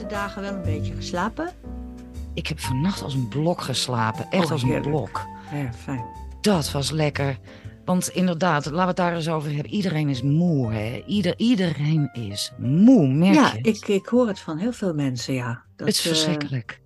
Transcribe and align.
laatste 0.00 0.14
dagen 0.18 0.42
wel 0.42 0.52
een 0.54 0.62
beetje 0.62 0.94
geslapen? 0.94 1.50
Ik 2.34 2.46
heb 2.46 2.60
vannacht 2.60 3.02
als 3.02 3.14
een 3.14 3.28
blok 3.28 3.60
geslapen. 3.60 4.30
Echt 4.30 4.44
Oh, 4.44 4.50
als 4.50 4.62
een 4.62 4.80
blok. 4.82 5.20
Ja, 5.52 5.72
fijn. 5.72 6.04
Dat 6.40 6.70
was 6.70 6.90
lekker. 6.90 7.38
Want 7.84 8.08
inderdaad, 8.08 8.64
laten 8.64 8.80
we 8.80 8.86
het 8.86 8.96
daar 8.96 9.14
eens 9.14 9.28
over 9.28 9.52
hebben. 9.52 9.72
Iedereen 9.72 10.08
is 10.08 10.22
moe, 10.22 10.72
hè? 10.72 11.02
Ieder, 11.06 11.34
iedereen 11.38 12.10
is 12.12 12.52
moe, 12.58 13.08
merk 13.08 13.34
Ja, 13.34 13.50
je 13.52 13.56
het? 13.56 13.66
ik, 13.66 13.88
ik 13.88 14.06
hoor 14.06 14.26
het 14.26 14.40
van 14.40 14.58
heel 14.58 14.72
veel 14.72 14.94
mensen, 14.94 15.34
ja. 15.34 15.64
Dat, 15.76 15.86
het 15.86 15.96
is 15.96 16.02
eh, 16.02 16.06
verschrikkelijk. 16.12 16.80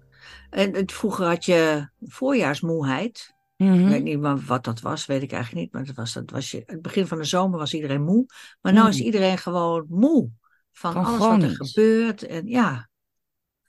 en 0.50 0.74
het, 0.74 0.92
vroeger 0.92 1.26
had 1.26 1.44
je 1.44 1.88
voorjaarsmoeheid. 2.00 3.34
Mhm. 3.56 3.80
Ik 3.80 3.88
weet 3.88 4.02
niet 4.02 4.20
maar 4.20 4.38
wat 4.38 4.64
dat 4.64 4.80
was, 4.80 5.06
weet 5.06 5.22
ik 5.22 5.32
eigenlijk 5.32 5.62
niet. 5.64 5.72
Maar 5.72 5.84
dat 5.84 5.94
was, 5.96 6.12
dat 6.12 6.30
was 6.30 6.50
je, 6.50 6.62
het 6.66 6.82
begin 6.82 7.06
van 7.06 7.18
de 7.18 7.24
zomer 7.24 7.58
was 7.58 7.74
iedereen 7.74 8.02
moe. 8.04 8.26
Maar 8.60 8.72
nu 8.72 8.80
Mm. 8.80 8.86
is 8.86 9.00
iedereen 9.00 9.38
gewoon 9.38 9.86
moe. 9.88 10.30
Van, 10.72 10.92
Van 10.92 11.04
alles 11.04 11.18
wat 11.18 11.42
er 11.42 11.56
gebeurt. 11.66 12.26
En 12.26 12.46
ja, 12.46 12.87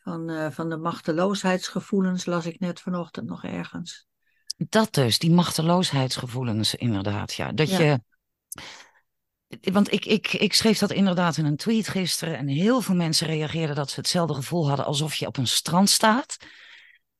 van, 0.10 0.30
eh, 0.30 0.52
van 0.52 0.70
de 0.70 0.78
machteloosheidsgevoelens 0.78 2.26
las 2.26 2.46
ik 2.46 2.60
net 2.60 2.80
vanochtend 2.80 3.28
nog 3.28 3.44
ergens. 3.44 4.08
Dat 4.58 4.94
dus, 4.94 5.20
die 5.20 5.32
machteloosheidsgevoelens 5.32 6.76
inderdaad. 6.76 7.34
Ja. 7.34 7.52
Dat 7.52 7.70
Ja. 7.70 7.80
je... 7.80 8.02
Want 9.72 9.92
ik, 9.92 10.06
ik, 10.06 10.34
ik 10.34 10.54
schreef 10.54 10.78
dat 10.78 10.92
inderdaad 10.92 11.38
in 11.38 11.46
een 11.46 11.56
tweet 11.56 11.88
gisteren. 11.88 12.38
En 12.38 12.48
heel 12.48 12.82
veel 12.82 12.96
mensen 12.96 13.28
reageerden 13.28 13.76
dat 13.76 13.90
ze 13.90 14.00
hetzelfde 14.00 14.34
gevoel 14.34 14.68
hadden 14.68 14.86
alsof 14.86 15.16
je 15.16 15.28
op 15.28 15.38
een 15.38 15.48
strand 15.48 15.90
staat. 15.90 16.38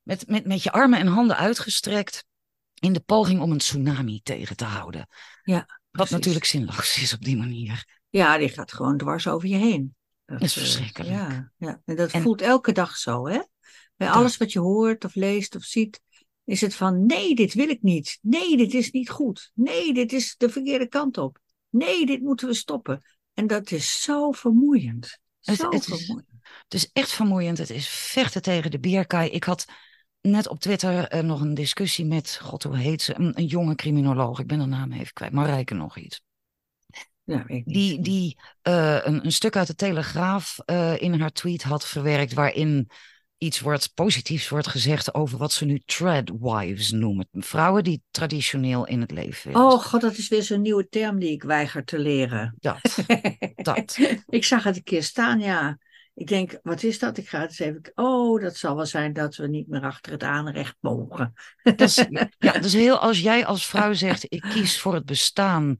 Met, 0.02 0.28
met, 0.28 0.46
met 0.46 0.64
je 0.64 0.72
armen 0.72 1.00
en 1.00 1.08
handen 1.08 1.38
uitgestrekt. 1.38 2.26
In 2.74 2.94
de 2.94 3.00
poging 3.00 3.42
om 3.42 3.52
een 3.52 3.58
tsunami 3.58 4.22
tegen 4.24 4.56
te 4.56 4.66
houden. 4.66 5.08
Ja, 5.44 5.80
Wat 5.92 6.10
natuurlijk 6.10 6.46
zinloos 6.46 7.02
is 7.02 7.14
op 7.14 7.22
die 7.22 7.38
manier. 7.38 7.86
Ja, 8.10 8.38
die 8.38 8.50
gaat 8.50 8.74
gewoon 8.74 8.98
dwars 8.98 9.28
over 9.28 9.48
je 9.48 9.58
heen. 9.58 9.98
Dat 10.30 10.42
is 10.42 10.56
eh, 10.56 10.62
verschrikkelijk. 10.64 11.12
Ja, 11.12 11.52
ja. 11.58 11.82
En 11.86 11.96
dat 11.96 12.12
En- 12.12 12.22
voelt 12.22 12.42
elke 12.42 12.72
dag 12.72 12.96
zo, 12.98 13.28
hè? 13.28 13.40
Bij 13.96 14.08
Dat- 14.08 14.16
alles 14.16 14.38
wat 14.38 14.52
je 14.52 14.60
hoort 14.60 15.06
of 15.06 15.16
leest 15.16 15.56
of 15.56 15.64
ziet, 15.64 16.02
is 16.44 16.62
het 16.62 16.76
van 16.76 17.06
nee, 17.06 17.36
dit 17.36 17.54
wil 17.54 17.70
ik 17.70 17.82
niet. 17.82 18.20
Nee, 18.22 18.58
dit 18.58 18.74
is 18.74 18.92
niet 18.92 19.10
goed. 19.10 19.52
Nee, 19.54 19.94
dit 19.94 20.14
is 20.14 20.36
de 20.38 20.50
verkeerde 20.50 20.88
kant 20.88 21.18
op. 21.18 21.40
Nee, 21.70 22.06
dit 22.06 22.22
moeten 22.22 22.48
we 22.48 22.54
stoppen. 22.54 23.02
En 23.34 23.48
dat 23.48 23.72
is 23.72 24.02
zo 24.02 24.32
vermoeiend. 24.32 25.18
Het- 25.42 25.58
Zo 25.58 25.70
het 25.70 25.86
vermoeiend. 25.86 26.28
Het 26.64 26.74
is 26.74 26.90
echt 26.94 27.12
vermoeiend. 27.12 27.58
Het 27.58 27.70
is 27.70 27.88
vechten 27.88 28.42
tegen 28.42 28.72
de 28.72 28.80
bierkaai. 28.80 29.30
Ik 29.30 29.44
had 29.44 29.66
net 30.22 30.48
op 30.48 30.60
Twitter 30.60 31.08
eh, 31.08 31.24
nog 31.24 31.42
een 31.42 31.54
discussie 31.54 32.06
met, 32.06 32.40
god 32.42 32.64
hoe 32.64 32.78
heet 32.78 33.02
ze, 33.02 33.16
een, 33.20 33.38
een 33.38 33.46
jonge 33.46 33.76
criminoloog. 33.76 34.40
Ik 34.40 34.48
ben 34.48 34.60
haar 34.60 34.68
naam 34.68 34.92
even 34.92 35.14
kwijt, 35.14 35.32
Marijke 35.34 35.74
nog 35.74 35.98
iets. 35.98 36.22
Ja, 37.30 37.44
niet. 37.48 37.66
Die, 37.66 38.02
die 38.02 38.38
eh, 38.62 39.00
een, 39.04 39.26
een 39.26 39.32
stuk 39.32 39.56
uit 39.56 39.68
de 39.68 39.76
Telegraaf 39.76 40.60
eh, 40.66 41.02
in 41.02 41.20
haar 41.20 41.32
tweet 41.32 41.64
had 41.64 41.88
verwerkt 41.88 42.34
waarin 42.34 42.90
iets 43.38 43.60
wordt, 43.60 43.92
positiefs 43.94 44.50
wordt 44.50 44.68
gezegd 44.68 45.14
over 45.14 45.38
wat 45.38 45.52
ze 45.52 45.66
nu 45.66 45.82
treadwives 45.86 46.92
noemen. 46.92 47.28
Vrouwen 47.32 47.84
die 47.84 48.02
traditioneel 48.12 48.86
in 48.86 49.02
het 49.02 49.12
leven 49.12 49.52
willen. 49.52 49.68
Oh 49.68 49.84
god, 49.84 50.02
dat 50.02 50.18
is 50.18 50.28
weer 50.28 50.44
zo'n 50.44 50.62
nieuwe 50.62 50.88
term 50.90 51.20
die 51.20 51.32
ik 51.32 51.44
weiger 51.44 51.84
te 51.84 52.00
leren. 52.00 52.56
Dat, 52.60 52.98
dat. 53.56 53.98
ik 54.26 54.46
zag 54.46 54.64
het 54.64 54.76
een 54.76 54.84
keer 54.84 55.04
staan, 55.04 55.40
ja. 55.40 55.78
Ik 56.14 56.28
denk, 56.28 56.60
wat 56.64 56.84
is 56.84 57.00
dat? 57.00 57.18
Ik 57.18 57.30
ga 57.30 57.40
het 57.40 57.50
eens 57.50 57.60
even... 57.60 57.92
Oh, 57.96 58.42
dat 58.42 58.56
zal 58.56 58.76
wel 58.76 58.86
zijn 58.86 59.14
dat 59.14 59.36
we 59.36 59.48
niet 59.48 59.68
meer 59.68 59.82
achter 59.82 60.12
het 60.12 60.24
aanrecht 60.24 60.76
mogen. 60.80 61.34
Dat 61.64 61.82
is, 61.82 62.06
ja, 62.38 62.52
dus 62.52 62.74
heel, 62.74 62.98
als 62.98 63.20
jij 63.20 63.46
als 63.46 63.66
vrouw 63.66 63.94
zegt, 63.94 64.26
ik 64.28 64.42
kies 64.42 64.80
voor 64.80 64.94
het 64.94 65.06
bestaan 65.06 65.78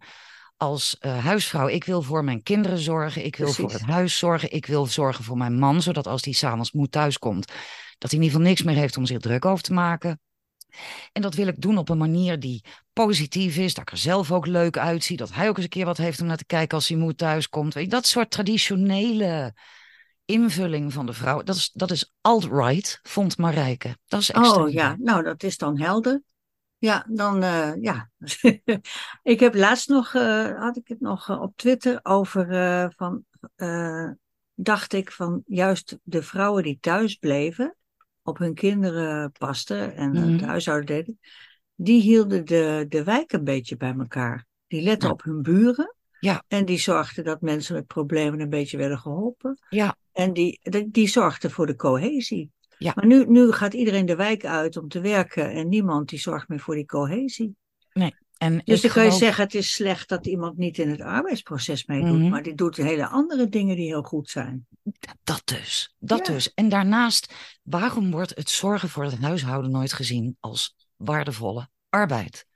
als 0.60 0.98
eh, 1.00 1.26
huisvrouw. 1.26 1.68
Ik 1.68 1.84
wil 1.84 2.02
voor 2.02 2.24
mijn 2.24 2.44
kinderen 2.44 2.78
zorgen, 2.78 3.26
ik 3.26 3.36
wil 3.36 3.54
voor 3.54 3.72
het 3.72 3.82
huis 3.82 4.18
zorgen, 4.18 4.52
ik 4.52 4.66
wil 4.66 4.86
zorgen 4.86 5.24
voor 5.24 5.38
mijn 5.38 5.60
man, 5.60 5.82
zodat 5.82 6.08
als 6.08 6.24
hij 6.24 6.34
s'avonds 6.34 6.72
moe 6.72 6.90
thuiskomt, 6.90 7.46
dat 7.98 8.12
hij 8.12 8.20
in 8.20 8.26
ieder 8.26 8.30
geval 8.30 8.48
niks 8.48 8.64
meer 8.64 8.76
heeft 8.76 8.98
om 8.98 9.06
zich 9.06 9.20
druk 9.20 9.46
over 9.46 9.64
te 9.64 9.74
maken. 9.74 10.20
En 11.12 11.22
dat 11.22 11.36
wil 11.36 11.48
ik 11.48 11.62
doen 11.62 11.78
op 11.78 11.90
een 11.90 11.98
manier 11.98 12.40
die 12.40 12.64
positief 12.94 13.58
is, 13.58 13.74
dat 13.74 13.84
ik 13.84 13.92
er 13.92 13.98
zelf 13.98 14.32
ook 14.32 14.46
leuk 14.46 14.78
uitzie, 14.78 15.18
dat 15.18 15.34
hij 15.34 15.50
ook 15.50 15.56
eens 15.56 15.64
een 15.64 15.72
keer 15.72 15.86
wat 15.86 15.98
heeft 15.98 16.22
om 16.22 16.28
naar 16.28 16.38
te 16.38 16.46
kijken 16.46 16.78
als 16.78 16.88
hij 16.88 16.98
moe 16.98 17.16
thuiskomt. 17.16 17.74
Weet 17.74 17.84
je, 17.84 17.90
dat 17.90 18.06
soort 18.06 18.32
traditionele 18.32 19.54
invulling 20.26 20.94
van 20.94 21.06
de 21.06 21.14
vrouw, 21.14 21.44
dat 21.44 21.56
is, 21.56 21.72
dat 21.74 21.92
is 21.92 22.14
alt-right, 22.22 23.00
vond 23.04 23.38
Marijke. 23.38 23.98
Dat 24.08 24.22
is 24.22 24.32
extreem. 24.32 24.66
Oh 24.66 24.72
ja, 24.72 24.96
nou 25.00 25.24
dat 25.24 25.44
is 25.44 25.58
dan 25.58 25.80
helder. 25.80 26.22
Ja, 26.80 27.06
dan 27.10 27.44
eh, 27.44 27.72
ja. 27.82 28.10
ik 29.34 29.40
heb 29.40 29.56
laatst 29.56 29.90
nog, 29.90 30.14
eh, 30.14 30.60
had 30.60 30.78
ik 30.78 30.88
het 30.88 31.00
nog 31.00 31.30
eh, 31.30 31.42
op 31.42 31.54
Twitter 31.56 32.00
over 32.04 32.46
van, 32.96 33.26
dacht 34.54 34.94
ik 34.94 35.12
van 35.12 35.44
juist 35.46 35.98
de 36.04 36.22
vrouwen 36.24 36.64
die 36.64 36.78
thuis 36.82 37.16
bleven, 37.16 37.76
op 38.22 38.38
hun 38.38 38.54
kinderen 38.54 39.32
pasten 39.32 39.96
en 39.96 40.12
Mhm. 40.12 40.32
het 40.32 40.42
huishouden 40.42 40.86
deden, 40.86 41.20
die 41.76 42.02
hielden 42.02 42.46
de, 42.46 42.86
de 42.90 43.04
wijk 43.04 43.32
een 43.34 43.44
beetje 43.44 43.78
bij 43.78 43.96
elkaar. 44.00 44.46
Die 44.68 44.82
letten 44.82 45.08
Ja. 45.08 45.14
op 45.14 45.24
hun 45.24 45.42
buren. 45.42 45.96
Ja. 46.20 46.44
En 46.48 46.66
die 46.66 46.80
zorgden 46.80 47.24
dat 47.24 47.42
mensen 47.42 47.76
met 47.76 47.88
problemen 47.88 48.40
een 48.40 48.50
beetje 48.50 48.78
werden 48.78 49.00
geholpen. 49.00 49.58
Ja. 49.70 49.96
En 50.12 50.34
die, 50.34 50.60
die, 50.62 50.92
die 50.92 51.08
zorgden 51.08 51.52
voor 51.52 51.66
de 51.66 51.76
cohesie. 51.76 52.52
Ja. 52.80 52.92
Maar 52.96 53.06
nu, 53.06 53.26
nu 53.28 53.52
gaat 53.52 53.74
iedereen 53.74 54.06
de 54.06 54.16
wijk 54.16 54.46
uit 54.46 54.78
om 54.78 54.88
te 54.88 55.02
werken 55.02 55.52
en 55.52 55.70
niemand 55.70 56.10
die 56.10 56.20
zorgt 56.20 56.48
meer 56.48 56.60
voor 56.60 56.76
die 56.76 56.86
cohesie. 56.86 57.56
En 58.38 58.62
Dus 58.66 58.82
dan 58.82 58.92
kan 58.92 59.04
je 59.06 59.12
zeggen, 59.12 59.44
het 59.44 59.54
is 59.54 59.74
slecht 59.74 60.10
dat 60.10 60.26
iemand 60.28 60.58
niet 60.58 60.78
in 60.78 60.90
het 60.90 61.02
arbeidsproces 61.02 61.86
meedoet, 61.86 62.20
Mhm. 62.20 62.30
maar 62.30 62.44
die 62.44 62.56
doet 62.56 62.76
hele 62.76 63.08
andere 63.08 63.50
dingen 63.50 63.76
die 63.76 63.86
heel 63.86 64.02
goed 64.04 64.30
zijn. 64.30 64.68
Dat 65.24 65.42
dus, 65.46 65.96
dat 65.98 66.28
Ja. 66.28 66.34
dus. 66.34 66.54
En 66.54 66.70
daarnaast, 66.70 67.34
waarom 67.64 68.12
wordt 68.12 68.36
het 68.36 68.50
zorgen 68.50 68.90
voor 68.90 69.04
het 69.04 69.18
huishouden 69.18 69.72
nooit 69.72 69.94
gezien 69.94 70.38
als 70.40 70.76
waardevolle 70.96 71.70
arbeid? 71.90 72.48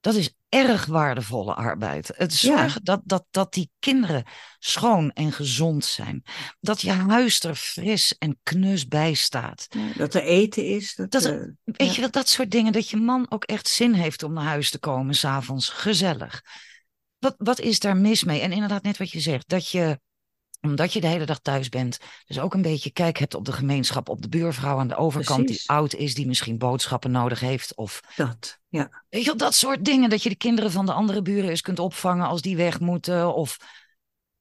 Dat 0.00 0.14
is 0.14 0.32
erg 0.48 0.86
waardevolle 0.86 1.54
arbeid. 1.54 2.10
Het 2.14 2.40
Ja. 2.40 2.56
zorgen 2.58 2.84
dat, 2.84 3.00
dat, 3.04 3.24
dat 3.30 3.52
die 3.52 3.70
kinderen 3.78 4.24
schoon 4.58 5.10
en 5.10 5.32
gezond 5.32 5.84
zijn. 5.84 6.22
Dat 6.60 6.80
je 6.80 6.90
huis 6.90 7.42
er 7.42 7.54
fris 7.54 8.18
en 8.18 8.38
knus 8.42 8.86
bij 8.86 9.14
staat. 9.14 9.68
Dat 9.96 10.14
er 10.14 10.22
eten 10.22 10.64
is. 10.66 10.94
Dat, 10.94 11.10
Dat- 11.10 11.24
eh, 11.24 11.32
Weet 11.64 11.88
Ja. 11.88 11.94
je 11.94 12.00
wel, 12.00 12.10
dat 12.10 12.28
soort 12.28 12.50
dingen. 12.50 12.72
Dat 12.72 12.88
je 12.90 12.96
man 12.96 13.26
ook 13.30 13.44
echt 13.44 13.68
zin 13.68 13.92
heeft 13.92 14.22
om 14.22 14.32
naar 14.32 14.44
huis 14.44 14.70
te 14.70 14.78
komen 14.78 15.14
s'avonds. 15.14 15.68
Gezellig. 15.68 16.42
Wat, 17.18 17.34
wat 17.38 17.60
is 17.60 17.78
daar 17.78 17.96
mis 17.96 18.24
mee? 18.24 18.40
En 18.40 18.52
inderdaad, 18.52 18.82
net 18.82 18.98
wat 18.98 19.10
je 19.10 19.20
zegt. 19.20 19.48
Dat 19.48 19.68
je, 19.68 20.00
omdat 20.60 20.92
je 20.92 21.00
de 21.00 21.06
hele 21.06 21.26
dag 21.26 21.38
thuis 21.38 21.68
bent. 21.68 21.98
Dus 22.26 22.40
ook 22.40 22.54
een 22.54 22.62
beetje 22.62 22.90
kijk 22.90 23.18
hebt 23.18 23.34
op 23.34 23.44
de 23.44 23.52
gemeenschap. 23.52 24.08
Op 24.08 24.22
de 24.22 24.28
buurvrouw 24.28 24.78
aan 24.78 24.88
de 24.88 24.96
overkant 24.96 25.44
Precies. 25.44 25.66
die 25.66 25.76
oud 25.76 25.94
is. 25.94 26.14
Die 26.14 26.26
misschien 26.26 26.58
boodschappen 26.58 27.10
nodig 27.10 27.40
heeft. 27.40 27.74
Of 27.74 28.00
dat, 28.16 28.58
ja. 28.68 29.04
weet 29.08 29.24
je 29.24 29.34
dat 29.36 29.54
soort 29.54 29.84
dingen. 29.84 30.10
Dat 30.10 30.22
je 30.22 30.28
de 30.28 30.36
kinderen 30.36 30.70
van 30.70 30.86
de 30.86 30.92
andere 30.92 31.22
buren 31.22 31.50
eens 31.50 31.60
kunt 31.60 31.78
opvangen 31.78 32.26
als 32.26 32.42
die 32.42 32.56
weg 32.56 32.80
moeten. 32.80 33.34
Of 33.34 33.56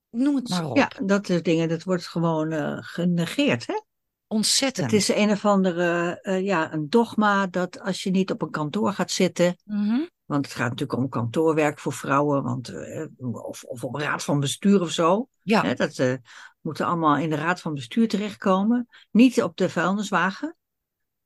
noem 0.10 0.36
het 0.36 0.50
maar 0.50 0.66
op. 0.66 0.78
ja, 0.78 0.92
dat 1.04 1.28
soort 1.28 1.46
dingen, 1.46 1.70
dat 1.70 1.84
wordt 1.84 2.08
gewoon 2.08 2.52
eh, 2.52 2.78
genegeerd. 2.80 3.68
Hè? 3.68 3.82
Ontzettend. 4.28 4.92
Het 4.92 5.02
is 5.02 5.08
een 5.16 5.32
of 5.32 5.46
andere, 5.46 6.20
eh, 6.22 6.44
ja, 6.46 6.74
een 6.74 6.90
dogma 6.90 7.48
dat 7.48 7.80
als 7.80 8.04
je 8.04 8.10
niet 8.10 8.32
op 8.32 8.42
een 8.42 8.52
kantoor 8.52 8.94
gaat 8.94 9.12
zitten, 9.12 9.58
Mhm. 9.64 10.00
Want 10.28 10.46
het 10.46 10.56
gaat 10.56 10.70
natuurlijk 10.70 11.00
om 11.00 11.10
kantoorwerk 11.10 11.80
voor 11.80 11.94
vrouwen, 11.94 12.44
want, 12.44 12.70
eh, 12.70 13.06
of, 13.18 13.64
of 13.64 13.84
op 13.84 13.96
raad 13.96 14.24
van 14.24 14.40
bestuur 14.40 14.82
of 14.82 14.92
zo. 14.92 15.30
Ja, 15.42 15.64
Hè, 15.64 15.74
dat 15.74 15.98
eh, 15.98 16.14
moeten 16.62 16.86
allemaal 16.86 17.18
in 17.18 17.30
de 17.30 17.36
raad 17.36 17.62
van 17.62 17.74
bestuur 17.74 18.08
terechtkomen. 18.08 18.88
Niet 19.12 19.44
op 19.44 19.58
de 19.58 19.70
vuilniswagen. 19.70 20.56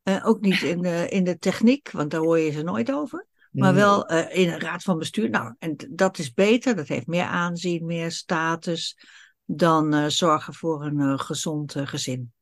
Eh, 0.03 0.27
ook 0.27 0.41
niet 0.41 0.61
in 0.73 0.81
de, 0.81 1.07
in 1.09 1.23
de 1.23 1.37
techniek, 1.37 1.91
want 1.91 2.11
daar 2.11 2.21
hoor 2.21 2.39
je 2.39 2.51
ze 2.51 2.61
nooit 2.61 2.91
over. 2.91 3.25
Maar 3.51 3.73
wel 3.73 4.09
in 4.09 4.49
een 4.49 4.59
raad 4.59 4.83
van 4.83 4.97
bestuur. 4.97 5.29
Nou, 5.29 5.55
en 5.59 5.75
dat 5.89 6.17
is 6.17 6.33
beter. 6.33 6.75
Dat 6.75 6.87
heeft 6.87 7.07
meer 7.07 7.23
aanzien, 7.23 7.85
meer 7.85 8.11
status. 8.11 8.97
Dan 9.45 10.11
zorgen 10.11 10.53
voor 10.53 10.85
een 10.85 11.19
gezond 11.19 11.75
gezin. 11.77 12.33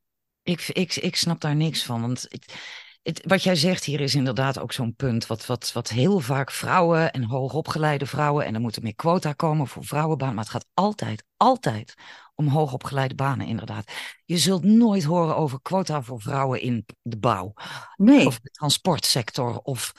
Ik, 0.42 0.68
ik, 0.68 0.96
ik 0.96 1.16
snap 1.16 1.40
daar 1.40 1.56
niks 1.56 1.84
van. 1.84 2.00
Want 2.00 2.26
het, 2.28 2.54
het, 3.02 3.22
wat 3.26 3.42
jij 3.42 3.56
zegt 3.56 3.84
hier 3.84 4.00
is 4.00 4.14
inderdaad 4.14 4.58
ook 4.58 4.72
zo'n 4.72 4.94
punt. 4.94 5.26
Wat, 5.26 5.46
wat, 5.46 5.72
wat 5.72 5.88
heel 5.88 6.20
vaak 6.20 6.50
vrouwen 6.50 7.12
en 7.12 7.24
hoogopgeleide 7.24 8.06
vrouwen. 8.06 8.44
En 8.44 8.54
er 8.54 8.60
moeten 8.60 8.82
meer 8.82 8.94
quota 8.94 9.32
komen 9.32 9.66
voor 9.66 9.84
vrouwenbanen. 9.84 10.34
Maar 10.34 10.44
het 10.44 10.52
gaat 10.52 10.66
altijd, 10.74 11.24
altijd 11.36 11.94
om 12.34 12.48
hoogopgeleide 12.48 13.14
banen, 13.14 13.46
inderdaad. 13.46 13.92
Je 14.24 14.38
zult 14.38 14.64
nooit 14.64 15.04
horen 15.04 15.36
over 15.36 15.60
quota 15.62 16.02
voor 16.02 16.20
vrouwen 16.20 16.60
in 16.60 16.86
de 17.02 17.18
bouw. 17.18 17.52
Nee, 17.96 18.26
Of 18.26 18.40
de 18.40 18.50
transportsector. 18.50 19.58
Of 19.58 19.92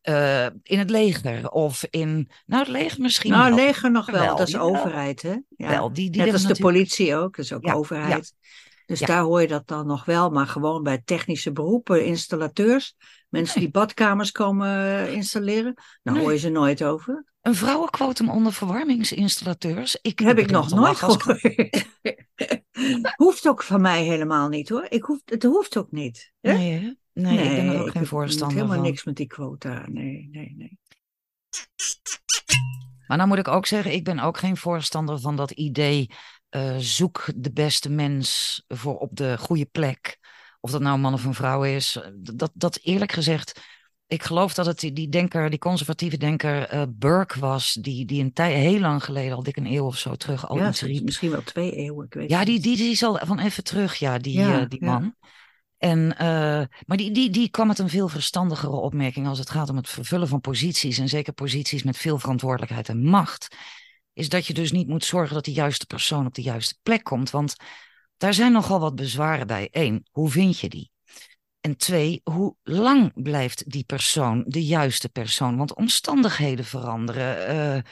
eh, 0.00 0.46
in 0.62 0.78
het 0.78 0.90
leger. 0.90 1.50
Of 1.50 1.84
in. 1.90 2.30
Nou, 2.46 2.62
het 2.62 2.72
leger 2.72 3.00
misschien. 3.00 3.30
nou, 3.30 3.54
wel. 3.54 3.64
leger 3.64 3.90
nog 3.90 4.06
wel. 4.06 4.20
Wel, 4.20 4.36
dat 4.36 4.48
is 4.48 4.56
overheid, 4.56 5.22
hè? 5.22 5.36
Ja. 5.56 5.68
Wel, 5.68 5.92
die, 5.92 6.10
die 6.10 6.22
Net 6.22 6.46
de 6.46 6.56
politie 6.56 7.16
ook, 7.16 7.36
dat 7.36 7.44
is 7.44 7.52
ook 7.52 7.64
Ja, 7.64 7.72
overheid. 7.72 8.34
Dus 8.88 8.98
Ja. 9.00 9.06
daar 9.06 9.22
hoor 9.22 9.40
je 9.40 9.48
dat 9.48 9.66
dan 9.66 9.86
nog 9.86 10.04
wel. 10.04 10.30
Maar 10.30 10.46
gewoon 10.46 10.82
bij 10.82 11.02
technische 11.04 11.52
beroepen, 11.52 12.04
installateurs, 12.04 12.94
mensen 13.28 13.60
die 13.60 13.70
badkamers 13.70 14.32
komen 14.32 14.68
eh, 14.68 15.12
installeren, 15.12 15.74
daar 16.02 16.14
Nee. 16.14 16.22
hoor 16.22 16.32
je 16.32 16.38
ze 16.38 16.48
nooit 16.48 16.84
over. 16.84 17.24
Een 17.42 17.54
vrouwenquotum 17.54 18.28
onder 18.30 18.52
verwarmingsinstallateurs. 18.52 19.98
Ik 20.02 20.18
heb 20.18 20.38
ik 20.38 20.50
nog 20.50 20.70
nooit 20.70 20.96
gehoord. 20.96 21.86
hoeft 23.16 23.48
ook 23.48 23.62
van 23.62 23.80
mij 23.80 24.04
helemaal 24.04 24.48
niet 24.48 24.68
hoor. 24.68 24.86
Ik 24.88 25.02
hoef, 25.02 25.20
het 25.24 25.42
hoeft 25.42 25.76
ook 25.76 25.90
niet. 25.90 26.32
Hè? 26.40 26.52
Nee, 26.52 26.72
hè? 26.72 26.92
nee, 27.22 27.38
ik 27.38 27.56
ben 27.56 27.74
er 27.74 27.80
ook 27.80 27.90
geen 27.90 28.06
voorstander 28.06 28.56
helemaal 28.56 28.76
van. 28.76 28.86
niks 28.86 29.04
met 29.04 29.16
die 29.16 29.26
quota. 29.26 29.82
Nee, 29.86 30.28
nee, 30.30 30.54
nee. 30.56 30.78
Maar 33.06 33.16
nou 33.16 33.28
moet 33.28 33.38
ik 33.38 33.48
ook 33.48 33.66
zeggen, 33.66 33.92
ik 33.92 34.04
ben 34.04 34.18
ook 34.18 34.38
geen 34.38 34.56
voorstander 34.56 35.20
van 35.20 35.36
dat 35.36 35.50
idee. 35.50 36.10
Eh, 36.48 36.76
zoek 36.78 37.24
de 37.36 37.52
beste 37.52 37.90
mens 37.90 38.62
voor 38.68 38.98
op 38.98 39.16
de 39.16 39.38
goede 39.38 39.66
plek. 39.66 40.18
Of 40.60 40.70
dat 40.70 40.80
nou 40.80 40.94
een 40.94 41.00
man 41.00 41.12
of 41.12 41.24
een 41.24 41.34
vrouw 41.34 41.64
is. 41.64 41.96
Eh, 41.96 42.10
Dat, 42.14 42.50
dat 42.54 42.78
eerlijk 42.82 43.12
gezegd, 43.12 43.60
ik 44.06 44.22
geloof 44.22 44.54
dat 44.54 44.66
het 44.66 44.78
die, 44.78 45.08
denker, 45.08 45.50
die 45.50 45.58
conservatieve 45.58 46.16
denker 46.16 46.68
eh, 46.68 46.82
Burke 46.88 47.40
was. 47.40 47.72
Die, 47.72 48.04
die 48.04 48.22
een 48.22 48.32
tijd, 48.32 48.54
heel 48.54 48.80
lang 48.80 49.04
geleden, 49.04 49.36
al 49.36 49.42
dik 49.42 49.56
een 49.56 49.72
eeuw 49.72 49.84
of 49.84 49.98
zo 49.98 50.14
terug, 50.14 50.48
al 50.48 50.56
ja, 50.56 50.68
iets 50.68 50.78
soms 50.78 50.92
riep. 50.92 51.04
misschien 51.04 51.30
wel 51.30 51.42
twee 51.42 51.72
eeuwen. 51.72 52.06
Ik 52.06 52.14
weet 52.14 52.30
Ja, 52.30 52.44
die, 52.44 52.60
die, 52.60 52.76
die 52.76 52.90
is 52.90 53.02
al 53.02 53.18
van 53.24 53.38
even 53.38 53.64
terug, 53.64 53.94
ja, 53.94 54.18
die, 54.18 54.38
Ja, 54.38 54.64
die 54.64 54.84
ja. 54.84 54.92
man. 54.92 55.14
En, 55.78 56.06
maar 56.86 56.96
die, 56.96 57.10
die, 57.10 57.30
die 57.30 57.48
kwam 57.48 57.66
met 57.66 57.78
een 57.78 57.88
veel 57.88 58.08
verstandigere 58.08 58.76
opmerking 58.76 59.26
als 59.26 59.38
het 59.38 59.50
gaat 59.50 59.70
om 59.70 59.76
het 59.76 59.88
vervullen 59.88 60.28
van 60.28 60.40
posities. 60.40 60.98
En 60.98 61.08
zeker 61.08 61.32
posities 61.32 61.82
met 61.82 61.96
veel 61.96 62.18
verantwoordelijkheid 62.18 62.88
en 62.88 63.02
macht. 63.02 63.56
Is 64.18 64.28
dat 64.28 64.46
je 64.46 64.54
dus 64.54 64.72
niet 64.72 64.88
moet 64.88 65.04
zorgen 65.04 65.34
dat 65.34 65.44
de 65.44 65.52
juiste 65.52 65.86
persoon 65.86 66.26
op 66.26 66.34
de 66.34 66.42
juiste 66.42 66.76
plek 66.82 67.04
komt. 67.04 67.30
Want 67.30 67.54
daar 68.16 68.34
zijn 68.34 68.52
nogal 68.52 68.80
wat 68.80 68.94
bezwaren 68.94 69.46
bij. 69.46 69.68
Eén, 69.70 70.06
hoe 70.10 70.30
vind 70.30 70.58
je 70.58 70.68
die? 70.68 70.90
En 71.60 71.76
twee, 71.76 72.20
hoe 72.24 72.56
lang 72.62 73.22
blijft 73.22 73.70
die 73.70 73.84
persoon 73.84 74.44
de 74.46 74.64
juiste 74.64 75.08
persoon? 75.08 75.56
Want 75.56 75.74
omstandigheden 75.74 76.64
veranderen. 76.64 77.46
eh, 77.46 77.82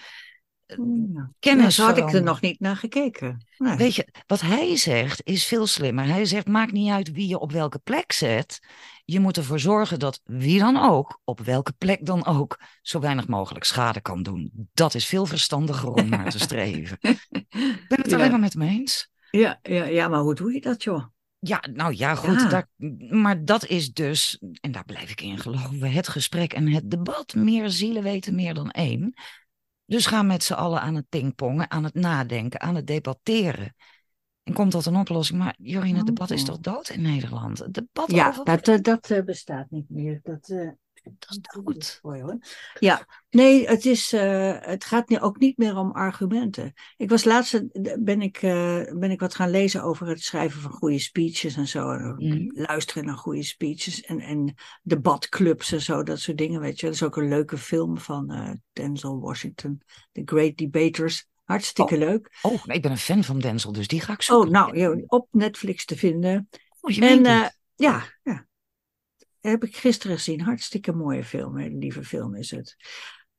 Ja. 0.66 1.30
kennis 1.38 1.78
had 1.78 1.96
ik 1.96 2.12
er 2.12 2.22
nog 2.22 2.40
niet 2.40 2.60
naar 2.60 2.76
gekeken. 2.76 3.46
Nee. 3.58 3.76
Weet 3.76 3.94
je, 3.94 4.08
wat 4.26 4.40
hij 4.40 4.76
zegt 4.76 5.20
is 5.24 5.44
veel 5.44 5.66
slimmer. 5.66 6.04
Hij 6.06 6.24
zegt: 6.24 6.46
maakt 6.46 6.72
niet 6.72 6.90
uit 6.90 7.12
wie 7.12 7.28
je 7.28 7.38
op 7.38 7.52
welke 7.52 7.78
plek 7.78 8.12
zet. 8.12 8.60
Je 9.04 9.20
moet 9.20 9.36
ervoor 9.36 9.60
zorgen 9.60 9.98
dat 9.98 10.20
wie 10.24 10.58
dan 10.58 10.76
ook, 10.76 11.20
op 11.24 11.40
welke 11.40 11.72
plek 11.78 12.06
dan 12.06 12.24
ook, 12.26 12.60
zo 12.82 13.00
weinig 13.00 13.28
mogelijk 13.28 13.64
schade 13.64 14.00
kan 14.00 14.22
doen. 14.22 14.50
Dat 14.72 14.94
is 14.94 15.06
veel 15.06 15.26
verstandiger 15.26 15.90
om 15.90 16.08
naar 16.08 16.30
te 16.30 16.38
streven. 16.48 16.96
Ik 17.00 17.84
ben 17.88 18.00
het 18.00 18.10
Ja. 18.10 18.16
alleen 18.16 18.30
maar 18.30 18.40
met 18.40 18.54
me 18.54 18.66
eens. 18.68 19.10
Ja, 19.30 19.58
ja, 19.62 19.84
ja, 19.84 20.08
maar 20.08 20.20
hoe 20.20 20.34
doe 20.34 20.52
je 20.52 20.60
dat, 20.60 20.82
joh? 20.82 21.04
Ja, 21.38 21.64
nou 21.72 21.94
ja, 21.96 22.14
goed. 22.14 22.40
Ja. 22.40 22.48
Daar, 22.48 22.68
maar 23.10 23.44
dat 23.44 23.66
is 23.66 23.92
dus, 23.92 24.42
en 24.60 24.72
daar 24.72 24.84
blijf 24.84 25.10
ik 25.10 25.20
in 25.20 25.38
geloven, 25.38 25.92
het 25.92 26.08
gesprek 26.08 26.52
en 26.52 26.68
het 26.72 26.90
debat. 26.90 27.34
Meer 27.34 27.70
zielen 27.70 28.02
weten 28.02 28.34
meer 28.34 28.54
dan 28.54 28.70
één. 28.70 29.14
Dus 29.86 30.06
ga 30.06 30.22
met 30.22 30.42
z'n 30.42 30.52
allen 30.52 30.80
aan 30.80 30.94
het 30.94 31.08
pingpongen, 31.08 31.70
aan 31.70 31.84
het 31.84 31.94
nadenken, 31.94 32.60
aan 32.60 32.74
het 32.74 32.86
debatteren. 32.86 33.74
En 34.42 34.52
komt 34.52 34.70
tot 34.70 34.86
een 34.86 34.96
oplossing. 34.96 35.38
Maar 35.38 35.54
Jorien, 35.58 35.96
het 35.96 36.06
debat 36.06 36.30
is 36.30 36.40
Oh. 36.40 36.46
toch 36.46 36.58
dood 36.58 36.88
in 36.88 37.02
Nederland? 37.02 37.58
Het 37.58 37.74
debat 37.74 38.10
Ja, 38.10 38.28
over... 38.28 38.44
dat, 38.44 38.68
eh, 38.68 38.80
dat 38.80 39.10
eh, 39.10 39.22
bestaat 39.22 39.70
niet 39.70 39.90
meer. 39.90 40.20
Dat, 40.22 40.48
eh, 40.48 40.68
Dat 41.18 41.30
is 41.30 41.38
dood. 41.38 42.00
Ja, 42.78 43.06
nee, 43.30 43.68
het, 43.68 43.84
is, 43.84 44.12
eh, 44.12 44.56
het 44.60 44.84
gaat 44.84 45.08
nu 45.08 45.18
ook 45.18 45.38
niet 45.38 45.56
meer 45.56 45.76
om 45.76 45.90
argumenten. 45.90 46.72
Ik 46.96 47.08
was 47.08 47.24
laatst, 47.24 47.54
eh, 47.54 47.92
ben 47.98 48.22
ik, 48.22 48.36
eh, 48.36 48.82
ben 48.92 49.10
ik 49.10 49.20
wat 49.20 49.34
gaan 49.34 49.50
lezen 49.50 49.82
over 49.82 50.06
het 50.06 50.22
schrijven 50.22 50.60
van 50.60 50.70
goede 50.70 50.98
speeches 50.98 51.56
en 51.56 51.66
zo. 51.66 51.92
Mm. 52.16 52.50
Luisteren 52.54 53.04
naar 53.04 53.16
goede 53.16 53.42
speeches 53.42 54.02
en, 54.02 54.20
en 54.20 54.54
debatclubs 54.82 55.72
en 55.72 55.80
zo, 55.80 56.02
dat 56.02 56.20
soort 56.20 56.38
dingen, 56.38 56.60
weet 56.60 56.80
je. 56.80 56.86
Dat 56.86 56.94
is 56.94 57.02
ook 57.02 57.16
een 57.16 57.28
leuke 57.28 57.58
film 57.58 57.98
van 57.98 58.58
Denzel 58.72 59.20
Washington, 59.20 59.82
The 60.12 60.22
Great 60.24 60.56
Debaters. 60.56 61.26
Hartstikke 61.44 61.98
leuk. 61.98 62.38
Oh, 62.42 62.62
ik 62.66 62.82
ben 62.82 62.90
een 62.90 62.98
fan 62.98 63.24
van 63.24 63.38
Denzel, 63.38 63.72
dus 63.72 63.88
die 63.88 64.00
ga 64.00 64.12
ik 64.12 64.22
zoeken. 64.22 64.48
Oh, 64.48 64.52
nou, 64.52 65.04
op 65.06 65.28
Netflix 65.30 65.84
te 65.84 65.96
vinden. 65.96 66.48
Oh, 66.80 66.90
je 66.90 67.06
En 67.06 67.52
ja, 67.76 68.04
ja. 68.22 68.45
Heb 69.50 69.64
ik 69.64 69.76
gisteren 69.76 70.16
gezien. 70.16 70.40
Hartstikke 70.40 70.92
mooie 70.92 71.24
film. 71.24 71.56
Een 71.58 71.78
lieve 71.78 72.04
film 72.04 72.34
is 72.34 72.50
het. 72.50 72.76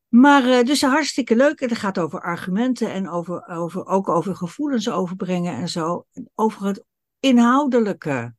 Maar 0.08 0.44
eh, 0.44 0.64
dus 0.64 0.82
hartstikke 0.82 1.36
leuk. 1.36 1.60
En 1.60 1.68
het 1.68 1.78
gaat 1.78 1.98
over 1.98 2.20
argumenten 2.20 2.92
en 2.92 3.08
over, 3.08 3.46
over, 3.46 3.86
ook 3.86 4.08
over 4.08 4.36
gevoelens 4.36 4.90
overbrengen 4.90 5.54
en 5.54 5.68
zo. 5.68 6.06
Over 6.34 6.66
het 6.66 6.84
inhoudelijke 7.20 8.34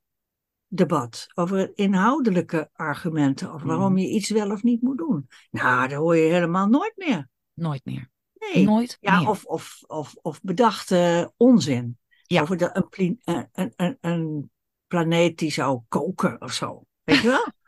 debat. 0.67 1.27
Over 1.33 1.57
het 1.57 1.71
inhoudelijke 1.75 2.69
argumenten. 2.73 3.53
Over 3.53 3.67
waarom 3.67 3.93
Mhm. 3.93 4.01
je 4.01 4.07
iets 4.09 4.29
wel 4.29 4.51
of 4.51 4.63
niet 4.63 4.81
moet 4.81 4.97
doen. 4.97 5.27
Nou, 5.51 5.87
dat 5.87 5.97
hoor 5.97 6.15
je 6.15 6.31
helemaal 6.31 6.67
nooit 6.67 6.93
meer. 6.95 7.29
Nooit 7.53 7.85
meer. 7.85 8.09
Nee. 8.53 8.65
Nooit 8.65 8.97
Ja, 8.99 9.19
meer. 9.19 9.29
of, 9.29 9.43
of, 9.45 9.79
of, 9.87 10.15
of 10.21 10.41
bedachte 10.41 11.31
onzin. 11.37 11.97
Ja. 12.23 12.41
Over 12.41 12.57
de, 12.57 12.69
een, 12.73 13.19
een, 13.51 13.73
een, 13.75 13.97
een 14.01 14.51
planeet 14.87 15.37
die 15.37 15.51
zou 15.51 15.81
koken 15.87 16.41
of 16.41 16.53
zo. 16.53 16.83
Weet 17.03 17.21
je 17.21 17.27
wel? 17.27 17.47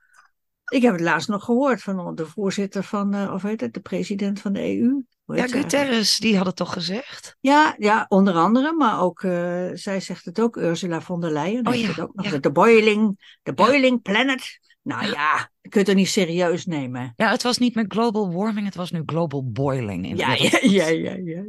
Ik 0.72 0.82
heb 0.82 0.92
het 0.92 1.02
laatst 1.02 1.28
nog 1.30 1.44
gehoord 1.44 1.82
van 1.82 2.16
de 2.16 2.26
voorzitter 2.26 2.84
van, 2.84 3.14
eh, 3.14 3.34
of 3.34 3.42
heet 3.42 3.62
het, 3.62 3.74
de 3.74 3.80
president 3.80 4.40
van 4.40 4.54
de 4.54 4.60
EU. 4.62 5.04
Ja? 5.26 5.48
Guterres, 5.48 6.18
die 6.18 6.38
had 6.38 6.46
het 6.46 6.56
toch 6.56 6.74
gezegd? 6.74 7.38
Ja, 7.40 7.76
ja, 7.78 8.06
onder 8.08 8.34
andere, 8.34 8.74
maar 8.74 9.02
ook, 9.02 9.24
eh, 9.24 9.70
zij 9.74 10.00
zegt 10.00 10.26
het 10.26 10.40
ook, 10.42 10.56
Ursula 10.56 11.02
von 11.02 11.22
der 11.22 11.32
Leyen. 11.32 11.68
Oh 11.68 11.76
ja, 11.76 11.88
het 11.88 12.00
ook 12.00 12.16
nog. 12.16 12.26
ja. 12.26 12.38
De 12.38 12.52
boiling, 12.52 13.36
de 13.44 13.54
boiling 13.54 14.02
planet. 14.02 14.60
Nou 14.84 15.06
ja, 15.06 15.50
je 15.62 15.70
kunt 15.70 15.88
het 15.88 15.96
niet 15.96 16.08
serieus 16.08 16.66
nemen. 16.66 17.14
Ja, 17.16 17.30
het 17.32 17.44
was 17.44 17.58
niet 17.58 17.76
meer 17.76 17.86
global 17.88 18.34
warming, 18.34 18.66
het 18.66 18.76
was 18.76 18.92
nu 18.92 19.04
global 19.06 19.52
boiling. 19.52 20.06
In 20.06 20.16
Ja, 20.18 20.34
ja, 20.34 20.60
ja, 20.62 20.88
ja, 20.88 21.16
ja. 21.24 21.44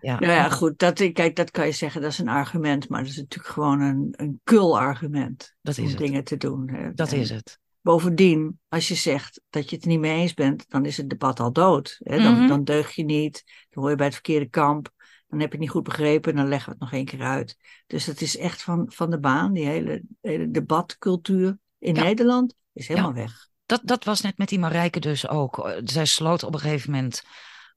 ja. 0.00 0.18
Nou 0.20 0.32
ja, 0.32 0.48
goed, 0.48 0.78
dat, 0.78 1.12
kijk, 1.12 1.36
dat 1.36 1.50
kan 1.50 1.66
je 1.66 1.72
zeggen, 1.72 2.00
dat 2.00 2.10
is 2.10 2.18
een 2.18 2.28
argument, 2.28 2.88
maar 2.88 3.00
dat 3.00 3.10
is 3.10 3.16
natuurlijk 3.16 3.52
gewoon 3.52 3.80
een, 3.80 4.08
een 4.16 4.40
kul 4.44 4.78
argument 4.78 5.54
Dat 5.62 5.78
om 5.78 5.86
het. 5.86 5.98
dingen 5.98 6.24
te 6.24 6.36
doen. 6.36 6.92
Dat 6.94 7.12
En 7.12 7.18
is 7.18 7.30
het. 7.30 7.60
Bovendien, 7.82 8.60
als 8.68 8.88
je 8.88 8.94
zegt 8.94 9.40
dat 9.50 9.70
je 9.70 9.76
het 9.76 9.84
niet 9.84 9.98
mee 10.00 10.20
eens 10.20 10.34
bent, 10.34 10.64
dan 10.70 10.84
is 10.84 10.96
het 10.96 11.10
debat 11.10 11.40
al 11.40 11.52
dood. 11.52 11.98
Hè? 12.02 12.22
Dan, 12.22 12.34
Mhm. 12.38 12.46
dan 12.46 12.64
deug 12.64 12.90
je 12.94 13.04
niet, 13.04 13.42
dan 13.70 13.82
hoor 13.82 13.90
je 13.90 13.96
bij 13.96 14.06
het 14.06 14.14
verkeerde 14.14 14.48
kamp, 14.48 14.90
dan 15.28 15.40
heb 15.40 15.48
je 15.48 15.54
het 15.54 15.60
niet 15.64 15.70
goed 15.70 15.82
begrepen, 15.82 16.36
dan 16.36 16.48
leggen 16.48 16.66
we 16.66 16.70
het 16.72 16.80
nog 16.80 16.92
één 16.92 17.04
keer 17.04 17.22
uit. 17.22 17.56
Dus 17.86 18.06
het 18.06 18.20
is 18.20 18.36
echt 18.36 18.62
van, 18.62 18.86
van 18.88 19.10
de 19.10 19.18
baan, 19.18 19.52
die 19.52 19.66
hele, 19.66 20.02
hele 20.20 20.50
debatcultuur 20.50 21.58
in 21.78 21.94
Ja. 21.94 22.02
Nederland 22.02 22.54
is 22.72 22.88
helemaal 22.88 23.12
weg. 23.14 23.48
Dat, 23.66 23.80
dat 23.84 24.04
was 24.04 24.20
net 24.20 24.38
met 24.38 24.48
die 24.48 24.58
Marijke 24.58 25.00
dus 25.00 25.28
ook. 25.28 25.80
Zij 25.84 26.04
sloot 26.06 26.42
op 26.42 26.54
een 26.54 26.60
gegeven 26.60 26.90
moment 26.90 27.22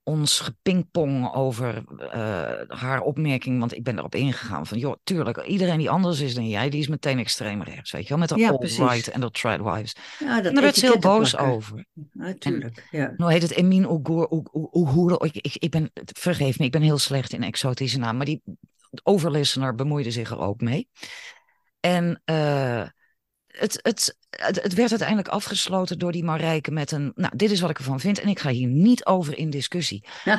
ons 0.06 0.40
gepingpong 0.40 1.34
over 1.34 1.84
eh, 2.00 2.52
haar 2.68 3.02
opmerking. 3.02 3.60
Want 3.60 3.76
ik 3.76 3.84
ben 3.84 3.98
erop 3.98 4.16
ingegaan 4.16 4.68
van, 4.68 4.78
joh, 4.78 4.96
tuurlijk, 5.04 5.46
iedereen 5.46 5.78
die 5.78 5.90
anders 5.90 6.20
is 6.20 6.36
dan 6.36 6.50
jij, 6.50 6.70
die 6.70 6.80
is 6.80 6.88
meteen 6.88 7.20
extreem 7.20 7.64
rechts, 7.64 7.92
weet 7.92 8.04
je 8.04 8.10
wel. 8.10 8.18
Met 8.18 8.30
de 8.30 8.38
Ja, 8.38 8.50
alt-right 8.50 9.08
en 9.08 9.22
de 9.22 9.32
tradwives. 9.32 9.96
Ja, 10.20 10.36
dat 10.36 10.46
En 10.46 10.54
daar 10.54 10.64
werd 10.64 10.76
ze 10.76 10.86
heel 10.86 11.00
boos 11.00 11.38
over. 11.38 11.86
Natuurlijk, 12.12 12.88
ja. 12.92 13.14
Nou 13.18 13.32
heet 13.32 13.42
het 13.42 13.52
Emin 13.52 13.88
Ogur, 13.88 14.28
Ogur, 14.52 15.26
ik, 15.26 15.36
ik, 15.36 15.56
ik 15.56 15.72
ben, 15.72 15.92
vergeef 16.06 16.60
me, 16.60 16.66
ik 16.66 16.72
ben 16.72 16.82
heel 16.82 16.98
slecht 16.98 17.34
in 17.34 17.44
exotische 17.44 18.00
namen, 18.00 18.18
maar 18.18 18.26
die 18.26 18.42
overlistener 19.04 19.76
bemoeide 19.76 20.12
zich 20.12 20.32
er 20.32 20.40
ook 20.40 20.62
mee. 20.62 20.88
En 21.80 22.22
eh, 22.26 22.88
het, 23.60 23.80
het, 23.82 24.18
het, 24.30 24.64
het 24.64 24.74
werd 24.74 24.90
uiteindelijk 24.90 25.28
afgesloten 25.28 26.00
door 26.00 26.12
die 26.12 26.24
Marijke 26.24 26.72
met 26.72 26.92
een, 26.92 27.12
nou, 27.16 27.38
dit 27.38 27.52
is 27.52 27.60
wat 27.60 27.70
ik 27.70 27.78
ervan 27.78 28.00
vind 28.00 28.20
en 28.20 28.28
ik 28.28 28.40
ga 28.40 28.50
hier 28.50 28.68
niet 28.68 29.06
over 29.06 29.38
in 29.38 29.50
discussie. 29.50 30.08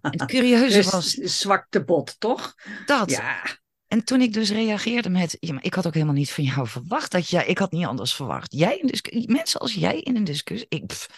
Het 0.00 0.24
curieuze 0.24 0.76
Dus 0.76 0.90
was 0.90 1.10
zwakte 1.12 1.84
bot, 1.84 2.20
toch? 2.20 2.54
dat. 2.86 3.10
Ja. 3.10 3.60
En 3.88 4.04
toen 4.04 4.20
ik 4.20 4.32
dus 4.32 4.50
reageerde 4.50 5.08
met, 5.10 5.36
ja, 5.40 5.52
maar 5.52 5.64
ik 5.64 5.74
had 5.74 5.86
ook 5.86 5.94
helemaal 5.94 6.14
niet 6.14 6.32
van 6.32 6.44
jou 6.44 6.66
verwacht 6.66 7.10
dat 7.12 7.28
jij, 7.28 7.46
ik 7.46 7.58
had 7.58 7.72
niet 7.72 7.86
anders 7.86 8.14
verwacht. 8.14 8.52
Jij 8.52 8.76
in 8.76 8.86
discussie, 8.86 9.30
mensen 9.32 9.60
als 9.60 9.74
jij 9.74 10.00
in 10.00 10.16
een 10.16 10.24
discussie, 10.24 10.66
ik, 10.68 10.86
pff. 10.86 11.08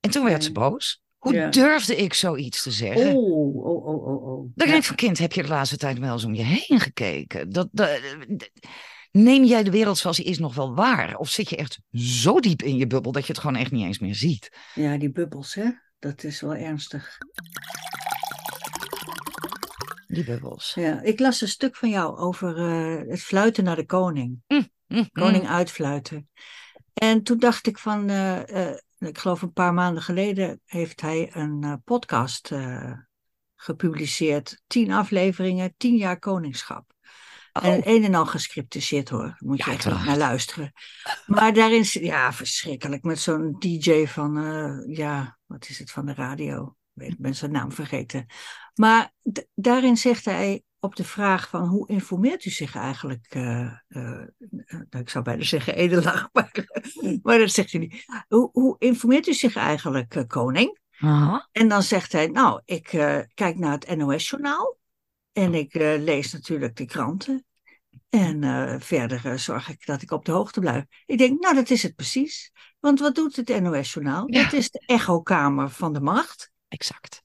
En 0.00 0.10
toen 0.10 0.24
werd 0.24 0.44
ze 0.44 0.52
boos. 0.52 1.02
Hoe 1.18 1.34
Ja. 1.34 1.48
durfde 1.48 1.96
ik 1.96 2.14
zoiets 2.14 2.62
te 2.62 2.70
zeggen? 2.70 3.14
Oh, 3.14 3.56
oh, 3.66 3.86
oh, 3.86 4.06
oh, 4.06 4.26
oh. 4.26 4.50
Dan 4.54 4.66
denk 4.66 4.78
ik 4.78 4.84
van 4.84 4.96
kind, 4.96 5.18
heb 5.18 5.32
je 5.32 5.42
de 5.42 5.48
laatste 5.48 5.76
tijd 5.76 5.98
wel 5.98 6.12
eens 6.12 6.24
om 6.24 6.34
je 6.34 6.42
heen 6.42 6.80
gekeken? 6.80 7.50
Dat, 7.50 7.68
dat, 7.72 8.00
neem 9.22 9.44
jij 9.44 9.62
de 9.62 9.70
wereld 9.70 9.98
zoals 9.98 10.16
die 10.16 10.26
is 10.26 10.38
nog 10.38 10.54
wel 10.54 10.74
waar? 10.74 11.16
Of 11.16 11.28
zit 11.28 11.48
je 11.48 11.56
echt 11.56 11.78
zo 11.92 12.40
diep 12.40 12.62
in 12.62 12.76
je 12.76 12.86
bubbel 12.86 13.12
dat 13.12 13.26
je 13.26 13.32
het 13.32 13.40
gewoon 13.40 13.56
echt 13.56 13.70
niet 13.70 13.84
eens 13.84 13.98
meer 13.98 14.14
ziet? 14.14 14.56
Ja, 14.74 14.98
die 14.98 15.10
bubbels, 15.10 15.54
hè? 15.54 15.70
Dat 15.98 16.24
is 16.24 16.40
wel 16.40 16.54
ernstig. 16.54 17.18
Die 20.06 20.24
bubbels. 20.24 20.74
Ja, 20.74 21.00
ik 21.00 21.18
las 21.18 21.40
een 21.40 21.48
stuk 21.48 21.76
van 21.76 21.88
jou 21.88 22.16
over 22.18 22.56
eh, 22.56 23.10
het 23.10 23.20
fluiten 23.20 23.64
naar 23.64 23.76
de 23.76 23.86
koning. 23.86 24.42
Mm, 24.46 25.08
Koning 25.12 25.42
mm. 25.42 25.48
uitfluiten. 25.48 26.28
En 26.92 27.22
toen 27.22 27.38
dacht 27.38 27.66
ik 27.66 27.78
van, 27.78 28.08
eh, 28.08 28.68
eh, 28.68 28.78
ik 28.98 29.18
geloof 29.18 29.42
een 29.42 29.52
paar 29.52 29.74
maanden 29.74 30.02
geleden 30.02 30.60
heeft 30.64 31.00
hij 31.00 31.30
een 31.32 31.82
podcast 31.84 32.52
gepubliceerd. 33.54 34.62
Tien 34.66 34.92
afleveringen, 34.92 35.74
tien 35.76 35.96
jaar 35.96 36.18
koningschap. 36.18 36.93
Oh, 37.62 37.64
En 37.64 37.80
een 37.84 38.04
en 38.04 38.14
al 38.14 38.26
gescripteerd 38.26 39.08
hoor. 39.08 39.36
Moet 39.38 39.58
je 39.58 39.70
Ja, 39.70 39.76
echt 39.76 39.84
naar 39.84 40.16
luisteren. 40.16 40.72
Maar 41.26 41.54
daarin, 41.54 41.84
ja, 41.90 42.32
verschrikkelijk. 42.32 43.02
Met 43.02 43.18
zo'n 43.18 43.56
DJ 43.58 44.06
van, 44.06 44.38
eh, 44.38 44.96
ja, 44.96 45.38
wat 45.46 45.68
is 45.68 45.78
het 45.78 45.90
van 45.90 46.06
de 46.06 46.14
radio? 46.14 46.76
Ik 46.94 47.18
ben 47.18 47.34
zijn 47.34 47.50
naam 47.50 47.72
vergeten. 47.72 48.26
Maar 48.74 49.12
daarin 49.54 49.96
zegt 49.96 50.24
hij 50.24 50.62
op 50.78 50.96
de 50.96 51.04
vraag 51.04 51.48
van 51.48 51.68
hoe 51.68 51.88
informeert 51.88 52.44
u 52.44 52.50
zich 52.50 52.76
eigenlijk, 52.76 53.34
uh, 53.34 53.72
uh, 53.88 54.22
ik 54.90 55.08
zou 55.08 55.24
bijna 55.24 55.42
zeggen 55.42 55.74
edelaag, 55.74 56.28
maar, 56.32 56.66
maar 57.22 57.38
dat 57.38 57.50
zegt 57.50 57.72
u 57.72 57.78
niet. 57.78 58.04
Hoe, 58.28 58.48
hoe 58.52 58.76
informeert 58.78 59.26
u 59.26 59.34
zich 59.34 59.56
eigenlijk, 59.56 60.24
koning? 60.26 60.78
Aha. 60.98 61.48
En 61.52 61.68
dan 61.68 61.82
zegt 61.82 62.12
hij, 62.12 62.26
nou, 62.26 62.60
ik 62.64 62.86
kijk 63.34 63.58
naar 63.58 63.72
het 63.72 63.96
NOS-journaal 63.96 64.78
en 65.34 65.54
ik 65.54 65.74
lees 65.74 66.32
natuurlijk 66.32 66.76
de 66.76 66.84
kranten. 66.84 67.44
En 68.10 68.80
verder 68.82 69.38
zorg 69.38 69.68
ik 69.68 69.86
dat 69.86 70.02
ik 70.02 70.10
op 70.10 70.24
de 70.24 70.32
hoogte 70.32 70.60
blijf. 70.60 70.84
Ik 71.06 71.18
denk, 71.18 71.40
nou, 71.40 71.54
dat 71.54 71.70
is 71.70 71.82
het 71.82 71.94
precies. 71.94 72.52
Want 72.80 73.00
wat 73.00 73.14
doet 73.14 73.36
het 73.36 73.60
NOS-journaal? 73.60 74.24
Ja. 74.26 74.42
Dat 74.42 74.52
is 74.52 74.70
de 74.70 74.82
echokamer 74.86 75.70
van 75.70 75.92
de 75.92 76.00
macht. 76.00 76.50
Exact. 76.68 77.22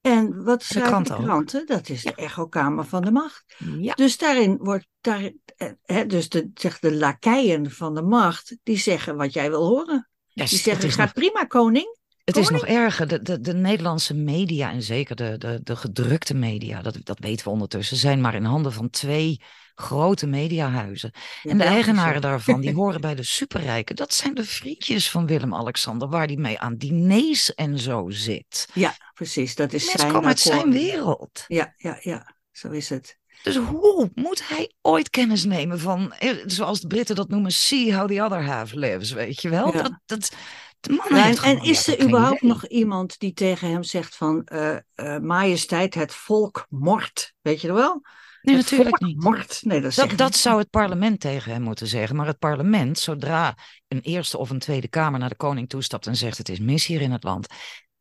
En 0.00 0.44
wat 0.44 0.62
schrijven 0.62 0.90
kranten 0.90 1.14
de 1.14 1.20
ook. 1.20 1.26
kranten? 1.26 1.66
Dat 1.66 1.88
is 1.88 2.02
de 2.02 2.14
echokamer 2.14 2.84
van 2.84 3.02
de 3.02 3.10
macht. 3.10 3.44
Ja. 3.80 3.94
Dus 3.94 4.18
daarin 4.18 4.56
wordt, 4.56 4.86
daar, 5.00 5.30
eh, 5.56 5.70
hè, 5.82 6.06
dus 6.06 6.28
de, 6.28 6.50
zeg 6.54 6.78
de 6.78 6.94
lakeien 6.94 7.70
van 7.70 7.94
de 7.94 8.02
macht, 8.02 8.56
die 8.62 8.78
zeggen 8.78 9.16
wat 9.16 9.32
jij 9.32 9.50
wil 9.50 9.66
horen. 9.66 10.10
Ja, 10.26 10.44
Die 10.44 10.58
zeggen, 10.58 10.90
gaat 10.90 11.14
nog, 11.14 11.24
prima 11.24 11.44
koning. 11.44 11.98
Het 12.24 12.36
is 12.36 12.48
nog 12.48 12.66
erger. 12.66 13.08
De, 13.08 13.22
de, 13.22 13.40
de 13.40 13.54
Nederlandse 13.54 14.14
media, 14.14 14.70
en 14.70 14.82
zeker 14.82 15.16
de, 15.16 15.38
de, 15.38 15.60
de 15.62 15.76
gedrukte 15.76 16.34
media, 16.34 16.82
dat, 16.82 16.98
dat 17.02 17.18
weten 17.18 17.44
we 17.44 17.50
ondertussen, 17.50 17.96
zijn 17.96 18.20
maar 18.20 18.34
in 18.34 18.44
handen 18.44 18.72
van 18.72 18.90
twee 18.90 19.40
grote 19.74 20.26
mediahuizen. 20.26 21.12
En 21.42 21.58
de 21.58 21.64
eigenaren 21.64 22.20
daarvan, 22.20 22.60
die 22.60 22.74
horen 22.82 23.00
bij 23.00 23.14
de 23.14 23.22
superrijken. 23.22 23.96
Dat 23.96 24.14
zijn 24.14 24.34
de 24.34 24.44
vriendjes 24.44 25.10
van 25.10 25.26
Willem-Alexander, 25.26 26.08
waar 26.08 26.26
die 26.26 26.38
mee 26.38 26.58
aan 26.58 26.76
diners 26.76 27.54
en 27.54 27.78
zo 27.78 28.06
zit. 28.08 28.68
Ja, 28.74 28.94
precies. 29.14 29.54
Dat 29.54 29.72
is 29.72 29.82
Mensen 29.82 30.00
zijn 30.00 30.12
komen 30.12 30.28
uit 30.28 30.38
zijn 30.38 30.72
wereld. 30.72 31.44
Ja, 31.46 31.74
ja, 31.76 31.98
ja. 32.00 32.34
Zo 32.52 32.70
is 32.70 32.88
het. 32.88 33.18
Dus 33.42 33.56
hoe 33.56 34.10
moet 34.14 34.48
hij 34.48 34.72
ooit 34.80 35.10
kennis 35.10 35.44
nemen 35.44 35.80
van, 35.80 36.12
eh, 36.12 36.36
zoals 36.46 36.80
de 36.80 36.86
Britten 36.86 37.16
dat 37.16 37.28
noemen, 37.28 37.52
see 37.52 37.94
how 37.94 38.08
the 38.08 38.22
other 38.22 38.44
half 38.44 38.72
lives, 38.72 39.12
weet 39.12 39.42
je 39.42 39.48
wel? 39.48 39.74
Ja. 39.74 39.82
Dat, 39.82 39.98
dat, 40.06 40.32
en, 40.80 41.62
is 41.62 41.86
er 41.86 42.02
überhaupt 42.02 42.42
idee. 42.42 42.48
nog 42.48 42.66
iemand 42.66 43.18
die 43.18 43.32
tegen 43.32 43.70
hem 43.70 43.82
zegt 43.82 44.16
van 44.16 44.44
eh, 44.44 44.76
eh, 44.94 45.18
majesteit, 45.20 45.94
het 45.94 46.14
volk 46.14 46.66
mort? 46.68 47.34
Weet 47.40 47.60
je 47.60 47.68
nog 47.68 47.76
wel? 47.76 48.02
Nee, 48.42 48.56
het 48.56 48.70
natuurlijk 48.70 49.00
niet. 49.00 49.22
mort. 49.22 49.60
Nee, 49.64 49.80
dat, 49.80 49.94
Dat, 49.94 50.10
dat 50.16 50.36
zou 50.36 50.58
het 50.58 50.70
parlement 50.70 51.20
tegen 51.20 51.52
hem 51.52 51.62
moeten 51.62 51.86
zeggen. 51.86 52.16
Maar 52.16 52.26
het 52.26 52.38
parlement, 52.38 52.98
zodra 52.98 53.56
een 53.88 54.00
Eerste 54.00 54.38
of 54.38 54.50
een 54.50 54.58
Tweede 54.58 54.88
Kamer 54.88 55.18
naar 55.18 55.28
de 55.28 55.36
koning 55.36 55.68
toestapt 55.68 56.06
en 56.06 56.16
zegt 56.16 56.38
het 56.38 56.48
is 56.48 56.58
mis 56.58 56.86
hier 56.86 57.00
in 57.00 57.10
het 57.10 57.24
land, 57.24 57.46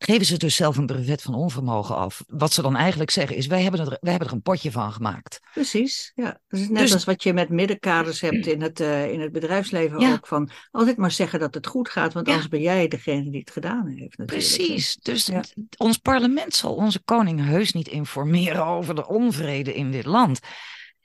geven 0.02 0.26
ze 0.26 0.38
dus 0.38 0.56
zelf 0.56 0.78
een 0.78 0.86
brevet 0.86 1.22
van 1.22 1.34
onvermogen 1.34 1.96
af. 1.96 2.24
Wat 2.28 2.54
ze 2.54 2.62
dan 2.62 2.76
eigenlijk 2.76 3.12
zeggen 3.12 3.36
is, 3.36 3.48
wij 3.48 3.62
hebben 3.62 3.80
er, 3.80 3.98
wij 4.00 4.12
hebben 4.12 4.28
er 4.28 4.34
een 4.34 4.42
potje 4.42 4.72
van 4.72 4.92
gemaakt. 4.92 5.40
Precies, 5.54 6.12
ja. 6.16 6.40
Dat 6.48 6.60
is 6.60 6.70
net 6.70 6.78
Dus- 6.80 6.94
als 6.94 7.04
wat 7.04 7.24
je 7.24 7.34
met 7.34 7.50
middenkaders 7.50 8.22
hebt 8.22 8.48
in 8.48 8.62
het, 8.62 8.80
eh, 8.80 9.12
in 9.12 9.22
het 9.22 9.32
bedrijfsleven 9.32 10.00
Ja. 10.00 10.12
ook. 10.14 10.28
Van 10.28 10.50
altijd 10.72 10.98
maar 10.98 11.12
zeggen 11.12 11.40
dat 11.40 11.54
het 11.54 11.68
goed 11.68 11.90
gaat, 11.90 12.14
want 12.14 12.26
Ja. 12.28 12.32
anders 12.32 12.50
ben 12.52 12.62
jij 12.62 12.88
degene 12.88 13.30
die 13.32 13.40
het 13.40 13.52
gedaan 13.52 13.88
heeft. 13.88 14.18
Natuurlijk. 14.18 14.26
Precies. 14.56 14.96
Dus 15.02 15.26
Ja. 15.26 15.44
ons 15.78 15.98
parlement 15.98 16.56
zal 16.56 16.76
onze 16.76 17.02
koning 17.06 17.46
heus 17.46 17.72
niet 17.74 17.88
informeren 17.88 18.66
over 18.66 18.96
de 18.96 19.08
onvrede 19.08 19.74
in 19.74 19.92
dit 19.92 20.06
land. 20.06 20.40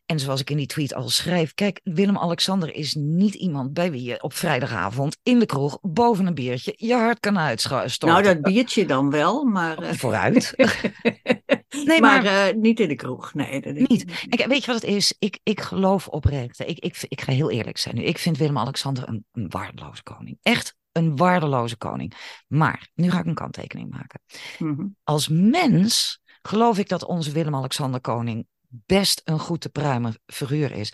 En 0.06 0.20
zoals 0.20 0.40
ik 0.40 0.50
in 0.50 0.56
die 0.56 0.66
tweet 0.66 0.94
al 0.94 1.08
schrijf, 1.08 1.54
kijk, 1.54 1.80
Willem-Alexander 1.82 2.74
is 2.74 2.94
niet 2.94 3.34
iemand 3.34 3.72
bij 3.72 3.90
wie 3.90 4.02
je 4.02 4.22
op 4.22 4.32
vrijdagavond 4.32 5.16
in 5.22 5.38
de 5.38 5.46
kroeg 5.46 5.78
boven 5.82 6.26
een 6.26 6.34
biertje 6.34 6.74
je 6.76 6.94
hart 6.94 7.20
kan 7.20 7.38
uitstorten. 7.38 8.08
Nou, 8.08 8.22
dat 8.22 8.40
biertje 8.40 8.86
dan 8.86 9.10
wel, 9.10 9.44
maar, 9.44 9.78
eh, 9.78 9.92
Vooruit. 9.92 10.54
Nee, 11.84 12.00
maar, 12.00 12.22
maar- 12.22 12.48
eh, 12.48 12.54
niet 12.54 12.80
in 12.80 12.88
de 12.88 12.94
kroeg. 12.94 13.34
Nee, 13.34 13.60
dat 13.60 13.74
denk 13.74 13.88
Niet. 13.88 14.26
ik 14.28 14.44
weet 14.48 14.64
je 14.64 14.72
wat 14.72 14.82
het 14.82 14.90
is? 14.90 15.14
Ik, 15.18 15.38
ik 15.42 15.60
geloof 15.60 16.08
oprecht. 16.08 16.60
Ik, 16.60 16.78
ik, 16.78 17.04
ik 17.08 17.20
ga 17.20 17.32
heel 17.32 17.50
eerlijk 17.50 17.78
zijn 17.78 17.94
nu. 17.94 18.02
Ik 18.02 18.18
vind 18.18 18.36
Willem-Alexander 18.38 19.08
een, 19.08 19.24
een 19.32 19.48
waardeloze 19.48 20.02
koning. 20.02 20.38
Echt 20.42 20.76
een 20.92 21.16
waardeloze 21.16 21.76
koning. 21.76 22.14
Maar, 22.46 22.88
nu 22.94 23.10
ga 23.10 23.18
ik 23.18 23.26
een 23.26 23.34
kanttekening 23.34 23.90
maken. 23.90 24.20
Mhm. 24.58 24.86
Als 25.04 25.28
mens 25.28 26.20
geloof 26.42 26.78
ik 26.78 26.88
dat 26.88 27.04
onze 27.04 27.32
Willem-Alexander 27.32 28.00
koning 28.00 28.46
best 28.86 29.20
een 29.24 29.38
goed 29.38 29.60
te 29.60 29.68
pruimen 29.68 30.14
figuur 30.26 30.72
is. 30.72 30.92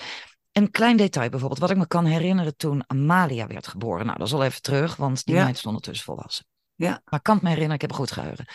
Een 0.52 0.70
klein 0.70 0.96
detail 0.96 1.28
bijvoorbeeld, 1.30 1.60
wat 1.60 1.70
ik 1.70 1.76
me 1.76 1.86
kan 1.86 2.04
herinneren 2.04 2.56
toen 2.56 2.84
Amalia 2.86 3.46
werd 3.46 3.66
geboren. 3.66 4.06
Nou, 4.06 4.18
dat 4.18 4.26
is 4.26 4.32
al 4.32 4.44
even 4.44 4.62
terug, 4.62 4.96
want 4.96 5.24
die 5.24 5.34
Ja. 5.34 5.44
meid 5.44 5.56
is 5.56 5.66
ondertussen 5.66 6.04
volwassen. 6.04 6.44
Ja. 6.74 6.88
Maar 7.04 7.18
ik 7.18 7.22
kan 7.22 7.34
het 7.34 7.42
me 7.42 7.48
herinneren, 7.50 7.74
ik 7.74 7.80
heb 7.80 7.90
een 7.90 8.06
goed 8.06 8.12
geheugen. 8.12 8.46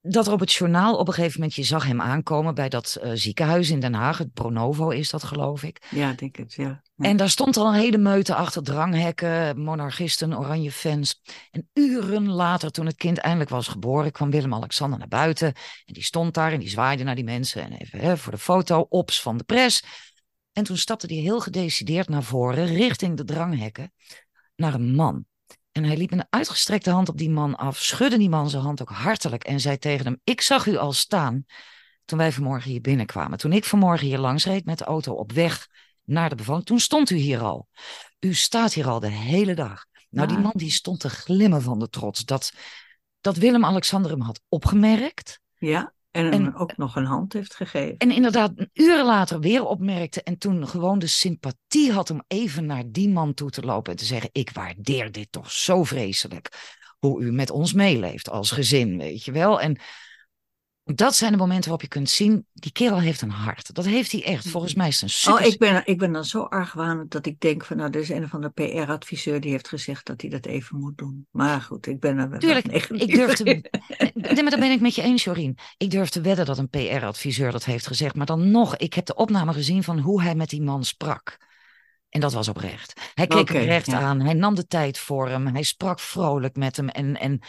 Dat 0.00 0.26
er 0.26 0.32
op 0.32 0.40
het 0.40 0.52
journaal 0.52 0.96
op 0.96 1.08
een 1.08 1.14
gegeven 1.14 1.40
moment, 1.40 1.56
je 1.56 1.62
zag 1.64 1.84
hem 1.86 2.00
aankomen 2.00 2.54
bij 2.54 2.68
dat 2.68 2.94
eh, 2.94 3.10
ziekenhuis 3.14 3.70
in 3.70 3.80
Den 3.80 3.94
Haag. 3.94 4.18
Het 4.18 4.32
Pronovo 4.32 4.88
is 4.88 5.10
dat, 5.10 5.22
geloof 5.22 5.62
ik. 5.62 5.86
ja, 5.90 6.12
denk 6.12 6.36
het, 6.36 6.54
ja. 6.54 6.82
Ja. 6.94 7.08
En 7.08 7.16
daar 7.16 7.30
stond 7.30 7.56
al 7.56 7.66
een 7.66 7.80
hele 7.80 7.98
meute 7.98 8.34
achter 8.34 8.62
dranghekken, 8.62 9.60
monarchisten, 9.60 10.38
oranje 10.38 10.72
fans. 10.72 11.22
En 11.50 11.68
uren 11.72 12.28
later, 12.28 12.70
toen 12.70 12.86
het 12.86 12.96
kind 12.96 13.18
eindelijk 13.18 13.50
was 13.50 13.68
geboren, 13.68 14.12
kwam 14.12 14.30
Willem-Alexander 14.30 14.98
naar 14.98 15.08
buiten. 15.08 15.46
En 15.84 15.94
die 15.94 16.02
stond 16.02 16.34
daar 16.34 16.52
en 16.52 16.58
die 16.60 16.68
zwaaide 16.68 17.04
naar 17.04 17.14
die 17.14 17.24
mensen. 17.24 17.62
En 17.62 17.72
even 17.72 17.98
hè, 17.98 18.16
voor 18.16 18.32
de 18.32 18.38
foto, 18.38 18.86
ops 18.88 19.22
van 19.22 19.36
de 19.36 19.44
pres. 19.44 19.82
En 20.52 20.64
toen 20.64 20.76
stapte 20.76 21.06
hij 21.06 21.16
heel 21.16 21.40
gedecideerd 21.40 22.08
naar 22.08 22.22
voren, 22.22 22.66
richting 22.66 23.16
de 23.16 23.24
dranghekken, 23.24 23.92
naar 24.56 24.74
een 24.74 24.94
man. 24.94 25.24
En 25.78 25.84
hij 25.84 25.96
liep 25.96 26.10
met 26.10 26.18
een 26.18 26.38
uitgestrekte 26.38 26.90
hand 26.90 27.08
op 27.08 27.18
die 27.18 27.30
man 27.30 27.56
af, 27.56 27.78
schudde 27.78 28.18
die 28.18 28.28
man 28.28 28.50
zijn 28.50 28.62
hand 28.62 28.80
ook 28.82 28.90
hartelijk 28.90 29.44
en 29.44 29.60
zei 29.60 29.78
tegen 29.78 30.04
hem: 30.04 30.20
Ik 30.24 30.40
zag 30.40 30.66
u 30.66 30.76
al 30.76 30.92
staan 30.92 31.44
toen 32.04 32.18
wij 32.18 32.32
vanmorgen 32.32 32.70
hier 32.70 32.80
binnenkwamen. 32.80 33.38
Toen 33.38 33.52
ik 33.52 33.64
vanmorgen 33.64 34.06
hier 34.06 34.18
langs 34.18 34.44
reed 34.44 34.64
met 34.64 34.78
de 34.78 34.84
auto 34.84 35.12
op 35.12 35.32
weg 35.32 35.68
naar 36.04 36.28
de 36.28 36.34
bevalling, 36.34 36.66
toen 36.66 36.80
stond 36.80 37.10
u 37.10 37.16
hier 37.16 37.40
al. 37.40 37.68
U 38.20 38.34
staat 38.34 38.72
hier 38.72 38.88
al 38.88 39.00
de 39.00 39.10
hele 39.10 39.54
dag. 39.54 39.84
Nou, 40.10 40.28
die 40.28 40.38
man 40.38 40.52
die 40.54 40.70
stond 40.70 41.00
te 41.00 41.10
glimmen 41.10 41.62
van 41.62 41.78
de 41.78 41.88
trots 41.88 42.24
dat, 42.24 42.52
dat 43.20 43.36
Willem-Alexander 43.36 44.10
hem 44.10 44.20
had 44.20 44.40
opgemerkt. 44.48 45.40
ja. 45.58 45.92
En, 46.18 46.32
hem 46.32 46.44
En- 46.44 46.54
ook 46.54 46.76
nog 46.76 46.96
een 46.96 47.04
hand 47.04 47.32
heeft 47.32 47.54
gegeven. 47.54 47.96
En 47.96 48.10
inderdaad, 48.10 48.52
uren 48.72 49.04
later 49.04 49.40
weer 49.40 49.64
opmerkte. 49.64 50.22
En 50.22 50.38
toen 50.38 50.68
gewoon 50.68 50.98
de 50.98 51.06
sympathie 51.06 51.92
had 51.92 52.10
om 52.10 52.22
even 52.26 52.66
naar 52.66 52.82
die 52.86 53.08
man 53.08 53.34
toe 53.34 53.50
te 53.50 53.62
lopen. 53.62 53.92
En 53.92 53.98
te 53.98 54.04
zeggen: 54.04 54.30
Ik 54.32 54.50
waardeer 54.50 55.12
dit 55.12 55.32
toch 55.32 55.50
zo 55.50 55.84
vreselijk. 55.84 56.76
Hoe 56.98 57.22
u 57.22 57.32
met 57.32 57.50
ons 57.50 57.72
meeleeft 57.72 58.30
als 58.30 58.50
gezin, 58.50 58.98
weet 58.98 59.24
je 59.24 59.32
wel. 59.32 59.60
En 59.60 59.78
dat 60.94 61.14
zijn 61.14 61.32
de 61.32 61.38
momenten 61.38 61.70
waarop 61.70 61.82
je 61.82 61.88
kunt 61.88 62.10
zien: 62.10 62.46
die 62.52 62.72
kerel 62.72 63.00
heeft 63.00 63.20
een 63.20 63.30
hart. 63.30 63.74
Dat 63.74 63.84
heeft 63.84 64.12
hij 64.12 64.24
echt. 64.24 64.48
Volgens 64.48 64.74
mij 64.74 64.88
is 64.88 64.94
het 64.94 65.02
een 65.02 65.10
super. 65.10 65.40
Oh, 65.40 65.46
ik 65.46 65.58
ben, 65.58 65.82
ik 65.84 65.98
ben 65.98 66.12
dan 66.12 66.24
zo 66.24 66.42
argwanend 66.42 67.10
dat 67.10 67.26
ik 67.26 67.40
denk 67.40 67.64
van, 67.64 67.76
nou, 67.76 67.90
er 67.90 68.00
is 68.00 68.08
een 68.08 68.24
of 68.24 68.34
andere 68.34 68.52
PR-adviseur 68.52 69.40
die 69.40 69.50
heeft 69.50 69.68
gezegd 69.68 70.06
dat 70.06 70.20
hij 70.20 70.30
dat 70.30 70.46
even 70.46 70.78
moet 70.78 70.98
doen. 70.98 71.26
Maar 71.30 71.60
goed, 71.60 71.86
ik 71.86 72.00
ben 72.00 72.18
er 72.18 72.30
wel 72.30 72.38
Tuurlijk, 72.38 72.66
ik 72.66 73.14
durf 73.14 73.34
te-. 73.34 73.44
Nee, 74.14 74.42
maar 74.42 74.50
daar 74.50 74.60
ben 74.60 74.70
ik 74.70 74.80
met 74.80 74.94
je 74.94 75.02
eens, 75.02 75.24
Jorien. 75.24 75.58
Ik 75.76 75.90
durf 75.90 76.08
te 76.08 76.20
wedden 76.20 76.46
dat 76.46 76.58
een 76.58 76.68
PR-adviseur 76.68 77.52
dat 77.52 77.64
heeft 77.64 77.86
gezegd. 77.86 78.14
Maar 78.14 78.26
dan 78.26 78.50
nog, 78.50 78.76
ik 78.76 78.94
heb 78.94 79.06
de 79.06 79.14
opname 79.14 79.52
gezien 79.52 79.82
van 79.82 79.98
hoe 79.98 80.22
hij 80.22 80.34
met 80.34 80.48
die 80.48 80.62
man 80.62 80.84
sprak. 80.84 81.36
En 82.08 82.20
dat 82.20 82.32
was 82.32 82.48
oprecht. 82.48 83.00
Hij 83.14 83.26
keek 83.26 83.40
Oké, 83.40 83.52
hem 83.52 83.64
recht 83.64 83.86
ja. 83.86 84.00
aan. 84.00 84.20
Hij 84.20 84.34
nam 84.34 84.54
de 84.54 84.66
tijd 84.66 84.98
voor 84.98 85.28
hem. 85.28 85.46
Hij 85.46 85.62
sprak 85.62 86.00
vrolijk 86.00 86.56
met 86.56 86.76
hem. 86.76 86.88
En, 86.88 87.16
en 87.16 87.40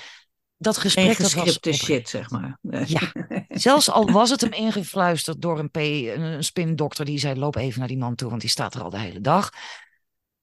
dat 0.61 0.77
gesprek 0.77 1.17
dat 1.17 1.33
was 1.33 1.59
shit, 1.73 2.09
zeg 2.09 2.29
maar. 2.29 2.57
Ja. 2.85 3.11
Zelfs 3.49 3.89
al 3.91 4.11
was 4.11 4.29
het 4.29 4.41
hem 4.41 4.51
ingefluisterd 4.53 5.41
door 5.41 5.59
een, 5.59 5.69
P, 5.71 5.77
een 5.77 6.43
spindokter 6.43 7.05
die 7.05 7.19
zei: 7.19 7.39
loop 7.39 7.55
even 7.55 7.79
naar 7.79 7.87
die 7.87 7.97
man 7.97 8.15
toe, 8.15 8.29
want 8.29 8.41
die 8.41 8.49
staat 8.49 8.73
er 8.75 8.81
al 8.83 8.89
de 8.89 8.99
hele 8.99 9.21
dag. 9.21 9.49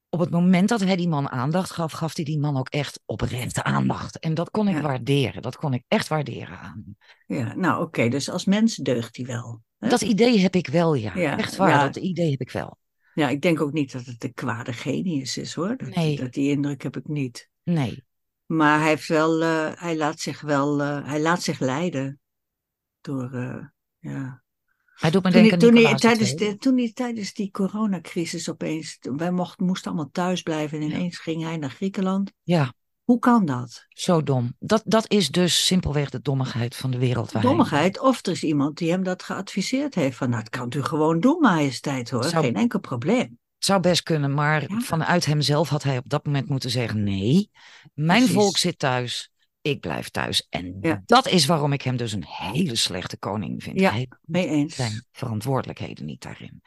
Op 0.08 0.20
het 0.20 0.30
moment 0.30 0.68
dat 0.68 0.80
hij 0.80 0.96
die 0.96 1.08
man 1.08 1.28
aandacht 1.30 1.70
gaf, 1.70 1.92
gaf 1.92 2.16
hij 2.16 2.24
die 2.24 2.38
man 2.38 2.56
ook 2.56 2.68
echt 2.68 3.00
oprechte 3.04 3.62
aandacht. 3.62 4.18
En 4.18 4.34
dat 4.34 4.50
kon 4.50 4.68
ik 4.68 4.74
Ja. 4.74 4.80
waarderen. 4.82 5.42
Dat 5.42 5.56
kon 5.56 5.74
ik 5.74 5.84
echt 5.88 6.08
waarderen 6.08 6.58
aan. 6.58 6.96
Ja, 7.26 7.54
nou 7.54 7.82
oké, 7.82 8.08
dus 8.08 8.30
als 8.30 8.44
mens 8.44 8.76
deugt 8.76 9.16
hij 9.16 9.26
wel. 9.26 9.62
hè? 9.78 9.88
Dat 9.88 10.02
idee 10.02 10.38
heb 10.38 10.54
ik 10.54 10.66
wel, 10.66 10.94
ja. 10.94 11.12
Ja, 11.16 11.38
Echt 11.38 11.56
waar, 11.56 11.68
ja. 11.68 11.82
dat 11.84 11.96
idee 11.96 12.30
heb 12.30 12.40
ik 12.40 12.50
wel. 12.50 12.78
Ja, 13.14 13.28
ik 13.28 13.40
denk 13.42 13.60
ook 13.60 13.72
niet 13.72 13.92
dat 13.92 14.04
het 14.04 14.24
een 14.24 14.34
kwade 14.34 14.72
genius 14.72 15.36
is 15.36 15.54
hoor. 15.54 15.76
Dat, 15.76 15.94
Nee. 15.94 16.16
dat 16.16 16.32
die 16.32 16.50
indruk 16.50 16.82
heb 16.82 16.96
ik 16.96 17.08
niet. 17.08 17.48
Nee. 17.62 18.04
Maar 18.46 18.78
hij 18.78 18.88
heeft 18.88 19.08
wel, 19.08 19.42
eh, 19.42 19.70
hij 19.74 19.96
laat 19.96 20.20
zich 20.20 20.40
wel, 20.40 20.82
eh, 20.82 21.06
hij 21.06 21.20
laat 21.20 21.42
zich 21.42 21.58
leiden 21.58 22.20
door, 23.00 23.30
eh, 23.32 23.64
ja. 23.98 24.42
Hij 24.96 25.10
doet 25.10 25.22
me 25.22 25.30
Toen, 25.30 25.40
denken 25.40 25.58
toen, 25.58 25.76
hij, 25.76 25.94
tijdens 25.94 26.34
de, 26.34 26.56
toen 26.56 26.76
hij 26.78 26.92
tijdens 26.92 27.32
die 27.34 27.50
coronacrisis 27.50 28.50
opeens, 28.50 28.98
wij 29.00 29.30
mochten, 29.30 29.66
moesten 29.66 29.90
allemaal 29.90 30.10
thuis 30.12 30.42
blijven 30.42 30.80
en 30.80 30.88
Ja. 30.88 30.94
ineens 30.94 31.18
ging 31.18 31.42
hij 31.42 31.56
naar 31.56 31.70
Griekenland. 31.70 32.32
Ja, 32.42 32.72
Hoe 33.04 33.18
kan 33.18 33.44
dat? 33.44 33.86
zo 33.88 34.22
dom. 34.22 34.54
Dat, 34.58 34.82
dat 34.84 35.10
is 35.12 35.28
dus 35.30 35.66
simpelweg 35.66 36.10
de 36.10 36.20
dommigheid 36.20 36.76
van 36.76 36.90
de 36.90 36.98
wereld. 36.98 37.32
waar 37.32 37.42
hij- 37.42 37.50
Dommigheid, 37.50 38.00
of 38.00 38.26
er 38.26 38.32
is 38.32 38.42
iemand 38.42 38.78
die 38.78 38.90
hem 38.90 39.02
dat 39.02 39.22
geadviseerd 39.22 39.94
heeft 39.94 40.16
van, 40.16 40.30
nou, 40.30 40.42
dat 40.42 40.50
kan 40.52 40.72
u 40.76 40.82
gewoon 40.82 41.20
doen, 41.20 41.40
majesteit 41.40 42.10
hoor, 42.10 42.24
Zou- 42.24 42.44
geen 42.44 42.54
enkel 42.56 42.80
probleem. 42.80 43.38
Zou 43.66 43.80
best 43.80 44.02
kunnen, 44.02 44.34
maar 44.34 44.62
Ja. 44.70 44.80
vanuit 44.80 45.24
hemzelf 45.24 45.68
had 45.68 45.82
hij 45.82 45.98
op 45.98 46.08
dat 46.08 46.24
moment 46.26 46.48
moeten 46.48 46.70
zeggen: 46.70 47.02
nee, 47.04 47.50
mijn 47.94 48.18
Precies. 48.18 48.34
volk 48.36 48.56
zit 48.56 48.78
thuis. 48.78 49.30
ik 49.60 49.80
blijf 49.80 50.08
thuis. 50.08 50.46
En 50.50 50.76
Ja. 50.80 51.02
dat 51.06 51.28
is 51.28 51.46
waarom 51.46 51.72
ik 51.72 51.82
hem 51.82 51.96
dus 51.96 52.12
een 52.12 52.24
hele 52.26 52.76
slechte 52.76 53.16
koning 53.18 53.62
vind. 53.62 53.80
Ja, 53.80 53.90
Hij 53.90 54.08
mee 54.22 54.46
eens. 54.48 54.74
zijn 54.74 55.04
verantwoordelijkheden 55.12 56.04
niet 56.04 56.22
daarin. 56.22 56.60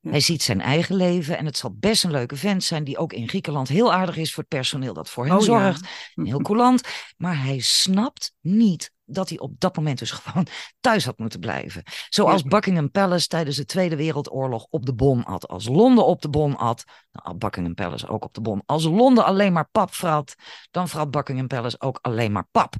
Ja. 0.00 0.10
Hij 0.10 0.20
ziet 0.20 0.42
zijn 0.42 0.60
eigen 0.60 0.96
leven 0.96 1.38
en 1.38 1.46
het 1.46 1.56
zal 1.56 1.74
best 1.78 2.04
een 2.04 2.10
leuke 2.10 2.36
vent 2.36 2.64
zijn 2.64 2.84
die 2.84 2.98
ook 2.98 3.12
in 3.12 3.28
Griekenland 3.28 3.68
heel 3.68 3.92
aardig 3.92 4.16
is 4.16 4.32
voor 4.34 4.44
het 4.48 4.58
personeel 4.58 4.94
dat 4.94 5.10
voor 5.10 5.26
hem 5.26 5.36
Oh, 5.36 5.42
zorgt. 5.42 5.86
Heel 6.14 6.40
coulant. 6.48 6.88
Maar 7.16 7.42
hij 7.42 7.58
snapt 7.60 8.32
niet 8.40 8.92
dat 9.04 9.28
hij 9.28 9.38
op 9.38 9.52
dat 9.58 9.76
moment 9.76 9.98
dus 9.98 10.10
gewoon 10.16 10.46
thuis 10.80 11.04
had 11.04 11.18
moeten 11.18 11.40
blijven. 11.40 11.82
Zoals. 12.08 12.42
Buckingham 12.42 12.90
Palace 12.90 13.26
tijdens 13.26 13.56
de 13.56 13.64
Tweede 13.64 13.96
Wereldoorlog 13.96 14.66
op 14.70 14.86
de 14.86 14.94
bon 14.94 15.24
at. 15.24 15.48
Als 15.48 15.68
Londen 15.68 16.06
op 16.06 16.22
de 16.22 16.28
bon 16.28 16.56
at, 16.56 16.84
dan 17.10 17.22
at 17.22 17.38
Buckingham 17.38 17.74
Palace 17.74 18.08
ook 18.08 18.24
op 18.24 18.34
de 18.34 18.40
bon. 18.40 18.62
Als 18.66 18.84
Londen 18.84 19.24
alleen 19.24 19.52
maar 19.52 19.68
pap 19.72 19.94
vrat, 19.94 20.34
dan 20.70 20.88
vrat 20.88 21.10
Buckingham 21.10 21.46
Palace 21.46 21.80
ook 21.80 21.98
alleen 22.02 22.32
maar 22.32 22.48
pap. 22.50 22.74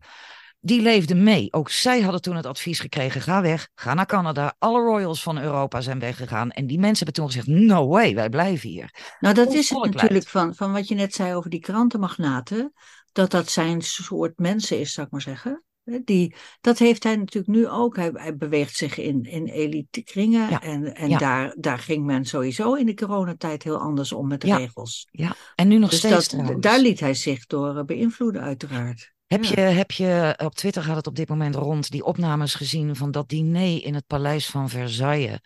Die 0.60 0.82
leefden 0.82 1.22
mee. 1.22 1.52
Ook 1.52 1.70
zij 1.70 2.00
hadden 2.00 2.20
toen 2.20 2.36
het 2.36 2.46
advies 2.46 2.80
gekregen: 2.80 3.20
ga 3.20 3.42
weg, 3.42 3.68
ga 3.74 3.94
naar 3.94 4.06
Canada. 4.06 4.54
Alle 4.58 4.80
royals 4.80 5.22
van 5.22 5.38
Europa 5.38 5.80
zijn 5.80 5.98
weggegaan. 5.98 6.50
En 6.50 6.66
die 6.66 6.78
mensen 6.78 7.04
hebben 7.04 7.14
toen 7.14 7.32
gezegd: 7.32 7.46
no 7.66 7.88
way, 7.88 8.14
wij 8.14 8.28
blijven 8.28 8.68
hier. 8.68 9.16
Nou, 9.20 9.34
dat 9.34 9.52
is 9.52 9.70
het 9.70 9.84
natuurlijk 9.84 10.28
van, 10.28 10.54
van 10.54 10.72
wat 10.72 10.88
je 10.88 10.94
net 10.94 11.14
zei 11.14 11.34
over 11.34 11.50
die 11.50 11.60
krantenmagnaten. 11.60 12.72
Dat 13.12 13.30
dat 13.30 13.50
zijn 13.50 13.82
soort 13.82 14.38
mensen 14.38 14.80
is, 14.80 14.92
zou 14.92 15.06
ik 15.06 15.12
maar 15.12 15.20
zeggen. 15.20 15.64
Die, 16.04 16.34
dat 16.60 16.78
heeft 16.78 17.02
hij 17.02 17.16
natuurlijk 17.16 17.56
nu 17.56 17.68
ook. 17.68 17.96
Hij, 17.96 18.10
hij 18.14 18.36
beweegt 18.36 18.76
zich 18.76 18.98
in, 18.98 19.22
in 19.22 19.46
elite 19.46 20.02
kringen. 20.02 20.50
Ja, 20.50 20.62
En, 20.62 20.94
en 20.94 21.08
ja. 21.08 21.18
daar, 21.18 21.54
daar 21.58 21.78
ging 21.78 22.04
men 22.04 22.24
sowieso 22.24 22.74
in 22.74 22.86
de 22.86 22.94
coronatijd 22.94 23.62
heel 23.62 23.78
anders 23.78 24.12
om 24.12 24.28
met 24.28 24.40
de 24.40 24.46
Ja. 24.46 24.56
regels. 24.56 25.08
Ja, 25.10 25.36
en 25.54 25.68
nu 25.68 25.78
nog 25.78 25.90
Dus 25.90 25.98
steeds 25.98 26.28
dat, 26.28 26.62
daar 26.62 26.80
liet 26.80 27.00
hij 27.00 27.14
zich 27.14 27.46
door 27.46 27.76
eh, 27.78 27.84
beïnvloeden, 27.84 28.42
uiteraard. 28.42 29.12
Heb, 29.26 29.44
je, 29.44 29.60
heb 29.60 29.90
je, 29.90 30.38
op 30.44 30.54
Twitter 30.54 30.82
gaat 30.82 30.96
het 30.96 31.06
op 31.06 31.16
dit 31.16 31.28
moment 31.28 31.54
rond, 31.54 31.90
die 31.90 32.04
opnames 32.04 32.54
gezien 32.54 32.96
van 32.96 33.10
dat 33.10 33.28
diner 33.28 33.84
in 33.84 33.94
het 33.94 34.06
paleis 34.06 34.46
van 34.46 34.68
Versailles. 34.68 35.38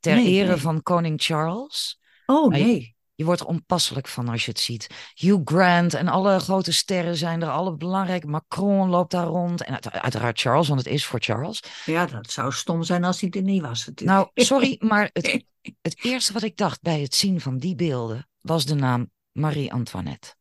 Ter 0.00 0.14
Nee, 0.14 0.26
ere 0.26 0.46
nee. 0.48 0.56
van 0.56 0.82
koning 0.82 1.22
Charles. 1.22 2.00
Oh 2.26 2.48
nee. 2.50 2.94
Je 3.14 3.24
wordt 3.24 3.40
er 3.40 3.46
onpasselijk 3.46 4.08
van 4.08 4.28
als 4.28 4.44
je 4.44 4.50
het 4.50 4.60
ziet. 4.60 4.86
Hugh 5.14 5.40
Grant 5.44 5.94
en 5.94 6.08
alle 6.08 6.38
grote 6.38 6.72
sterren 6.72 7.16
zijn 7.16 7.42
er, 7.42 7.48
alle 7.50 7.76
belangrijke. 7.76 8.26
Macron 8.26 8.88
loopt 8.88 9.10
daar 9.10 9.26
rond. 9.26 9.62
En 9.64 9.72
uit- 9.72 9.90
uiteraard 9.92 10.40
Charles, 10.40 10.68
want 10.68 10.80
het 10.84 10.92
is 10.94 11.06
voor 11.06 11.20
Charles. 11.20 11.62
Ja, 11.84 12.06
dat 12.06 12.30
zou 12.30 12.52
stom 12.52 12.82
zijn 12.82 13.04
als 13.04 13.20
hij 13.20 13.30
er 13.30 13.42
niet 13.42 13.62
was 13.62 13.86
natuurlijk. 13.86 14.18
Nou, 14.18 14.30
sorry, 14.46 14.76
maar 14.88 15.10
het, 15.12 15.44
het 15.82 16.04
eerste 16.04 16.32
wat 16.32 16.42
ik 16.42 16.56
dacht 16.56 16.80
bij 16.82 17.00
het 17.00 17.14
zien 17.14 17.40
van 17.40 17.58
die 17.58 17.74
beelden 17.74 18.28
was 18.40 18.64
de 18.64 18.74
naam 18.74 19.10
Marie-Antoinette. 19.32 20.34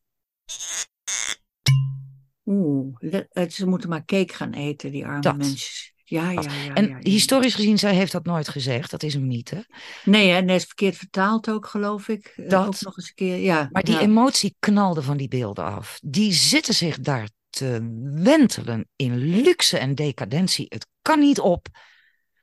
Oeh, 2.45 2.95
het- 3.29 3.53
ze 3.53 3.67
moeten 3.67 3.89
maar 3.89 4.05
cake 4.05 4.33
gaan 4.33 4.53
eten, 4.53 4.91
die 4.91 5.05
arme 5.05 5.21
Dat. 5.21 5.37
mensen. 5.37 5.90
Ja, 6.11 6.29
ja, 6.31 6.41
ja. 6.41 6.73
En 6.73 6.97
historisch 6.99 7.55
gezien, 7.55 7.77
zij 7.79 7.95
heeft 7.95 8.11
dat 8.11 8.25
nooit 8.25 8.49
gezegd. 8.49 8.91
Dat 8.91 9.03
is 9.03 9.13
een 9.13 9.27
mythe. 9.27 9.65
Nee, 10.03 10.29
hè, 10.29 10.41
nee, 10.41 10.55
is 10.55 10.65
verkeerd 10.65 10.95
vertaald 10.97 11.49
ook, 11.49 11.67
geloof 11.67 12.07
ik. 12.07 12.33
Eh, 12.35 12.49
Dat. 12.49 12.67
Ook 12.67 12.81
nog 12.81 12.97
eens 12.97 13.07
een 13.07 13.15
keer, 13.15 13.35
ja. 13.37 13.69
Maar 13.71 13.83
die 13.83 13.99
emotie 13.99 14.55
knalde 14.59 15.01
van 15.01 15.17
die 15.17 15.27
beelden 15.27 15.65
af. 15.65 15.99
Die 16.03 16.33
zitten 16.33 16.73
zich 16.73 16.99
daar 16.99 17.29
te 17.49 17.99
wentelen 18.13 18.89
in 18.95 19.17
luxe 19.17 19.77
en 19.77 19.95
decadentie. 19.95 20.65
Het 20.69 20.87
kan 21.01 21.19
niet 21.19 21.39
op. 21.39 21.67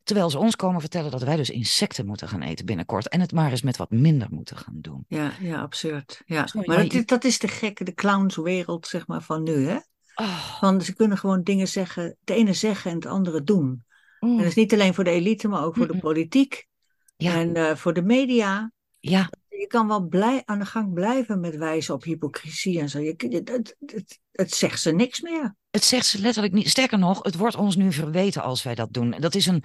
Terwijl 0.02 0.30
ze 0.30 0.38
ons 0.38 0.56
komen 0.56 0.80
vertellen 0.80 1.10
dat 1.10 1.22
wij 1.22 1.36
dus 1.36 1.50
insecten 1.50 2.06
moeten 2.06 2.28
gaan 2.28 2.42
eten 2.42 2.64
binnenkort. 2.66 3.08
En 3.08 3.20
het 3.20 3.32
maar 3.32 3.50
eens 3.50 3.62
met 3.62 3.76
wat 3.76 3.90
minder 3.90 4.28
moeten 4.30 4.56
gaan 4.56 4.78
doen. 4.80 5.04
Ja, 5.08 5.32
ja, 5.40 5.60
absurd. 5.60 6.22
Ja. 6.26 6.46
Sorry, 6.46 6.66
maar 6.66 6.76
maar 6.76 6.84
dat, 6.84 6.94
je- 6.94 7.04
dat 7.04 7.24
is 7.24 7.38
de 7.38 7.48
gekke, 7.48 7.84
de 7.84 7.94
clownswereld, 7.94 8.86
zeg 8.86 9.06
maar, 9.06 9.22
van 9.22 9.42
nu, 9.42 9.66
hè? 9.68 9.78
Oh, 10.20 10.58
Van, 10.58 10.80
ze 10.80 10.94
kunnen 10.94 11.18
gewoon 11.18 11.42
dingen 11.42 11.68
zeggen, 11.68 12.02
het 12.02 12.30
ene 12.36 12.52
zeggen 12.52 12.90
en 12.90 12.96
het 12.96 13.06
andere 13.06 13.42
doen. 13.42 13.84
mm, 14.20 14.30
En 14.30 14.36
dat 14.36 14.46
is 14.46 14.54
niet 14.54 14.72
alleen 14.72 14.94
voor 14.94 15.04
de 15.04 15.10
elite, 15.10 15.48
maar 15.48 15.64
ook 15.64 15.76
voor 15.76 15.86
de 15.86 15.98
politiek 15.98 16.66
ja, 17.16 17.34
en 17.34 17.54
eh, 17.56 17.76
voor 17.76 17.92
de 17.94 18.02
media. 18.02 18.72
ja, 18.98 19.30
Je 19.48 19.66
kan 19.66 19.88
wel 19.88 20.00
blij, 20.08 20.42
aan 20.44 20.58
de 20.58 20.64
gang 20.66 20.92
blijven 20.92 21.40
met 21.40 21.56
wijzen 21.56 21.94
op 21.94 22.02
hypocrisie 22.04 22.80
en 22.80 22.88
zo. 22.88 22.98
Je, 22.98 23.14
het, 23.16 23.48
het, 23.48 23.76
het, 23.86 24.18
het 24.32 24.54
zegt 24.54 24.80
ze 24.80 24.90
niks 24.92 25.20
meer. 25.20 25.56
het 25.70 25.84
zegt 25.84 26.06
ze 26.06 26.20
letterlijk 26.20 26.54
niet. 26.54 26.68
Sterker 26.68 26.98
nog, 26.98 27.22
het 27.22 27.36
wordt 27.36 27.56
ons 27.56 27.76
nu 27.76 27.92
verweten 27.92 28.42
als 28.42 28.62
wij 28.62 28.74
dat 28.74 28.92
doen. 28.92 29.10
Dat 29.18 29.34
is 29.34 29.46
een 29.46 29.62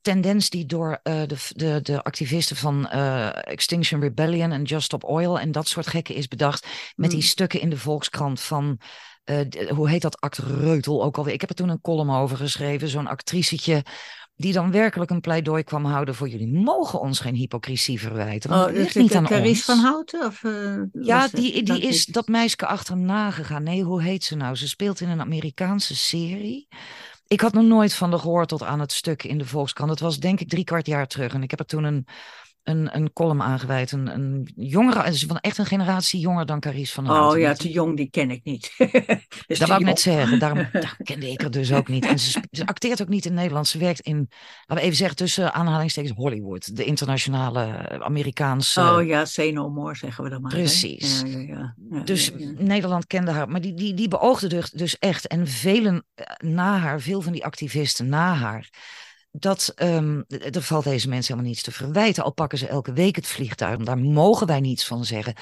tendens 0.00 0.50
die 0.50 0.66
door 0.66 1.00
eh, 1.02 1.22
de, 1.26 1.36
de, 1.48 1.80
de 1.82 2.02
activisten 2.02 2.56
van 2.56 2.88
eh, 2.88 3.46
Extinction 3.48 4.00
Rebellion 4.00 4.52
en 4.52 4.62
Just 4.62 4.84
Stop 4.84 5.04
Oil 5.04 5.38
en 5.40 5.52
dat 5.52 5.68
soort 5.68 5.86
gekken 5.86 6.14
is 6.14 6.28
bedacht. 6.28 6.66
Met 6.96 7.10
die 7.10 7.18
Mm. 7.18 7.24
stukken 7.24 7.60
in 7.60 7.70
de 7.70 7.78
Volkskrant 7.78 8.40
van, 8.40 8.78
eh, 9.28 9.38
de- 9.48 9.72
hoe 9.74 9.88
heet 9.88 10.02
dat, 10.02 10.20
act 10.20 10.38
Reutel 10.38 11.04
ook 11.04 11.16
alweer. 11.18 11.32
Ik 11.34 11.40
heb 11.40 11.50
er 11.50 11.56
toen 11.56 11.68
een 11.68 11.80
column 11.80 12.10
over 12.10 12.36
geschreven, 12.36 12.88
zo'n 12.88 13.06
actricetje. 13.06 13.84
Die 14.36 14.52
dan 14.52 14.70
werkelijk 14.70 15.10
een 15.10 15.20
pleidooi 15.20 15.62
kwam 15.62 15.84
houden 15.84 16.14
voor 16.14 16.28
jullie. 16.28 16.52
Mogen 16.52 17.00
ons 17.00 17.20
geen 17.20 17.34
hypocrisie 17.34 18.00
verwijten. 18.00 18.50
Want 18.50 18.66
Oh, 18.66 18.72
ligt 18.76 18.94
het 18.94 19.02
niet 19.02 19.14
aan 19.14 19.24
Carice 19.26 19.64
van 19.64 19.78
Houten? 19.78 20.26
Of, 20.26 20.44
eh, 20.44 20.76
Ja, 20.92 21.28
die, 21.28 21.52
die 21.52 21.62
dat 21.62 21.78
is 21.78 22.04
dat 22.04 22.28
meisje 22.28 22.66
achterna 22.66 23.30
gegaan. 23.30 23.62
Nee, 23.62 23.82
hoe 23.82 24.02
heet 24.02 24.24
ze 24.24 24.36
nou? 24.36 24.54
Ze 24.56 24.68
speelt 24.68 25.00
in 25.00 25.08
een 25.08 25.20
Amerikaanse 25.20 25.96
serie. 25.96 26.68
Ik 27.26 27.40
had 27.40 27.52
nog 27.52 27.64
nooit 27.64 27.94
van 27.94 28.10
haar 28.10 28.18
gehoord 28.20 28.48
tot 28.48 28.62
aan 28.62 28.80
het 28.80 28.92
stuk 28.92 29.22
in 29.22 29.38
de 29.38 29.46
Volkskrant. 29.46 29.90
Het 29.90 30.00
was 30.00 30.18
denk 30.18 30.40
ik 30.40 30.48
drie 30.48 30.64
kwart 30.64 30.86
jaar 30.86 31.06
terug. 31.06 31.34
En 31.34 31.42
ik 31.42 31.50
heb 31.50 31.58
er 31.60 31.66
toen 31.66 31.84
een, 31.84 32.06
een, 32.68 32.96
een 32.96 33.12
column 33.12 33.42
aangeweid. 33.42 33.92
Een, 33.92 34.14
een 34.14 34.48
jongere, 34.56 35.08
is 35.08 35.24
van 35.24 35.38
echt 35.38 35.58
een 35.58 35.66
generatie 35.66 36.20
jonger 36.20 36.46
dan 36.46 36.60
Carice 36.60 36.92
van 36.92 37.06
Houten. 37.06 37.30
Oh 37.30 37.38
ja, 37.38 37.52
te 37.52 37.70
jong, 37.70 37.96
die 37.96 38.10
ken 38.10 38.30
ik 38.30 38.44
niet. 38.44 38.74
Is 39.46 39.58
dat 39.58 39.68
wou 39.68 39.80
ik 39.80 39.86
net 39.86 40.00
zeggen. 40.00 40.38
Daarom 40.38 40.68
daar 40.72 40.96
kende 41.02 41.30
ik 41.30 41.42
er 41.42 41.50
dus 41.50 41.72
ook 41.72 41.88
niet. 41.88 42.06
En 42.06 42.18
ze, 42.18 42.42
ze 42.50 42.66
acteert 42.66 43.02
ook 43.02 43.08
niet 43.08 43.26
in 43.26 43.34
Nederland. 43.34 43.68
Ze 43.68 43.78
werkt 43.78 44.00
in, 44.00 44.16
laten 44.66 44.76
we 44.76 44.80
even 44.80 44.96
zeggen, 44.96 45.16
tussen 45.16 45.52
aanhalingstekens 45.54 46.16
Hollywood. 46.16 46.76
De 46.76 46.84
internationale 46.84 47.64
eh, 47.64 48.00
Amerikaanse... 48.00 48.80
Oh 48.80 49.06
ja, 49.06 49.24
say 49.24 49.50
no 49.50 49.70
more 49.70 49.94
zeggen 49.94 50.24
we 50.24 50.30
dan 50.30 50.40
maar. 50.40 50.50
Precies. 50.50 51.22
Ja, 51.26 51.74
ja, 51.90 52.02
Dus. 52.04 52.32
Nederland 52.56 53.06
kende 53.06 53.30
haar, 53.30 53.48
maar 53.48 53.60
die, 53.60 53.74
die, 53.74 53.94
die 53.94 54.08
beoogde 54.08 54.46
dus, 54.46 54.70
dus 54.70 54.98
echt. 54.98 55.26
En 55.26 55.46
velen 55.46 56.04
eh, 56.14 56.24
na 56.36 56.78
haar, 56.78 57.00
veel 57.00 57.20
van 57.20 57.32
die 57.32 57.44
activisten 57.44 58.08
na 58.08 58.34
haar. 58.34 58.68
Dat 59.38 59.72
ehm, 59.74 60.22
er 60.28 60.62
valt 60.62 60.84
deze 60.84 61.08
mensen 61.08 61.32
helemaal 61.32 61.50
niets 61.52 61.62
te 61.62 61.72
verwijten. 61.72 62.24
Al 62.24 62.32
pakken 62.32 62.58
ze 62.58 62.68
elke 62.68 62.92
week 62.92 63.16
het 63.16 63.26
vliegtuig. 63.26 63.78
Daar 63.78 63.98
mogen 63.98 64.46
wij 64.46 64.60
niets 64.60 64.86
van 64.86 65.04
zeggen. 65.04 65.34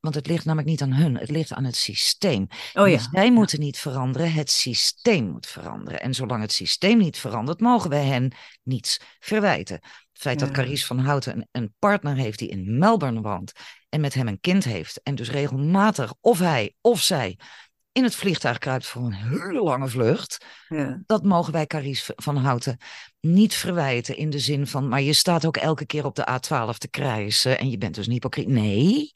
Want 0.00 0.14
het 0.14 0.26
ligt 0.26 0.44
namelijk 0.44 0.68
niet 0.68 0.82
aan 0.82 0.92
hun, 0.92 1.16
het 1.16 1.30
ligt 1.30 1.52
aan 1.52 1.64
het 1.64 1.76
systeem. 1.76 2.46
Oh 2.74 2.88
ja. 2.88 2.98
Zij 3.12 3.32
moeten 3.32 3.60
niet 3.60 3.78
veranderen, 3.78 4.32
het 4.32 4.50
systeem 4.50 5.30
moet 5.30 5.46
veranderen. 5.46 6.00
En 6.00 6.14
zolang 6.14 6.40
het 6.40 6.52
systeem 6.52 6.98
niet 6.98 7.18
verandert, 7.18 7.60
mogen 7.60 7.90
wij 7.90 8.04
hen 8.04 8.32
niets 8.62 9.00
verwijten. 9.18 9.76
Het 10.12 10.22
feit 10.22 10.38
dat 10.38 10.48
Ja. 10.48 10.54
Carice 10.54 10.86
van 10.86 10.98
Houten 10.98 11.36
een, 11.36 11.48
een 11.50 11.74
partner 11.78 12.16
heeft 12.16 12.38
die 12.38 12.48
in 12.48 12.78
Melbourne 12.78 13.20
woont 13.20 13.52
en 13.88 14.00
met 14.00 14.14
hem 14.14 14.28
een 14.28 14.40
kind 14.40 14.64
heeft. 14.64 15.02
En 15.02 15.14
dus 15.14 15.30
regelmatig 15.30 16.14
of 16.20 16.38
hij 16.38 16.74
of 16.80 17.00
zij 17.00 17.38
in 17.92 18.02
het 18.02 18.14
vliegtuig 18.14 18.58
kruipt 18.58 18.86
voor 18.86 19.02
een 19.02 19.12
hele 19.12 19.62
lange 19.62 19.88
vlucht. 19.88 20.44
ja. 20.68 21.02
Dat 21.06 21.24
mogen 21.24 21.52
wij 21.52 21.66
Carice 21.66 22.12
van 22.16 22.36
Houten 22.36 22.78
niet 23.20 23.54
verwijten 23.54 24.16
in 24.16 24.30
de 24.30 24.38
zin 24.38 24.66
van, 24.66 24.88
maar 24.88 25.00
je 25.00 25.12
staat 25.12 25.46
ook 25.46 25.56
elke 25.56 25.86
keer 25.86 26.04
op 26.04 26.14
de 26.14 26.28
A12 26.30 26.76
te 26.78 26.88
krijsen 26.90 27.58
en 27.58 27.70
je 27.70 27.78
bent 27.78 27.94
dus 27.94 28.06
een 28.06 28.12
hypocriet. 28.12 28.48
Nee, 28.48 29.12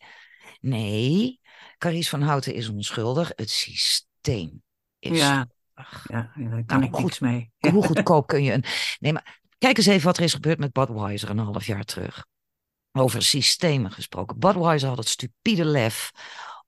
nee. 0.60 1.40
Carice 1.78 2.08
van 2.10 2.22
Houten 2.22 2.54
is 2.54 2.68
onschuldig. 2.68 3.32
Het 3.34 3.50
systeem 3.50 4.62
is 4.98 5.18
Ja. 5.18 5.48
Ja, 6.08 6.30
ja, 6.34 6.48
daar 6.48 6.64
kan 6.64 6.80
Nou, 6.80 6.90
ik 6.90 6.94
goed. 6.94 7.20
mee. 7.20 7.52
Hoe 7.58 7.84
goedkoop 7.84 8.26
kun 8.26 8.42
je 8.42 8.52
een... 8.52 8.64
Nee, 8.98 9.12
maar 9.12 9.40
kijk 9.58 9.76
eens 9.76 9.86
even 9.86 10.06
wat 10.06 10.16
er 10.16 10.22
is 10.24 10.34
gebeurd 10.34 10.58
met 10.58 10.72
Budweiser 10.72 11.30
een 11.30 11.38
half 11.38 11.66
jaar 11.66 11.84
terug. 11.84 12.26
Over 12.92 13.22
systemen 13.22 13.90
gesproken. 13.90 14.38
Budweiser 14.38 14.88
had 14.88 14.98
het 14.98 15.08
stupide 15.08 15.64
lef 15.64 16.10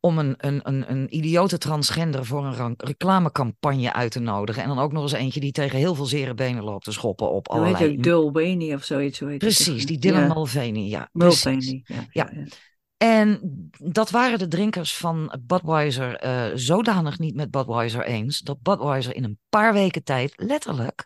om 0.01 0.19
een, 0.19 0.35
een, 0.39 0.61
een, 0.63 0.91
een 0.91 1.17
idiote 1.17 1.59
transgender 1.59 2.25
voor 2.25 2.45
een 2.45 2.75
reclamecampagne 2.77 3.93
uit 3.93 4.11
te 4.11 4.21
nodigen. 4.21 4.63
En 4.63 4.69
dan 4.69 4.79
ook 4.79 4.93
nog 4.93 5.03
eens 5.03 5.13
eentje 5.13 5.41
die 5.41 5.53
tegen 5.53 5.79
heel 5.79 5.95
veel 5.95 6.07
zere 6.07 6.35
benen 6.35 6.65
loopt 6.65 6.85
te 6.85 6.93
schoppen 6.93 7.31
op 7.31 7.47
Hoe 7.47 7.65
heet 7.65 7.75
allerlei... 7.75 8.01
Dulwany 8.01 8.75
of 8.75 8.85
zoiets? 8.85 9.19
Hoe 9.19 9.31
heet 9.31 9.43
het 9.43 9.55
Precies, 9.55 9.87
die 9.87 9.99
Dylan 9.99 10.21
Ja, 10.21 10.35
Mulvaney, 10.35 10.83
ja. 10.83 11.09
Mulvaney. 11.13 11.83
Ja, 11.85 11.95
Ja. 11.95 12.07
ja. 12.11 12.31
ja. 12.33 12.47
En 12.97 13.41
dat 13.85 14.11
waren 14.11 14.39
de 14.39 14.49
drinkers 14.49 14.97
van 14.97 15.39
Budweiser 15.43 16.17
eh, 16.17 16.51
zodanig 16.55 17.19
niet 17.19 17.35
met 17.35 17.51
Budweiser 17.51 18.05
eens, 18.05 18.41
dat 18.41 18.63
Budweiser 18.63 19.15
in 19.15 19.25
een 19.25 19.39
paar 19.49 19.73
weken 19.73 20.05
tijd 20.05 20.33
letterlijk 20.37 21.05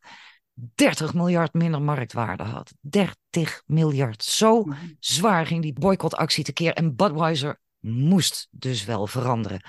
30 0.75 1.15
miljard 1.15 1.53
minder 1.53 1.83
marktwaarde 1.83 2.43
had. 2.43 2.73
30 2.81 3.63
miljard. 3.67 4.25
Zo 4.25 4.65
zwaar 4.99 5.47
ging 5.47 5.63
die 5.63 5.73
boycottactie 5.73 6.45
tekeer 6.45 6.73
en 6.73 6.97
Budweiser 6.97 7.61
moest 7.81 8.49
dus 8.51 8.85
wel 8.85 9.07
veranderen. 9.07 9.61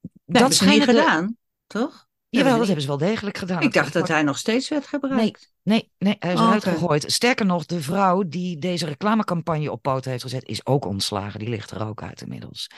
Dat 0.00 0.40
hebben 0.40 0.52
ze 0.54 0.64
niet 0.64 0.72
schijnen 0.72 0.94
de- 0.94 1.00
gedaan, 1.00 1.36
toch? 1.66 2.06
Jawel, 2.28 2.56
dat 2.56 2.64
hebben 2.66 2.82
ze 2.82 2.88
wel 2.88 2.98
degelijk 2.98 3.38
gedaan. 3.38 3.62
Ik 3.62 3.72
dacht 3.72 3.92
dat 3.92 4.08
hij 4.08 4.22
nog 4.22 4.38
steeds 4.38 4.68
werd 4.68 4.86
gebruikt. 4.86 5.52
Nee, 5.62 5.92
nee, 5.98 6.16
hij 6.18 6.32
is 6.32 6.38
Oh, 6.38 6.46
eruit 6.46 6.64
gegooid. 6.64 7.12
Sterker 7.12 7.46
nog, 7.46 7.66
de 7.66 7.80
vrouw 7.82 8.22
die 8.28 8.58
deze 8.58 8.86
reclamecampagne 8.86 9.70
op 9.70 9.82
poten 9.82 10.10
heeft 10.10 10.22
gezet, 10.22 10.44
is 10.48 10.66
ook 10.66 10.84
ontslagen. 10.84 11.38
Die 11.38 11.48
ligt 11.48 11.70
er 11.70 11.86
ook 11.86 12.02
uit 12.02 12.20
inmiddels. 12.20 12.70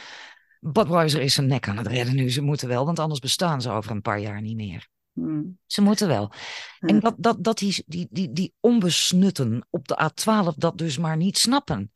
Budweiser 0.61 1.20
is 1.20 1.35
zijn 1.35 1.46
nek 1.46 1.68
aan 1.68 1.77
het 1.77 1.87
redden 1.87 2.14
nu. 2.14 2.31
Ze 2.31 2.42
moeten 2.42 2.68
wel, 2.68 2.85
want 2.85 2.98
anders 2.98 3.20
bestaan 3.20 3.62
ze 3.62 3.70
over 3.70 3.90
een 3.90 4.03
paar 4.03 4.20
jaar 4.20 4.40
niet 4.40 4.57
meer. 4.57 4.88
Hmm. 5.12 5.59
Ze 5.66 5.83
moeten 5.83 6.09
wel. 6.09 6.33
En 6.79 7.00
dat, 7.00 7.14
dat, 7.18 7.44
dat 7.44 7.59
die, 7.59 7.85
die, 7.87 8.07
die, 8.11 8.33
die 8.33 8.55
onbesnutten 8.61 9.66
op 9.70 9.88
de 9.88 10.11
A12 10.11 10.57
dat 10.57 10.79
dus 10.79 10.98
maar 10.98 11.16
niet 11.16 11.38
snappen. 11.38 11.92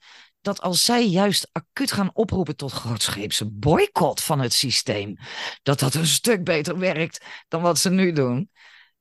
Dat 0.48 0.61
als 0.61 0.84
zij 0.84 1.06
juist 1.06 1.48
acuut 1.52 1.92
gaan 1.92 2.11
oproepen 2.12 2.56
tot 2.56 2.72
grootscheepse 2.72 3.50
boycott 3.50 4.22
van 4.22 4.40
het 4.40 4.52
systeem, 4.52 5.16
dat 5.62 5.78
dat 5.78 5.94
een 5.94 6.06
stuk 6.06 6.44
beter 6.44 6.78
werkt 6.78 7.24
dan 7.48 7.62
wat 7.62 7.78
ze 7.78 7.90
nu 7.90 8.12
doen. 8.12 8.50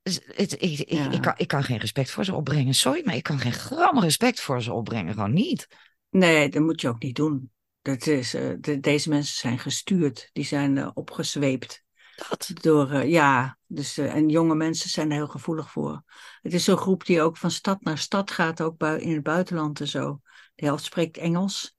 Dus 0.02 0.20
het, 0.26 0.52
ik, 0.62 0.80
ik, 0.80 0.90
Ja. 0.90 1.12
ik, 1.12 1.22
kan, 1.22 1.34
ik 1.38 1.48
kan 1.48 1.64
geen 1.64 1.78
respect 1.78 2.12
voor 2.12 2.26
ze 2.26 2.34
opbrengen. 2.36 2.74
Sorry, 2.74 3.02
maar 3.06 3.16
ik 3.16 3.24
kan 3.24 3.40
geen 3.40 3.54
gram 3.54 4.00
respect 4.00 4.40
voor 4.40 4.62
ze 4.62 4.74
opbrengen. 4.74 5.14
Gewoon 5.14 5.34
niet. 5.34 5.68
Nee, 6.10 6.50
dat 6.50 6.62
moet 6.62 6.82
je 6.82 6.88
ook 6.88 7.02
niet 7.02 7.16
doen. 7.16 7.52
Dat 7.82 8.08
is, 8.08 8.34
eh, 8.34 8.50
de- 8.60 8.80
deze 8.80 9.10
mensen 9.10 9.36
zijn 9.36 9.60
gestuurd. 9.60 10.30
Die 10.34 10.46
zijn 10.46 10.78
eh, 10.78 10.90
opgezweept. 10.94 11.84
Dat. 12.30 12.52
Door, 12.54 12.92
eh, 12.92 13.10
ja, 13.10 13.58
dus, 13.66 13.98
en 13.98 14.30
jonge 14.30 14.56
mensen 14.56 14.90
zijn 14.90 15.10
er 15.10 15.16
heel 15.16 15.28
gevoelig 15.28 15.72
voor. 15.72 16.04
Het 16.42 16.54
is 16.54 16.64
zo'n 16.64 16.78
groep 16.78 17.06
die 17.06 17.22
ook 17.22 17.38
van 17.38 17.52
stad 17.52 17.84
naar 17.84 17.98
stad 17.98 18.32
gaat, 18.32 18.62
ook 18.62 18.82
in 18.82 19.14
het 19.14 19.24
buitenland 19.24 19.80
en 19.80 19.88
zo. 19.88 20.22
De 20.58 20.66
helft 20.66 20.84
spreekt 20.84 21.18
Engels. 21.18 21.76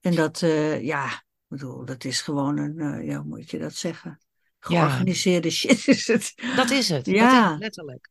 En 0.00 0.14
dat, 0.14 0.42
eh, 0.42 0.82
ja, 0.82 1.06
ik 1.06 1.22
bedoel, 1.48 1.84
dat 1.84 2.04
is 2.04 2.20
gewoon 2.20 2.58
een, 2.58 2.78
eh, 2.78 3.06
ja, 3.06 3.16
hoe 3.16 3.28
moet 3.28 3.50
je 3.50 3.58
dat 3.58 3.74
zeggen? 3.74 4.10
Ja. 4.20 4.26
Georganiseerde 4.58 5.50
shit 5.60 5.88
is 5.88 6.06
het. 6.06 6.32
Dat 6.56 6.70
is 6.70 6.88
het. 6.88 7.04
Dat 7.04 7.14
Ja. 7.14 7.44
is 7.44 7.50
het, 7.50 7.58
letterlijk. 7.58 8.08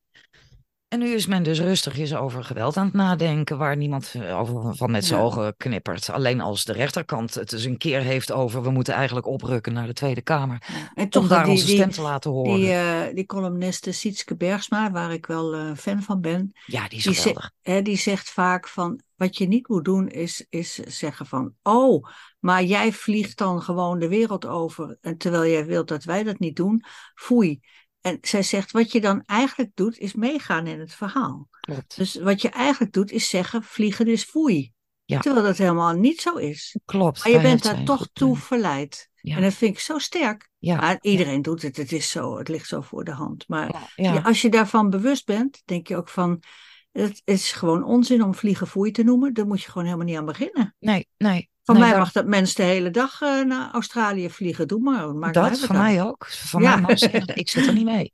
En 0.92 1.00
nu 1.00 1.14
is 1.14 1.26
men 1.26 1.44
dus 1.44 1.60
rustig 1.60 2.14
over 2.14 2.44
geweld 2.44 2.78
aan 2.78 2.86
het 2.86 2.94
nadenken, 2.94 3.58
waar 3.58 3.78
niemand 3.78 4.14
eh, 4.14 4.40
over 4.40 4.76
van 4.76 4.92
met 4.92 5.06
zijn 5.06 5.20
Ja. 5.20 5.26
ogen 5.26 5.54
knippert. 5.58 6.10
Alleen 6.10 6.42
als 6.42 6.66
de 6.66 6.74
rechterkant 6.74 7.34
het 7.34 7.54
eens 7.54 7.64
een 7.64 7.78
keer 7.78 8.02
heeft 8.02 8.32
over, 8.32 8.64
we 8.64 8.70
moeten 8.72 8.94
eigenlijk 8.94 9.26
oprukken 9.26 9.74
naar 9.74 9.88
de 9.88 9.94
Tweede 9.94 10.22
Kamer. 10.22 10.62
En 10.94 11.04
Om 11.04 11.10
toch 11.10 11.28
daar 11.28 11.44
die, 11.44 11.52
onze 11.52 11.66
die, 11.66 11.76
stem 11.76 11.90
te 11.92 12.02
laten 12.02 12.32
horen. 12.32 12.56
die, 12.60 12.72
eh, 12.72 13.16
die 13.16 13.26
columniste 13.26 13.92
Sietske 13.92 14.36
Bergsma, 14.36 14.92
waar 14.92 15.14
ik 15.14 15.26
wel 15.26 15.54
eh, 15.56 15.76
fan 15.76 16.02
van 16.02 16.22
ben, 16.22 16.52
ja, 16.66 16.88
die 16.88 16.98
is 16.98 17.04
die, 17.04 17.14
geweldig. 17.14 17.52
hè, 17.62 17.82
die 17.82 17.98
zegt 17.98 18.30
vaak 18.30 18.68
van, 18.68 19.02
wat 19.16 19.38
je 19.38 19.48
niet 19.48 19.68
moet 19.68 19.86
doen 19.86 20.08
is, 20.10 20.46
is 20.50 20.74
zeggen 20.76 21.26
van, 21.26 21.54
oh, 21.64 22.08
maar 22.40 22.64
jij 22.64 22.92
vliegt 22.92 23.38
dan 23.38 23.62
gewoon 23.62 24.00
de 24.00 24.08
wereld 24.08 24.46
over, 24.46 24.98
en 25.02 25.18
terwijl 25.18 25.52
jij 25.52 25.66
wilt 25.66 25.88
dat 25.88 26.04
wij 26.04 26.24
dat 26.24 26.40
niet 26.40 26.56
doen, 26.56 26.84
foei. 27.16 27.60
En 28.02 28.18
zij 28.22 28.44
zegt, 28.44 28.72
wat 28.72 28.92
je 28.92 29.02
dan 29.02 29.24
eigenlijk 29.26 29.72
doet, 29.74 29.98
is 29.98 30.14
meegaan 30.14 30.68
in 30.68 30.80
het 30.80 30.94
verhaal. 30.94 31.50
Klopt. 31.60 31.98
Dus 31.98 32.16
wat 32.16 32.42
je 32.42 32.50
eigenlijk 32.50 32.94
doet, 32.94 33.12
is 33.12 33.30
zeggen, 33.30 33.64
vliegen 33.64 34.08
is 34.08 34.24
foei. 34.24 34.74
Ja. 35.06 35.20
Terwijl 35.20 35.46
dat 35.46 35.58
helemaal 35.58 35.94
niet 35.94 36.22
zo 36.22 36.36
is. 36.36 36.78
Klopt. 36.86 37.24
Maar 37.24 37.34
je 37.34 37.42
bent 37.42 37.64
daar 37.64 37.84
toch 37.84 38.08
toe 38.14 38.38
verleid. 38.38 39.10
Ja. 39.16 39.36
En 39.36 39.42
dat 39.42 39.54
vind 39.54 39.74
ik 39.74 39.80
zo 39.80 39.98
sterk. 39.98 40.50
Ja. 40.58 40.76
Maar 40.76 40.98
iedereen 41.02 41.42
doet 41.42 41.62
het, 41.62 41.78
het 41.78 41.92
is 41.92 42.10
zo, 42.10 42.38
het 42.38 42.48
ligt 42.48 42.68
zo 42.68 42.82
voor 42.82 43.04
de 43.04 43.12
hand. 43.12 43.48
Maar 43.48 43.94
als 44.24 44.42
je 44.42 44.50
daarvan 44.50 44.90
bewust 44.90 45.26
bent, 45.26 45.62
denk 45.66 45.88
je 45.88 45.98
ook 45.98 46.10
van, 46.10 46.44
het 46.92 47.22
is 47.26 47.52
gewoon 47.52 47.84
onzin 47.84 48.24
om 48.24 48.36
vliegen 48.36 48.68
foei 48.68 48.92
te 48.92 49.04
noemen. 49.04 49.34
Daar 49.34 49.48
moet 49.48 49.62
je 49.62 49.70
gewoon 49.70 49.86
helemaal 49.86 50.06
niet 50.06 50.18
aan 50.18 50.26
beginnen. 50.26 50.76
Nee, 50.80 51.08
nee. 51.18 51.50
Van 51.64 51.80
nee, 51.80 51.90
mij 51.90 51.98
mag 51.98 52.12
dat 52.12 52.26
mens 52.26 52.54
de 52.54 52.64
hele 52.64 52.90
dag 52.90 53.22
eh, 53.22 53.42
naar 53.42 53.72
Australië 53.72 54.30
vliegen. 54.30 54.68
Doe 54.68 54.80
maar. 54.80 55.16
Maakt 55.16 55.34
Dat, 55.34 55.60
van 55.60 55.78
mij 55.78 56.04
ook. 56.04 56.28
Van 56.28 56.62
Ja. 56.62 56.76
mij 56.76 56.82
mag 56.82 56.92
ik 57.36 57.50
zit 57.50 57.68
er 57.68 57.74
niet 57.74 57.86
mee. 57.86 58.12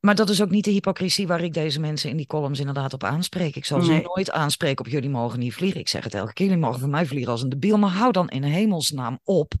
Maar 0.00 0.14
dat 0.14 0.28
is 0.30 0.42
ook 0.42 0.50
niet 0.50 0.64
de 0.64 0.70
hypocrisie 0.70 1.26
waar 1.26 1.40
ik 1.42 1.52
deze 1.52 1.80
mensen 1.80 2.10
in 2.10 2.16
die 2.16 2.26
columns 2.26 2.58
inderdaad 2.58 2.92
op 2.92 3.04
aanspreek. 3.04 3.56
Ik 3.56 3.64
zal 3.64 3.82
ze 3.82 4.00
nooit 4.14 4.30
aanspreken 4.30 4.84
op 4.84 4.90
jullie 4.90 5.10
mogen 5.10 5.38
niet 5.38 5.54
vliegen. 5.54 5.80
Ik 5.80 5.88
zeg 5.88 6.04
het 6.04 6.14
elke 6.14 6.32
keer, 6.32 6.46
jullie 6.46 6.60
mogen 6.62 6.80
van 6.80 6.90
mij 6.90 7.06
vliegen 7.06 7.32
als 7.32 7.42
een 7.42 7.48
debiel. 7.48 7.78
Maar 7.78 7.90
hou 7.90 8.12
dan 8.12 8.28
in 8.28 8.42
hemelsnaam 8.42 9.18
op 9.24 9.52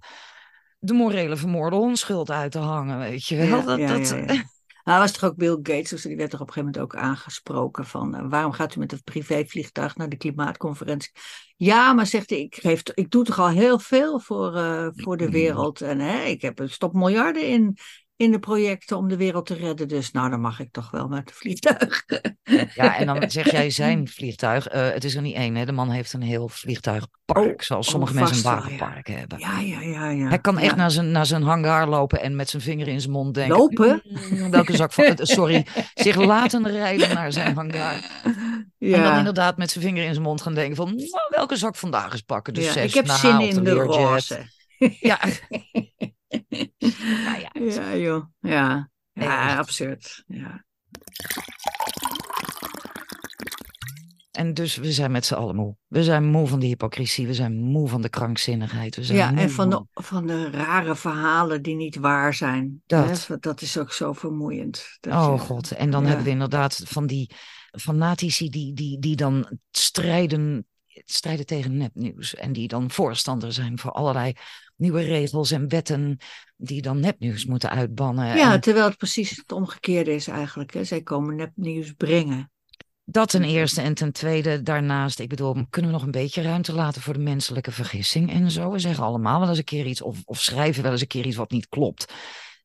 de 0.78 0.92
morele 0.92 1.36
vermoorde 1.36 1.76
onschuld 1.76 2.30
uit 2.30 2.52
te 2.52 2.58
hangen, 2.58 2.98
weet 2.98 3.26
je 3.26 3.36
wel. 3.36 3.46
Ja, 3.46 3.62
dat, 3.62 3.78
ja, 3.78 3.86
dat. 4.26 4.44
Nou, 4.84 5.00
was 5.00 5.12
toch 5.12 5.30
ook 5.30 5.36
Bill 5.36 5.58
Gates, 5.62 5.90
dus 5.90 6.02
die 6.02 6.16
werd 6.16 6.30
toch 6.30 6.40
op 6.40 6.46
een 6.46 6.52
gegeven 6.52 6.80
moment 6.80 6.94
ook 6.94 7.02
aangesproken 7.02 7.86
van 7.86 8.14
eh, 8.14 8.26
waarom 8.28 8.52
gaat 8.52 8.74
u 8.74 8.78
met 8.78 8.92
een 8.92 9.02
privévliegtuig 9.04 9.96
naar 9.96 10.08
de 10.08 10.16
klimaatconferentie? 10.16 11.10
Ja, 11.56 11.92
maar 11.92 12.06
zegt 12.06 12.30
hij, 12.30 12.40
ik, 12.40 12.54
geef, 12.54 12.82
ik 12.94 13.10
doe 13.10 13.24
toch 13.24 13.38
al 13.38 13.48
heel 13.48 13.78
veel 13.78 14.20
voor, 14.20 14.56
eh, 14.56 14.88
voor 14.94 15.16
de 15.16 15.24
Mm. 15.24 15.30
wereld 15.30 15.80
en 15.80 15.98
hè, 15.98 16.22
ik 16.22 16.42
heb 16.42 16.58
er 16.58 16.70
stop 16.70 16.92
miljarden 16.92 17.46
in, 17.46 17.76
in 18.20 18.30
de 18.30 18.38
projecten 18.38 18.96
om 18.96 19.08
de 19.08 19.16
wereld 19.16 19.46
te 19.46 19.54
redden, 19.54 19.88
dus 19.88 20.10
nou 20.10 20.30
dan 20.30 20.40
mag 20.40 20.60
ik 20.60 20.72
toch 20.72 20.90
wel 20.90 21.08
met 21.08 21.28
een 21.28 21.34
vliegtuig. 21.34 22.04
Ja, 22.74 22.96
en 22.96 23.06
dan 23.06 23.30
zeg 23.30 23.50
jij 23.50 23.70
zijn 23.82 24.08
vliegtuig. 24.08 24.66
Eh, 24.66 24.88
het 24.90 25.04
is 25.04 25.14
er 25.14 25.22
niet 25.22 25.34
één, 25.34 25.54
hè. 25.54 25.64
De 25.64 25.72
man 25.72 25.90
heeft 25.90 26.12
een 26.12 26.22
heel 26.22 26.48
vliegtuigpark, 26.48 27.38
Oh, 27.50 27.54
zoals 27.56 27.86
oh, 27.86 27.92
sommige 27.92 28.14
mensen 28.14 28.36
een 28.36 28.42
ja. 28.42 28.54
wagenpark 28.60 29.06
hebben. 29.06 29.38
Ja, 29.38 29.60
ja, 29.60 29.80
ja, 29.80 30.10
ja. 30.10 30.28
Hij 30.28 30.38
kan 30.38 30.58
echt 30.58 30.70
ja. 30.70 30.76
naar, 30.76 30.90
zijn, 30.90 31.10
naar 31.10 31.26
zijn 31.26 31.42
hangar 31.42 31.88
lopen 31.88 32.20
en 32.20 32.36
met 32.36 32.48
zijn 32.50 32.62
vinger 32.62 32.88
in 32.88 33.00
zijn 33.00 33.12
mond 33.12 33.34
denken. 33.34 33.56
Lopen? 33.56 34.02
"Mm, 34.30 34.50
welke 34.50 34.76
zak 34.76 34.92
van. 34.92 35.04
eh, 35.04 35.12
Sorry, 35.16 35.66
zich 35.94 36.16
laten 36.34 36.68
rijden 36.68 37.14
naar 37.14 37.32
zijn 37.32 37.54
hangar. 37.54 37.94
En 38.24 38.34
dan 38.78 39.00
Ja. 39.00 39.18
inderdaad 39.18 39.56
met 39.56 39.70
zijn 39.70 39.84
vinger 39.84 40.04
in 40.04 40.12
zijn 40.12 40.24
mond 40.24 40.42
gaan 40.42 40.54
denken 40.54 40.76
van 40.76 40.94
"Nou, 40.94 41.26
welke 41.28 41.56
zak 41.56 41.76
vandaag 41.76 42.12
eens 42.12 42.20
pakken. 42.22 42.54
Dus 42.54 42.64
Ja, 42.64 42.72
zes 42.72 42.84
ik 42.88 42.94
heb 42.94 43.06
zin 43.08 43.40
in 43.40 43.64
de 43.64 43.70
roze. 43.72 44.38
Ja. 45.00 45.18
Nou 47.24 47.40
ja, 47.40 47.50
Ja, 47.74 47.96
joh. 47.96 48.24
Ja, 48.40 48.90
ja 49.12 49.56
absurd. 49.56 50.24
Ja. 50.26 50.64
En 54.30 54.54
dus 54.54 54.76
we 54.76 54.92
zijn 54.92 55.10
met 55.10 55.26
z'n 55.26 55.34
allen 55.34 55.56
moe. 55.56 55.76
We 55.86 56.04
zijn 56.04 56.24
moe 56.24 56.46
van 56.46 56.60
de 56.60 56.66
hypocrisie. 56.66 57.26
We 57.26 57.34
zijn 57.34 57.54
moe 57.62 57.88
van 57.88 58.02
de 58.02 58.08
krankzinnigheid. 58.08 58.96
We 58.96 59.04
zijn 59.04 59.18
Ja, 59.18 59.30
moe 59.30 59.40
en 59.40 59.50
van 59.50 59.70
de, 59.70 59.84
van 59.92 60.26
de 60.26 60.50
rare 60.50 60.96
verhalen 60.96 61.62
die 61.62 61.74
niet 61.76 61.96
waar 61.96 62.34
zijn. 62.34 62.82
Dat. 62.86 63.26
Hè? 63.26 63.36
Dat 63.38 63.60
is 63.60 63.78
ook 63.78 63.92
zo 63.92 64.12
vermoeiend. 64.12 64.96
Dat 65.00 65.12
Oh 65.12 65.34
je- 65.34 65.40
god. 65.40 65.70
En 65.70 65.90
dan 65.90 66.00
ja. 66.02 66.06
hebben 66.06 66.24
we 66.24 66.30
inderdaad 66.30 66.82
van 66.84 67.06
die 67.06 67.30
fanatici 67.70 68.48
die, 68.48 68.72
die, 68.74 68.98
die 68.98 69.16
dan 69.16 69.58
strijden, 69.70 70.66
strijden 71.04 71.46
tegen 71.46 71.76
nepnieuws. 71.76 72.34
En 72.34 72.52
die 72.52 72.68
dan 72.68 72.90
voorstander 72.90 73.52
zijn 73.52 73.78
voor 73.78 73.92
allerlei 73.92 74.32
nieuwe 74.76 75.02
regels 75.02 75.50
en 75.50 75.68
wetten. 75.68 76.18
Die 76.56 76.82
dan 76.82 77.00
nepnieuws 77.00 77.44
moeten 77.44 77.70
uitbannen. 77.70 78.36
Ja, 78.36 78.52
En 78.52 78.60
terwijl 78.60 78.86
het 78.86 78.96
precies 78.96 79.30
het 79.30 79.52
omgekeerde 79.52 80.14
is 80.14 80.28
eigenlijk. 80.28 80.74
Hè? 80.74 80.84
Zij 80.84 81.02
komen 81.02 81.36
nepnieuws 81.36 81.92
brengen. 81.92 82.50
dat 83.04 83.28
ten 83.28 83.44
eerste. 83.44 83.80
En 83.80 83.94
ten 83.94 84.12
tweede 84.12 84.62
daarnaast. 84.62 85.18
Ik 85.18 85.28
bedoel, 85.28 85.52
kunnen 85.70 85.90
we 85.90 85.96
nog 85.96 86.06
een 86.06 86.10
beetje 86.10 86.42
ruimte 86.42 86.72
laten 86.72 87.02
voor 87.02 87.14
de 87.14 87.20
menselijke 87.20 87.72
vergissing 87.72 88.32
en 88.32 88.50
zo? 88.50 88.70
We 88.70 88.78
zeggen 88.78 89.04
allemaal 89.04 89.40
wel 89.40 89.48
eens 89.48 89.58
een 89.58 89.64
keer 89.64 89.86
iets. 89.86 90.02
Of, 90.02 90.18
of 90.24 90.40
schrijven 90.40 90.82
wel 90.82 90.92
eens 90.92 91.00
een 91.00 91.06
keer 91.06 91.26
iets 91.26 91.36
wat 91.36 91.50
niet 91.50 91.68
klopt. 91.68 92.12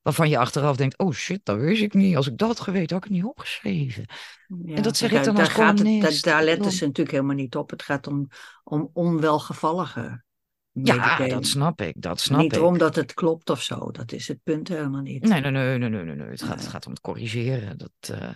Waarvan 0.06 0.30
je 0.30 0.38
achteraf 0.38 0.76
denkt, 0.76 0.98
oh 0.98 1.12
shit, 1.12 1.40
dat 1.44 1.58
wist 1.58 1.82
ik 1.82 1.94
niet. 1.94 2.16
Als 2.16 2.28
ik 2.28 2.38
dat 2.38 2.60
geweten, 2.60 2.96
had 2.96 3.06
ik 3.06 3.12
het 3.12 3.20
niet 3.22 3.30
opgeschreven. 3.30 4.06
Ja, 4.66 4.76
En 4.76 4.82
dat 4.82 4.98
zeg 4.98 5.10
daar- 5.10 5.20
ik 5.20 5.26
dan 5.26 5.36
daar 5.36 5.44
als 5.46 5.54
gaat 5.54 5.80
het, 5.80 6.02
daar, 6.02 6.20
daar 6.22 6.44
letten 6.44 6.72
ze 6.72 6.86
natuurlijk 6.86 7.16
helemaal 7.16 7.36
niet 7.36 7.56
op. 7.56 7.70
Het 7.70 7.82
gaat 7.84 8.08
om, 8.08 8.28
om 8.64 8.90
onwelgevallige 8.94 10.24
Ja, 10.72 11.28
dat 11.28 11.46
snap 11.46 11.82
ik. 11.82 12.02
Dat 12.02 12.20
snap 12.20 12.40
Niet 12.40 12.56
ik. 12.56 12.64
omdat 12.64 12.96
het 12.96 13.14
klopt 13.14 13.50
of 13.50 13.62
zo. 13.62 13.92
Dat 13.92 14.12
is 14.12 14.28
het 14.28 14.40
punt 14.44 14.68
helemaal 14.68 15.02
niet. 15.02 15.24
Nee, 15.24 15.42
nee, 15.42 15.52
nee, 15.52 15.78
nee, 15.78 15.90
nee, 15.90 16.16
nee. 16.16 16.28
Het, 16.28 16.44
gaat, 16.44 16.60
het 16.60 16.68
gaat 16.68 16.86
om 16.86 16.92
het 16.92 17.02
corrigeren. 17.02 17.78
Dat, 17.78 18.20
eh, 18.20 18.30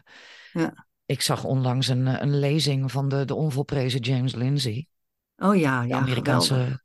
Ja. 0.54 0.88
Ik 1.06 1.22
zag 1.22 1.44
onlangs 1.44 1.88
een, 1.88 2.08
eh, 2.08 2.22
een 2.22 2.40
lezing 2.40 2.92
van 2.92 3.10
de, 3.10 3.26
de 3.26 3.36
onvolprezen 3.36 4.00
James 4.00 4.36
Lindsay, 4.36 4.88
Oh 5.36 5.56
ja, 5.56 5.82
de 5.82 5.88
ja, 5.88 5.98
Amerikaanse 5.98 6.54
geweldig. 6.54 6.82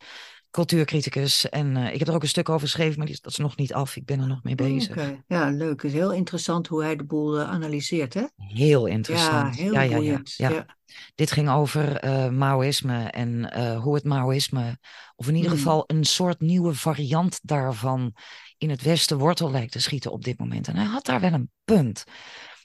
Cultuurcriticus. 0.55 1.49
En 1.49 1.77
eh, 1.77 1.93
ik 1.93 1.99
heb 1.99 2.09
er 2.09 2.15
ook 2.15 2.23
een 2.23 2.29
stuk 2.29 2.49
over 2.49 2.67
geschreven, 2.67 2.99
maar 2.99 3.07
die, 3.07 3.19
dat 3.21 3.33
is 3.33 3.39
nog 3.39 3.57
niet 3.57 3.75
af. 3.75 3.97
Ik 3.97 4.05
ben 4.05 4.21
er 4.21 4.27
nog 4.27 4.43
mee 4.43 4.55
bezig. 4.55 4.91
Oké, 4.97 5.23
Ja, 5.27 5.51
leuk. 5.51 5.83
Het 5.83 5.91
is 5.93 5.99
heel 5.99 6.13
interessant 6.13 6.67
hoe 6.67 6.83
hij 6.83 6.97
de 6.97 7.05
boel 7.05 7.39
eh, 7.41 7.49
analyseert, 7.51 8.15
hè? 8.15 8.23
Heel 8.37 8.87
interessant. 8.87 9.57
heel 9.57 9.73
ja, 9.73 9.81
ja, 9.81 9.91
ja, 9.91 9.97
boeiend. 9.97 10.35
ja. 10.37 10.51
Ja. 10.51 10.67
Dit 11.15 11.31
ging 11.33 11.51
over 11.51 11.97
eh 11.97 12.29
Maoïsme 12.29 13.05
en 13.05 13.57
hoe 13.77 13.95
het 13.95 14.05
Maoïsme, 14.05 14.79
of 15.17 15.29
in 15.29 15.35
ieder 15.35 15.51
Hmm. 15.51 15.59
geval 15.59 15.85
een 15.87 16.05
soort 16.05 16.41
nieuwe 16.41 16.75
variant 16.75 17.41
daarvan, 17.43 18.13
in 18.59 18.71
het 18.71 18.83
Westen 18.83 19.19
wortel 19.19 19.51
lijkt 19.51 19.73
te 19.73 19.81
schieten 19.81 20.13
op 20.13 20.25
dit 20.25 20.39
moment. 20.39 20.69
En 20.69 20.77
hij 20.77 20.85
had 20.85 21.05
daar 21.07 21.21
wel 21.21 21.33
een 21.33 21.51
punt. 21.65 22.05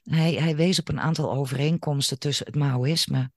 Hij, 0.04 0.34
hij 0.34 0.56
wees 0.56 0.80
op 0.80 0.90
een 0.90 1.00
aantal 1.00 1.32
overeenkomsten 1.32 2.20
tussen 2.20 2.46
het 2.46 2.56
Maoïsme 2.56 3.32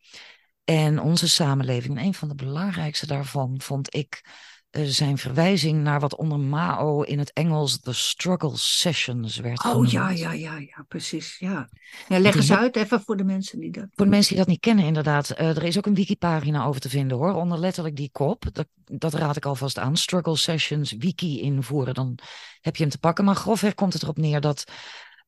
en 0.64 1.00
onze 1.00 1.28
samenleving. 1.28 1.98
En 1.98 2.04
een 2.04 2.14
van 2.14 2.28
de 2.28 2.34
belangrijkste 2.34 3.06
daarvan 3.06 3.54
vond 3.60 3.94
ik 3.94 4.24
eh, 4.70 4.82
zijn 4.84 5.18
verwijzing 5.18 5.82
naar 5.82 6.00
wat 6.00 6.16
onder 6.16 6.38
Mao 6.40 7.02
in 7.02 7.18
het 7.18 7.32
Engels 7.32 7.80
de 7.80 7.92
struggle 7.92 8.56
sessions 8.56 9.36
werd 9.36 9.64
Oh 9.64 9.70
genoemd. 9.70 9.90
ja, 9.90 10.10
ja, 10.10 10.32
ja, 10.32 10.58
ja, 10.58 10.84
precies. 10.88 11.38
Ja. 11.38 11.68
Ja, 12.08 12.18
leg 12.20 12.34
eens 12.34 12.52
uit, 12.52 12.76
even 12.76 13.00
voor 13.02 13.16
de 13.16 13.24
mensen 13.24 13.58
die 13.60 13.70
dat. 13.70 13.86
Voor 13.90 14.04
de 14.04 14.10
mensen 14.10 14.28
die 14.28 14.38
dat 14.38 14.46
niet 14.46 14.60
kennen, 14.60 14.84
inderdaad. 14.84 15.30
eh, 15.30 15.48
er 15.56 15.62
is 15.62 15.78
ook 15.78 15.86
een 15.86 15.94
wikipagina 15.94 16.64
over 16.64 16.80
te 16.80 16.88
vinden 16.88 17.16
hoor. 17.16 17.32
Onder 17.34 17.58
letterlijk 17.58 17.96
die 17.96 18.10
kop. 18.12 18.44
Dat, 18.52 18.66
dat 18.84 19.14
raad 19.14 19.36
ik 19.36 19.44
alvast 19.44 19.78
aan. 19.78 19.96
Struggle 19.96 20.36
Sessions 20.36 20.92
wiki 20.92 21.40
invoeren. 21.40 21.94
Dan 21.94 22.18
heb 22.60 22.76
je 22.76 22.82
hem 22.82 22.92
te 22.92 22.98
pakken. 22.98 23.24
Maar 23.24 23.34
grofweg 23.34 23.74
komt 23.74 23.92
het 23.92 24.02
erop 24.02 24.18
neer 24.18 24.40
dat 24.40 24.64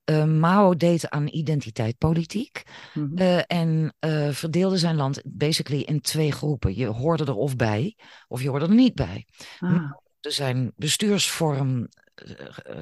eh, 0.05 0.25
Mao 0.25 0.77
deed 0.77 1.11
aan 1.11 1.29
identiteitpolitiek. 1.29 2.63
Mhm. 2.95 3.17
eh, 3.17 3.43
en 3.47 3.95
eh, 3.99 4.31
verdeelde 4.31 4.79
zijn 4.79 4.97
land 4.97 5.21
basically 5.25 5.81
in 5.81 6.01
twee 6.01 6.33
groepen. 6.33 6.77
Je 6.77 6.87
hoorde 6.87 7.25
er 7.25 7.35
of 7.35 7.57
bij, 7.57 7.97
of 8.29 8.43
je 8.43 8.49
hoorde 8.49 8.67
er 8.67 8.75
niet 8.75 8.95
bij. 8.95 9.27
Ah, 9.59 9.93
Er 10.21 10.33
zijn 10.33 10.73
bestuursvorm, 10.77 11.89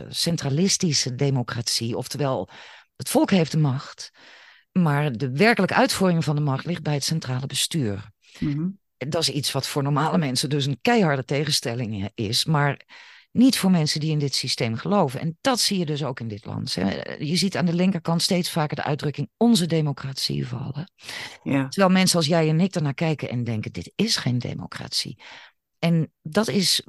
centralistische 0.09 1.15
democratie, 1.15 1.97
oftewel 1.97 2.49
het 2.97 3.09
volk 3.09 3.31
heeft 3.31 3.53
de 3.53 3.59
macht, 3.59 4.11
maar 4.73 5.13
de 5.13 5.31
werkelijke 5.31 5.75
uitvoering 5.75 6.25
van 6.25 6.37
de 6.37 6.43
macht 6.43 6.65
ligt 6.65 6.83
bij 6.83 6.95
het 6.95 7.05
centrale 7.05 7.47
bestuur. 7.47 8.11
Mm 8.39 8.81
Dat 8.97 9.23
is 9.23 9.29
iets 9.29 9.53
wat 9.53 9.67
voor 9.67 9.83
normale 9.83 10.19
mensen 10.19 10.51
dus 10.51 10.67
een 10.67 10.79
keiharde 10.83 11.25
tegenstelling 11.25 12.11
is, 12.15 12.45
maar 12.45 12.81
niet 13.33 13.59
voor 13.59 13.71
mensen 13.71 14.01
die 14.01 14.11
in 14.11 14.19
dit 14.19 14.35
systeem 14.35 14.77
geloven. 14.77 15.21
En 15.21 15.39
dat 15.41 15.61
zie 15.61 15.79
je 15.79 15.87
dus 15.87 16.05
ook 16.05 16.21
in 16.21 16.29
dit 16.29 16.45
land. 16.45 16.73
Je 17.19 17.37
ziet 17.37 17.57
aan 17.57 17.67
de 17.67 17.75
linkerkant 17.75 18.23
steeds 18.23 18.51
vaker 18.51 18.77
de 18.77 18.85
uitdrukking 18.85 19.31
onze 19.37 19.67
democratie 19.67 20.47
vallen. 20.47 20.93
Ja. 21.43 21.69
Terwijl 21.69 21.93
mensen 21.93 22.17
als 22.17 22.27
jij 22.27 22.49
en 22.49 22.61
ik 22.61 22.75
ernaar 22.75 22.95
kijken 22.95 23.29
en 23.29 23.45
denken, 23.45 23.73
dit 23.73 23.93
is 23.95 24.17
geen 24.17 24.39
democratie. 24.39 25.23
En 25.79 26.13
dat 26.23 26.49
is 26.49 26.87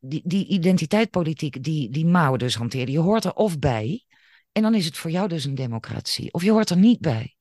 die, 0.00 0.22
die 0.24 0.46
identiteitspolitiek 0.46 1.62
die, 1.62 1.90
die 1.90 2.06
Mao 2.06 2.36
dus 2.36 2.54
hanteerde. 2.54 2.92
Je 2.92 2.98
hoort 2.98 3.24
er 3.24 3.34
of 3.34 3.58
bij, 3.58 4.04
en 4.52 4.62
dan 4.62 4.74
is 4.74 4.84
het 4.84 4.96
voor 4.96 5.10
jou 5.10 5.28
dus 5.28 5.44
een 5.44 5.54
democratie. 5.54 6.32
Of 6.32 6.42
je 6.42 6.50
hoort 6.50 6.70
er 6.70 6.76
niet 6.76 7.00
bij, 7.00 7.36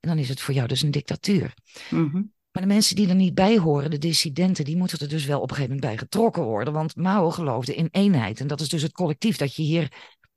en 0.00 0.08
dan 0.08 0.18
is 0.18 0.28
het 0.28 0.40
voor 0.40 0.54
jou 0.54 0.68
dus 0.68 0.82
een 0.82 0.90
dictatuur. 0.90 1.54
Mm 1.90 2.32
maar 2.52 2.62
de 2.62 2.68
mensen 2.68 2.96
die 2.96 3.08
er 3.08 3.14
niet 3.14 3.34
bij 3.34 3.58
horen, 3.58 3.90
de 3.90 3.98
dissidenten, 3.98 4.64
die 4.64 4.76
moeten 4.76 4.98
er 4.98 5.08
dus 5.08 5.24
wel 5.24 5.40
op 5.40 5.50
een 5.50 5.56
gegeven 5.56 5.74
moment 5.74 5.92
bij 5.92 5.98
getrokken 5.98 6.42
worden. 6.42 6.72
Want 6.72 6.96
Mao 6.96 7.30
geloofde 7.30 7.74
in 7.74 7.88
eenheid. 7.90 8.40
En 8.40 8.46
dat 8.46 8.60
is 8.60 8.68
dus 8.68 8.82
het 8.82 8.92
collectief 8.92 9.36
dat 9.36 9.54
je 9.54 9.62
hier 9.62 9.92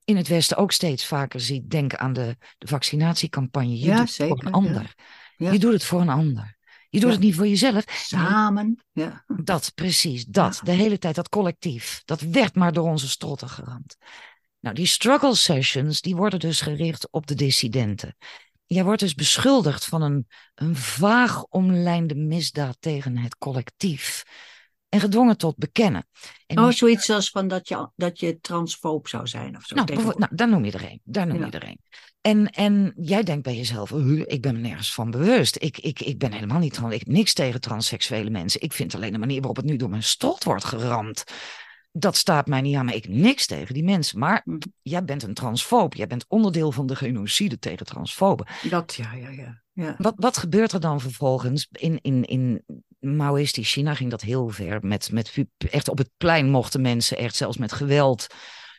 in 0.06 0.18
het 0.18 0.28
Westen 0.28 0.58
ook 0.58 0.72
steeds 0.72 1.06
vaker 1.06 1.40
ziet. 1.40 1.70
Denk 1.70 1.96
aan 1.96 2.14
de, 2.14 2.38
de 2.58 2.68
vaccinatiecampagne. 2.68 3.80
Je 3.80 3.96
doet 3.96 4.00
het 4.00 4.16
voor 4.16 4.44
een 4.46 4.52
ander. 4.52 4.94
Ja. 5.38 5.52
Je 5.52 5.60
doet 5.60 5.74
het 5.74 5.84
voor 5.84 6.02
een 6.02 6.10
ander. 6.10 6.58
Je 6.90 7.00
doet 7.00 7.12
het 7.12 7.20
niet 7.20 7.36
voor 7.36 7.48
jezelf. 7.48 7.84
Samen. 7.88 8.84
Ja. 8.92 9.24
Dat, 9.44 9.72
precies. 9.76 10.26
Dat. 10.26 10.62
De 10.64 10.72
hele 10.72 10.98
tijd, 10.98 11.16
dat 11.16 11.30
collectief. 11.30 12.02
Dat 12.06 12.22
werd 12.22 12.56
maar 12.56 12.74
door 12.74 12.90
onze 12.90 13.10
strotten 13.10 13.50
geramd. 13.50 13.98
Nou, 14.60 14.76
die 14.76 14.86
struggle 14.86 15.36
sessions, 15.36 16.02
die 16.02 16.16
worden 16.16 16.40
dus 16.40 16.62
gericht 16.62 17.12
op 17.12 17.28
de 17.28 17.36
dissidenten 17.36 18.16
jij 18.66 18.84
wordt 18.84 19.00
dus 19.00 19.16
beschuldigd 19.16 19.86
van 19.86 20.02
een, 20.02 20.28
een 20.56 20.76
vaag 20.76 21.44
omlijnde 21.44 22.16
misdaad 22.16 22.78
tegen 22.80 23.18
het 23.18 23.38
collectief. 23.38 24.24
En 24.90 25.00
gedwongen 25.00 25.38
tot 25.38 25.58
bekennen. 25.58 26.08
En 26.46 26.60
oh, 26.60 26.70
zoiets 26.70 27.10
als 27.10 27.30
van 27.30 27.48
dat 27.48 27.68
je, 27.68 27.90
dat 27.96 28.20
je 28.20 28.40
transfoob 28.40 29.08
zou 29.08 29.28
zijn 29.28 29.56
of 29.56 29.66
zo. 29.66 29.76
Nou, 29.76 29.94
nou 29.94 30.36
daar 30.36 30.50
noem 30.50 30.66
je 30.66 30.72
er 30.72 30.84
een. 30.84 31.02
Daar 31.04 31.28
noem 31.28 31.46
je 31.46 31.52
er 31.52 31.64
een. 31.64 31.80
En, 32.22 32.50
en 32.50 32.94
jij 32.96 33.24
denkt 33.24 33.44
bij 33.44 33.56
jezelf, 33.56 33.92
ik 34.26 34.42
ben 34.42 34.54
me 34.54 34.60
nergens 34.60 34.94
van 34.94 35.12
bewust. 35.12 35.56
Ik, 35.60 35.78
ik, 35.78 36.02
ik 36.02 36.18
ben 36.18 36.32
helemaal 36.32 36.60
niet 36.60 36.74
trans. 36.74 36.94
Ik 36.94 37.00
heb 37.00 37.08
niks 37.08 37.34
tegen 37.34 37.62
transseksuele 37.62 38.30
mensen. 38.30 38.62
Ik 38.62 38.74
vind 38.74 38.96
alleen 38.96 39.12
de 39.12 39.18
manier 39.18 39.38
waarop 39.38 39.56
het 39.56 39.66
nu 39.66 39.76
door 39.76 39.90
mijn 39.90 40.04
strot 40.04 40.44
wordt 40.44 40.64
geramd 40.64 41.24
dat 41.96 42.16
staat 42.16 42.48
mij 42.48 42.62
niet 42.62 42.76
aan, 42.76 42.86
maar 42.86 42.96
ik 42.96 43.04
heb 43.04 43.14
niks 43.14 43.46
tegen 43.46 43.74
die 43.74 43.84
mensen. 43.84 44.20
Maar 44.20 44.42
hm. 44.46 44.58
jij 44.82 45.04
bent 45.04 45.24
een 45.24 45.34
transfoob. 45.34 45.94
Jij 45.94 46.08
bent 46.08 46.26
onderdeel 46.28 46.72
van 46.72 46.86
de 46.86 46.96
genocide 46.96 47.60
tegen 47.60 47.86
transfoben. 47.86 48.48
Dat, 48.70 48.96
ja, 48.96 49.14
ja, 49.14 49.30
ja. 49.30 49.62
ja. 49.72 49.96
Wat, 49.98 50.14
wat 50.18 50.38
gebeurt 50.38 50.72
er 50.72 50.80
dan 50.80 51.02
vervolgens? 51.02 51.68
In, 51.72 52.00
in, 52.02 52.26
in 52.26 52.64
Maoïstisch 53.00 53.72
China 53.72 53.94
ging 53.94 54.10
dat 54.10 54.22
heel 54.22 54.50
ver. 54.50 54.86
Met, 54.86 55.12
met, 55.12 55.46
echt 55.58 55.88
op 55.88 55.98
het 55.98 56.10
plein 56.18 56.50
mochten 56.50 56.82
mensen 56.82 57.18
echt 57.18 57.36
zelfs 57.36 57.58
met 57.58 57.72
geweld 57.72 58.28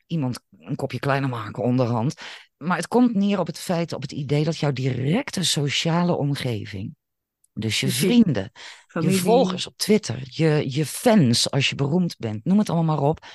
iemand 0.06 0.40
een 0.58 0.76
kopje 0.76 0.98
kleiner 0.98 1.28
maken 1.28 1.62
onderhand. 1.62 2.14
Maar 2.56 2.76
het 2.76 2.88
komt 2.88 3.14
neer 3.14 3.38
op 3.38 3.46
het 3.46 3.58
feit, 3.58 3.92
op 3.92 4.02
het 4.02 4.12
idee 4.12 4.44
dat 4.44 4.56
jouw 4.56 4.72
directe 4.72 5.44
sociale 5.44 6.16
omgeving 6.16 6.94
dus 7.54 7.80
je 7.80 7.88
vrienden, 7.88 8.52
je 9.00 9.10
volgers 9.10 9.66
op 9.66 9.76
Twitter, 9.76 10.18
je, 10.22 10.64
je 10.66 10.86
fans 10.86 11.50
als 11.50 11.68
je 11.68 11.74
beroemd 11.74 12.16
bent, 12.18 12.44
noem 12.44 12.58
het 12.58 12.70
allemaal 12.70 12.96
maar 12.96 13.08
op. 13.08 13.26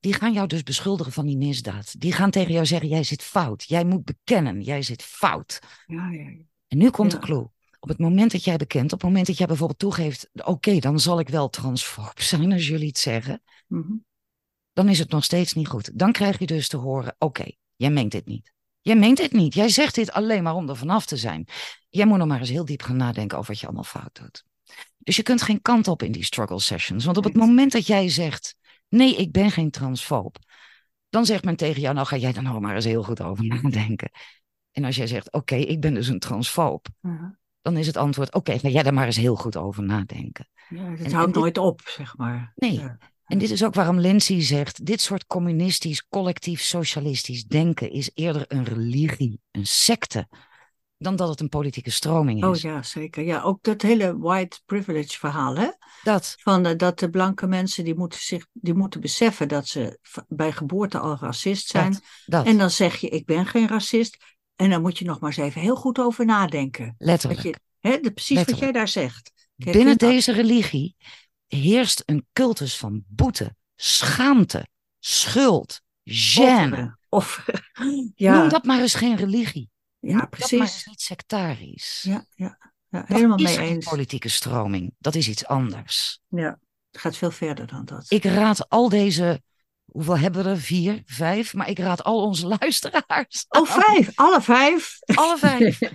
Die 0.00 0.12
gaan 0.12 0.32
jou 0.32 0.46
dus 0.46 0.62
beschuldigen 0.62 1.12
van 1.12 1.26
die 1.26 1.36
misdaad. 1.36 2.00
Die 2.00 2.12
gaan 2.12 2.30
tegen 2.30 2.52
jou 2.52 2.66
zeggen: 2.66 2.88
jij 2.88 3.02
zit 3.02 3.22
fout. 3.22 3.64
Jij 3.64 3.84
moet 3.84 4.04
bekennen, 4.04 4.60
jij 4.60 4.82
zit 4.82 5.02
fout. 5.02 5.58
Ja, 5.86 6.10
ja, 6.10 6.26
En 6.68 6.78
nu 6.78 6.90
komt 6.90 7.10
de 7.10 7.18
clue. 7.18 7.50
Op 7.80 7.88
het 7.88 7.98
moment 7.98 8.32
dat 8.32 8.44
jij 8.44 8.56
bekent, 8.56 8.92
op 8.92 9.00
het 9.00 9.08
moment 9.08 9.26
dat 9.26 9.38
jij 9.38 9.46
bijvoorbeeld 9.46 9.78
toegeeft: 9.78 10.30
oké, 10.32 10.78
dan 10.78 11.00
zal 11.00 11.20
ik 11.20 11.28
wel 11.28 11.48
transfoob 11.48 12.20
zijn 12.30 12.52
als 12.52 12.68
jullie 12.68 12.88
het 12.88 12.98
zeggen. 12.98 13.42
Mhm. 13.66 13.92
Dan 14.72 14.88
is 14.88 14.98
het 14.98 15.10
nog 15.10 15.24
steeds 15.24 15.52
niet 15.52 15.68
goed. 15.68 15.98
Dan 15.98 16.12
krijg 16.12 16.38
je 16.38 16.46
dus 16.46 16.68
te 16.68 16.76
horen: 16.76 17.14
oké, 17.18 17.50
jij 17.76 17.90
meent 17.90 18.12
dit 18.12 18.26
niet. 18.26 18.52
Jij 18.80 18.96
meent 18.96 19.16
dit 19.16 19.32
niet. 19.32 19.54
Jij 19.54 19.68
zegt 19.68 19.94
dit 19.94 20.12
alleen 20.12 20.42
maar 20.42 20.54
om 20.54 20.68
er 20.68 20.76
vanaf 20.76 21.06
te 21.06 21.16
zijn. 21.16 21.46
Jij 21.88 22.06
moet 22.06 22.18
nog 22.18 22.26
maar 22.26 22.38
eens 22.38 22.48
heel 22.48 22.64
diep 22.64 22.82
gaan 22.82 22.96
nadenken 22.96 23.38
over 23.38 23.50
wat 23.50 23.60
je 23.60 23.66
allemaal 23.66 23.84
fout 23.84 24.18
doet. 24.20 24.44
Dus 24.98 25.16
je 25.16 25.22
kunt 25.22 25.42
geen 25.42 25.62
kant 25.62 25.88
op 25.88 26.02
in 26.02 26.12
die 26.12 26.24
struggle 26.24 26.60
sessions. 26.60 27.04
Want 27.04 27.16
op 27.16 27.24
het 27.24 27.34
moment 27.34 27.72
dat 27.72 27.86
jij 27.86 28.08
zegt: 28.08 28.56
nee, 28.88 29.16
ik 29.16 29.32
ben 29.32 29.50
geen 29.50 29.70
transfoob, 29.70 30.36
dan 31.08 31.26
zegt 31.26 31.44
men 31.44 31.56
tegen 31.56 31.80
jou: 31.80 31.94
nou 31.94 32.06
ga 32.06 32.16
jij 32.16 32.32
dan 32.32 32.44
nog 32.44 32.60
maar 32.60 32.74
eens 32.74 32.84
heel 32.84 33.02
goed 33.02 33.22
over 33.22 33.44
nadenken. 33.62 34.10
En 34.72 34.84
als 34.84 34.96
jij 34.96 35.06
zegt: 35.06 35.32
oké, 35.32 35.54
ik 35.54 35.80
ben 35.80 35.94
dus 35.94 36.08
een 36.08 36.18
transfoob, 36.18 36.86
dan 37.62 37.76
is 37.76 37.86
het 37.86 37.96
antwoord: 37.96 38.34
oké, 38.34 38.58
ga 38.58 38.68
jij 38.68 38.82
daar 38.82 38.94
maar 38.94 39.06
eens 39.06 39.16
heel 39.16 39.36
goed 39.36 39.56
over 39.56 39.82
nadenken. 39.82 40.48
Ja, 40.68 40.90
het 40.90 41.12
houdt 41.12 41.34
nooit 41.34 41.58
op, 41.58 41.80
zeg 41.84 42.16
maar. 42.16 42.52
Nee. 42.56 42.82
En 43.24 43.38
dit 43.38 43.50
is 43.50 43.64
ook 43.64 43.74
waarom 43.74 43.98
Lindsay 43.98 44.42
zegt: 44.42 44.86
dit 44.86 45.00
soort 45.00 45.26
communistisch, 45.26 46.08
collectief, 46.08 46.60
socialistisch 46.60 47.44
denken 47.44 47.90
is 47.90 48.10
eerder 48.14 48.44
een 48.48 48.64
religie, 48.64 49.40
een 49.50 49.66
secte, 49.66 50.28
dan 50.98 51.16
dat 51.16 51.28
het 51.28 51.40
een 51.40 51.48
politieke 51.48 51.90
stroming 51.90 52.38
is. 52.38 52.48
Oh 52.48 52.56
ja, 52.56 52.82
zeker. 52.82 53.24
Ja, 53.24 53.42
ook 53.42 53.62
dat 53.62 53.82
hele 53.82 54.18
white 54.18 54.60
privilege 54.66 55.18
verhaal, 55.18 55.56
hè? 55.56 55.68
Dat. 56.02 56.34
Van 56.38 56.66
uh, 56.66 56.76
dat 56.76 56.98
de 56.98 57.10
blanke 57.10 57.46
mensen 57.46 57.84
die 57.84 57.94
moeten, 57.94 58.20
zich, 58.20 58.46
die 58.52 58.74
moeten 58.74 59.00
beseffen 59.00 59.48
dat 59.48 59.68
ze 59.68 59.98
bij 60.28 60.52
geboorte 60.52 60.98
al 60.98 61.16
racist 61.20 61.68
zijn. 61.68 61.92
Dat, 61.92 62.02
dat. 62.26 62.46
En 62.46 62.58
dan 62.58 62.70
zeg 62.70 62.96
je: 62.96 63.08
ik 63.08 63.26
ben 63.26 63.46
geen 63.46 63.68
racist. 63.68 64.16
En 64.56 64.70
dan 64.70 64.80
moet 64.80 64.98
je 64.98 65.04
nog 65.04 65.20
maar 65.20 65.30
eens 65.30 65.46
even 65.48 65.60
heel 65.60 65.76
goed 65.76 65.98
over 65.98 66.24
nadenken. 66.24 66.94
Letterlijk. 66.98 67.42
je, 67.42 67.54
hè, 67.80 68.00
de, 68.00 68.12
precies 68.12 68.44
wat 68.44 68.58
jij 68.58 68.72
daar 68.72 68.88
zegt. 68.88 69.32
Binnen 69.54 69.98
deze 69.98 70.32
religie 70.32 70.96
heerst 71.46 72.02
een 72.06 72.26
cultus 72.32 72.76
van 72.76 73.04
boete, 73.06 73.54
schaamte, 73.76 74.68
schuld, 74.98 75.80
gêne. 76.04 76.96
Of, 77.08 77.46
ja. 78.14 78.38
Noem 78.38 78.48
dat 78.48 78.64
maar 78.64 78.80
eens 78.80 78.94
geen 78.94 79.16
religie. 79.16 79.70
Ja, 80.10 80.26
precies. 80.26 80.50
Dat 80.50 80.58
maar 80.58 80.82
niet 80.84 81.00
sectarisch. 81.00 82.02
Ja, 82.02 82.24
ja, 82.34 82.58
ja 82.88 83.04
helemaal 83.06 83.36
dat 83.36 83.46
mee 83.46 83.58
eens. 83.58 83.84
Een 83.86 83.90
politieke 83.90 84.28
stroming. 84.28 84.94
Dat 84.98 85.14
is 85.14 85.28
iets 85.28 85.46
anders. 85.46 86.20
Ja, 86.28 86.58
het 86.90 87.00
gaat 87.00 87.16
veel 87.16 87.30
verder 87.30 87.66
dan 87.66 87.84
dat. 87.84 88.06
Ik 88.08 88.24
raad 88.24 88.68
al 88.68 88.88
deze 88.88 89.42
Hoeveel 89.92 90.18
hebben 90.18 90.44
we 90.44 90.50
er? 90.50 90.58
Vier, 90.58 91.02
vijf. 91.04 91.54
Maar 91.54 91.68
ik 91.68 91.78
raad 91.78 92.04
al 92.04 92.22
onze 92.22 92.46
luisteraars. 92.58 93.44
Oh, 93.48 93.66
vijf. 93.66 94.10
Alle 94.14 94.40
vijf. 94.40 94.98
Alle 95.14 95.38
vijf. 95.38 95.78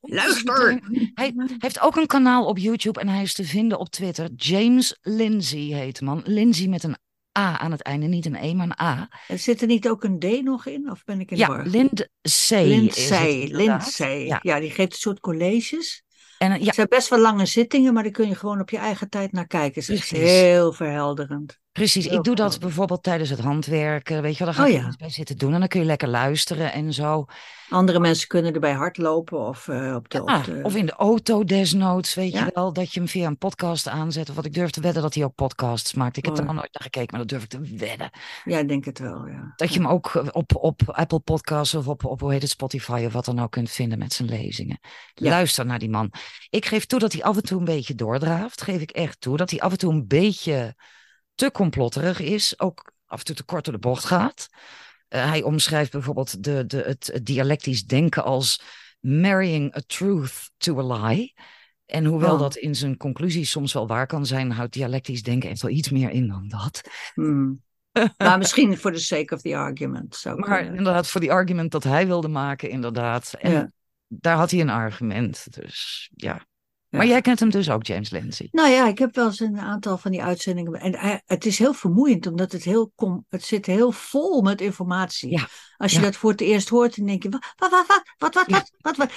Luister! 0.00 0.80
Hij 1.14 1.34
heeft 1.58 1.80
ook 1.80 1.96
een 1.96 2.06
kanaal 2.06 2.46
op 2.46 2.58
YouTube 2.58 3.00
en 3.00 3.08
hij 3.08 3.22
is 3.22 3.34
te 3.34 3.44
vinden 3.44 3.78
op 3.78 3.88
Twitter. 3.88 4.30
James 4.36 4.98
Lindsay 5.00 5.60
heet 5.60 6.00
man. 6.00 6.22
Lindsay 6.24 6.66
met 6.66 6.82
een 6.82 6.96
A 7.38 7.58
aan 7.58 7.70
het 7.70 7.82
einde, 7.82 8.06
niet 8.06 8.26
een 8.26 8.34
E, 8.34 8.54
maar 8.54 8.66
een 8.66 8.80
A. 8.80 9.08
En 9.28 9.38
zit 9.38 9.60
er 9.60 9.66
niet 9.66 9.88
ook 9.88 10.04
een 10.04 10.18
D 10.18 10.42
nog 10.42 10.66
in? 10.66 10.90
Of 10.90 11.04
ben 11.04 11.20
ik 11.20 11.30
in 11.30 11.36
ja, 11.36 11.46
de 11.46 11.52
war? 11.52 11.66
Lindsay. 11.66 12.66
Lindsay, 12.66 13.48
Lindsay. 13.50 14.26
Ja. 14.26 14.38
ja, 14.42 14.60
die 14.60 14.70
geeft 14.70 14.92
een 14.92 14.98
soort 14.98 15.20
colleges. 15.20 16.04
En, 16.38 16.50
ja. 16.58 16.64
Het 16.64 16.74
zijn 16.74 16.86
best 16.88 17.08
wel 17.08 17.18
lange 17.18 17.46
zittingen, 17.46 17.94
maar 17.94 18.02
daar 18.02 18.12
kun 18.12 18.28
je 18.28 18.34
gewoon 18.34 18.60
op 18.60 18.70
je 18.70 18.78
eigen 18.78 19.08
tijd 19.08 19.32
naar 19.32 19.46
kijken. 19.46 19.80
Het 19.80 19.90
is 19.90 20.10
heel 20.10 20.72
verhelderend. 20.72 21.60
Precies, 21.72 22.06
ik 22.06 22.22
doe 22.22 22.34
dat 22.34 22.60
bijvoorbeeld 22.60 23.02
tijdens 23.02 23.30
het 23.30 23.40
handwerken. 23.40 24.22
Weet 24.22 24.36
je 24.36 24.44
wel, 24.44 24.54
daar 24.54 24.64
ga 24.64 24.70
oh, 24.70 24.82
ja. 24.82 24.94
bij 24.98 25.10
zitten 25.10 25.38
doen 25.38 25.52
en 25.52 25.58
dan 25.58 25.68
kun 25.68 25.80
je 25.80 25.86
lekker 25.86 26.08
luisteren 26.08 26.72
en 26.72 26.92
zo. 26.92 27.24
Andere 27.68 28.00
mensen 28.00 28.28
kunnen 28.28 28.54
erbij 28.54 28.72
hardlopen 28.72 29.38
of 29.38 29.66
uh, 29.66 29.94
op, 29.94 30.10
de, 30.10 30.20
op 30.20 30.44
de... 30.44 30.60
Of 30.62 30.76
in 30.76 30.86
de 30.86 30.92
auto 30.92 31.44
desnoods, 31.44 32.14
weet 32.14 32.32
je 32.32 32.50
wel. 32.54 32.72
Dat 32.72 32.92
je 32.92 33.00
hem 33.00 33.08
via 33.08 33.26
een 33.26 33.38
podcast 33.38 33.88
aanzet. 33.88 34.28
Of 34.28 34.34
wat 34.34 34.44
ik 34.44 34.54
durf 34.54 34.70
te 34.70 34.80
wedden 34.80 35.02
dat 35.02 35.14
hij 35.14 35.24
ook 35.24 35.34
podcasts 35.34 35.94
maakt. 35.94 36.16
Ik 36.16 36.24
heb 36.24 36.34
er 36.34 36.40
oh. 36.40 36.46
nog 36.46 36.54
nooit 36.54 36.72
naar 36.72 36.82
gekeken, 36.82 37.08
maar 37.10 37.20
dat 37.20 37.28
durf 37.28 37.42
ik 37.42 37.48
te 37.48 37.76
wedden. 37.76 38.10
Ja, 38.44 38.58
ik 38.58 38.68
denk 38.68 38.84
het 38.84 38.98
wel, 38.98 39.26
ja. 39.26 39.52
Dat 39.56 39.74
je 39.74 39.80
hem 39.80 39.88
ook 39.88 40.14
eh, 40.14 40.26
op, 40.30 40.56
op 40.56 40.80
Apple 40.86 41.20
Podcasts 41.20 41.74
of 41.74 41.88
op, 41.88 42.04
op 42.04 42.20
hoe 42.20 42.32
heet 42.32 42.42
het, 42.42 42.50
Spotify 42.50 43.02
of 43.06 43.12
wat 43.12 43.24
dan 43.24 43.40
ook 43.40 43.50
kunt 43.50 43.70
vinden 43.70 43.98
met 43.98 44.12
zijn 44.12 44.28
lezingen. 44.28 44.78
Luister 45.14 45.66
naar 45.66 45.78
die 45.78 45.90
man. 45.90 46.12
Ik 46.50 46.64
geef 46.64 46.86
toe 46.86 46.98
dat 46.98 47.12
hij 47.12 47.22
af 47.22 47.36
en 47.36 47.42
toe 47.42 47.58
een 47.58 47.64
beetje 47.64 47.94
doordraaft. 47.94 48.62
Geef 48.62 48.80
ik 48.80 48.90
echt 48.90 49.20
toe. 49.20 49.36
Dat 49.36 49.50
hij 49.50 49.60
af 49.60 49.72
en 49.72 49.78
toe 49.78 49.92
een 49.92 50.06
beetje 50.06 50.74
te 51.34 51.50
complotterig 51.50 52.20
is, 52.20 52.60
ook 52.60 52.92
af 53.06 53.18
en 53.18 53.24
toe 53.24 53.34
te 53.34 53.44
kort 53.44 53.64
door 53.64 53.74
de 53.74 53.80
bocht 53.80 54.04
gaat. 54.04 54.48
Uh, 55.08 55.24
hij 55.28 55.42
omschrijft 55.42 55.90
bijvoorbeeld 55.90 56.44
de, 56.44 56.66
de, 56.66 56.76
het, 56.76 57.20
dialectisch 57.22 57.84
denken 57.84 58.24
als 58.24 58.62
marrying 59.00 59.76
a 59.76 59.80
truth 59.86 60.50
to 60.56 60.90
a 60.90 61.06
lie. 61.06 61.34
En 61.86 62.04
hoewel 62.04 62.32
oh. 62.34 62.38
dat 62.38 62.56
in 62.56 62.74
zijn 62.74 62.96
conclusies 62.96 63.50
soms 63.50 63.72
wel 63.72 63.86
waar 63.86 64.06
kan 64.06 64.26
zijn, 64.26 64.50
houdt 64.50 64.72
dialectisch 64.72 65.22
denken 65.22 65.50
echt 65.50 65.62
wel 65.62 65.70
iets 65.70 65.90
meer 65.90 66.10
in 66.10 66.28
dan 66.28 66.48
dat. 66.48 66.80
Hmm. 67.14 67.62
maar 68.16 68.38
misschien 68.38 68.78
voor 68.78 68.92
the 68.92 68.98
sake 68.98 69.34
of 69.34 69.40
the 69.40 69.56
argument. 69.56 70.24
Maar 70.36 70.64
inderdaad, 70.64 71.08
voor 71.08 71.20
die 71.20 71.32
argument 71.32 71.70
dat 71.70 71.84
hij 71.84 72.06
wilde 72.06 72.28
maken, 72.28 72.70
inderdaad. 72.70 73.34
En 73.38 73.52
ja. 73.52 73.72
daar 74.08 74.36
had 74.36 74.50
hij 74.50 74.60
een 74.60 74.70
argument. 74.70 75.46
Dus 75.50 76.10
ja. 76.14 76.46
Maar 76.96 77.06
jij 77.06 77.20
kent 77.20 77.40
hem 77.40 77.50
dus 77.50 77.70
ook, 77.70 77.86
James 77.86 78.10
Lindsay. 78.10 78.48
Nou 78.50 78.70
ja, 78.70 78.86
ik 78.86 78.98
heb 78.98 79.14
wel 79.14 79.26
eens 79.26 79.40
een 79.40 79.60
aantal 79.60 79.98
van 79.98 80.10
die 80.10 80.22
uitzendingen. 80.22 80.80
En 80.80 80.94
eh, 80.94 81.14
het 81.26 81.46
is 81.46 81.58
heel 81.58 81.72
vermoeiend, 81.74 82.26
omdat 82.26 82.52
het 82.52 82.64
heel 82.64 82.92
kom, 82.94 83.26
het 83.28 83.42
zit 83.42 83.66
heel 83.66 83.92
vol 83.92 84.42
met 84.42 84.60
informatie. 84.60 85.42
Als 85.76 85.92
je 85.92 86.00
dat 86.00 86.16
voor 86.16 86.30
het 86.30 86.40
eerst 86.40 86.68
hoort, 86.68 86.96
dan 86.96 87.06
denk 87.06 87.22
je: 87.22 87.28
wat, 87.28 87.54
wat, 87.56 87.70
wat, 87.70 88.02
wat, 88.18 88.34
wat, 88.34 88.48
wat, 88.48 88.96
wat. 88.96 88.96
wat. 88.96 89.10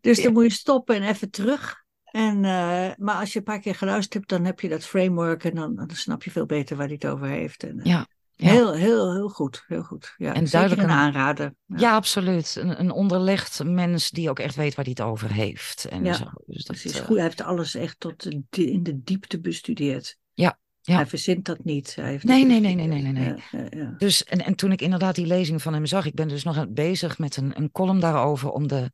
dus 0.00 0.22
dan 0.22 0.32
moet 0.32 0.44
je 0.44 0.50
stoppen 0.50 0.96
en 0.96 1.02
even 1.02 1.30
terug. 1.30 1.84
En, 2.04 2.44
eh, 2.44 2.90
maar 2.96 3.14
als 3.14 3.32
je 3.32 3.38
een 3.38 3.44
paar 3.44 3.60
keer 3.60 3.74
geluisterd 3.74 4.14
hebt, 4.14 4.28
dan 4.28 4.44
heb 4.44 4.60
je 4.60 4.68
dat 4.68 4.84
framework 4.84 5.44
en 5.44 5.54
dan, 5.54 5.90
snap 5.92 6.22
je 6.22 6.30
veel 6.30 6.46
beter 6.46 6.76
waar 6.76 6.86
hij 6.86 6.98
het 7.00 7.10
over 7.10 7.26
heeft. 7.26 7.62
En, 7.62 7.78
eh, 7.78 7.84
ja 7.84 8.06
ja. 8.36 8.50
Heel, 8.50 8.72
heel, 8.72 9.12
heel 9.12 9.28
goed. 9.28 9.64
Heel 9.66 9.82
goed. 9.82 10.14
Ja, 10.16 10.34
En 10.34 10.44
duidelijk 10.44 10.82
een 10.82 10.90
aanrader. 10.90 11.54
Ja, 11.66 11.94
absoluut. 11.94 12.56
Een, 12.60 12.80
een 12.80 12.90
onderlegd 12.90 13.64
mens 13.64 14.10
die 14.10 14.30
ook 14.30 14.38
echt 14.38 14.54
weet 14.54 14.74
waar 14.74 14.84
hij 14.84 14.94
het 14.96 15.06
over 15.06 15.32
heeft. 15.32 15.84
En 15.84 16.04
Ja, 16.04 16.12
zo. 16.12 16.24
Dus 16.46 16.64
dat, 16.64 16.76
Precies. 16.76 17.00
eh, 17.00 17.06
Goed, 17.06 17.16
hij 17.16 17.24
heeft 17.24 17.42
alles 17.42 17.74
echt 17.74 18.00
tot 18.00 18.28
in 18.50 18.82
de 18.82 19.02
diepte 19.02 19.40
bestudeerd. 19.40 20.18
Ja, 20.34 20.58
ja. 20.80 20.94
Hij 20.94 21.06
verzint 21.06 21.44
dat 21.44 21.64
niet. 21.64 21.94
Hij 21.94 22.10
heeft 22.10 22.24
Nee, 22.24 22.46
nee, 22.46 22.60
nee, 22.60 22.74
nee, 22.74 22.86
nee, 22.86 23.12
nee, 23.12 23.24
Ja, 23.24 23.36
ja, 23.50 23.66
ja. 23.70 23.94
Dus, 23.98 24.24
en, 24.24 24.44
en 24.44 24.54
toen 24.54 24.72
ik 24.72 24.80
inderdaad 24.80 25.14
die 25.14 25.26
lezing 25.26 25.62
van 25.62 25.72
hem 25.74 25.86
zag, 25.86 26.06
ik 26.06 26.14
ben 26.14 26.28
dus 26.28 26.42
nog 26.42 26.68
bezig 26.68 27.18
met 27.18 27.36
een, 27.36 27.52
een 27.56 27.70
column 27.70 28.00
daarover 28.00 28.50
om 28.50 28.66
de, 28.68 28.92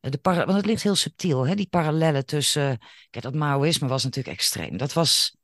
de 0.00 0.18
para, 0.18 0.44
want 0.44 0.56
het 0.56 0.66
ligt 0.66 0.82
heel 0.82 0.94
subtiel, 0.94 1.46
hè, 1.46 1.54
die 1.54 1.68
parallellen 1.70 2.26
tussen, 2.26 2.78
kijk, 3.10 3.24
dat 3.24 3.34
Maoïsme 3.34 3.88
was 3.88 4.04
natuurlijk 4.04 4.36
extreem. 4.36 4.76
Dat 4.76 4.92
was, 4.92 5.36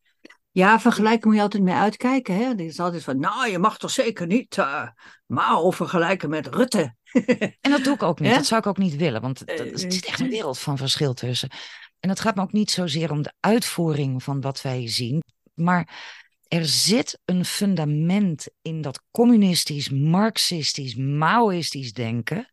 Ja, 0.52 0.80
vergelijken 0.80 1.28
moet 1.28 1.36
je 1.36 1.42
altijd 1.42 1.62
mee 1.62 1.74
uitkijken. 1.74 2.36
Hè? 2.36 2.44
Het 2.44 2.60
is 2.60 2.80
altijd 2.80 3.04
van, 3.04 3.18
nou, 3.18 3.50
je 3.50 3.58
mag 3.58 3.78
toch 3.78 3.90
zeker 3.90 4.26
niet 4.26 4.58
eh 4.58 4.88
Mao 5.26 5.70
vergelijken 5.70 6.30
met 6.30 6.46
Rutte. 6.46 6.94
en 7.60 7.70
dat 7.70 7.84
doe 7.84 7.94
ik 7.94 8.02
ook 8.02 8.20
niet, 8.20 8.34
dat 8.34 8.46
zou 8.46 8.60
ik 8.60 8.66
ook 8.66 8.78
niet 8.78 8.96
willen, 8.96 9.20
want 9.20 9.44
Eh, 9.44 9.60
er 9.60 9.78
zit 9.78 10.04
echt 10.04 10.20
een 10.20 10.28
wereld 10.28 10.58
van 10.58 10.76
verschil 10.76 11.14
tussen. 11.14 11.50
En 12.00 12.08
het 12.08 12.20
gaat 12.20 12.34
me 12.34 12.42
ook 12.42 12.52
niet 12.52 12.70
zozeer 12.70 13.10
om 13.10 13.22
de 13.22 13.32
uitvoering 13.40 14.22
van 14.22 14.40
wat 14.40 14.62
wij 14.62 14.88
zien, 14.88 15.22
maar 15.54 15.88
er 16.48 16.66
zit 16.66 17.20
een 17.24 17.44
fundament 17.44 18.48
in 18.62 18.80
dat 18.80 19.02
communistisch, 19.10 19.90
marxistisch, 19.90 20.94
maoïstisch 20.94 21.92
denken, 21.92 22.50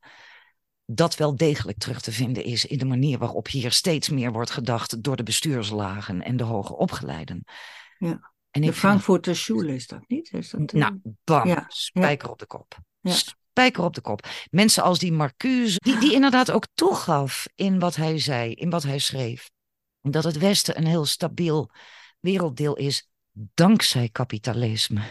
dat 0.86 1.16
wel 1.16 1.36
degelijk 1.36 1.78
terug 1.78 2.02
te 2.02 2.12
vinden 2.12 2.44
is 2.44 2.66
in 2.66 2.78
de 2.78 2.86
manier 2.86 3.18
waarop 3.18 3.48
hier 3.48 3.72
steeds 3.72 4.10
meer 4.10 4.32
wordt 4.32 4.52
gedacht 4.52 5.04
door 5.04 5.16
de 5.16 5.24
bestuurslagen 5.24 6.22
en 6.22 6.38
de 6.38 6.44
hoger 6.44 6.76
opgeleiden. 6.76 7.44
Ja. 8.00 8.32
En 8.52 8.62
De 8.62 8.74
Frankfurter 8.74 9.36
Schule 9.36 9.74
is 9.76 9.88
dat 9.88 10.04
niet? 10.08 10.34
Is 10.34 10.50
dat, 10.50 10.74
eh, 10.74 10.80
nou, 10.80 11.00
bam, 11.24 11.48
ja, 11.48 11.66
spijker 11.68 12.30
op 12.30 12.40
de 12.40 12.46
kop. 12.46 12.78
Ja. 13.00 13.12
Spijker 13.12 13.84
op 13.84 13.96
de 13.96 14.02
kop. 14.02 14.28
Mensen 14.50 14.84
als 14.84 15.00
die 15.00 15.12
Marcuse, 15.12 15.78
die, 15.80 15.98
die 15.98 16.14
inderdaad 16.14 16.52
ook 16.52 16.68
toegaf 16.74 17.48
in 17.56 17.80
wat 17.80 17.96
hij 17.96 18.20
zei, 18.20 18.54
in 18.54 18.70
wat 18.70 18.84
hij 18.84 19.00
schreef. 19.00 19.50
Dat 20.02 20.24
het 20.24 20.38
Westen 20.38 20.78
een 20.78 20.86
heel 20.86 21.06
stabiel 21.06 21.72
werelddeel 22.20 22.76
is 22.76 23.10
dankzij 23.54 24.10
kapitalisme. 24.10 25.02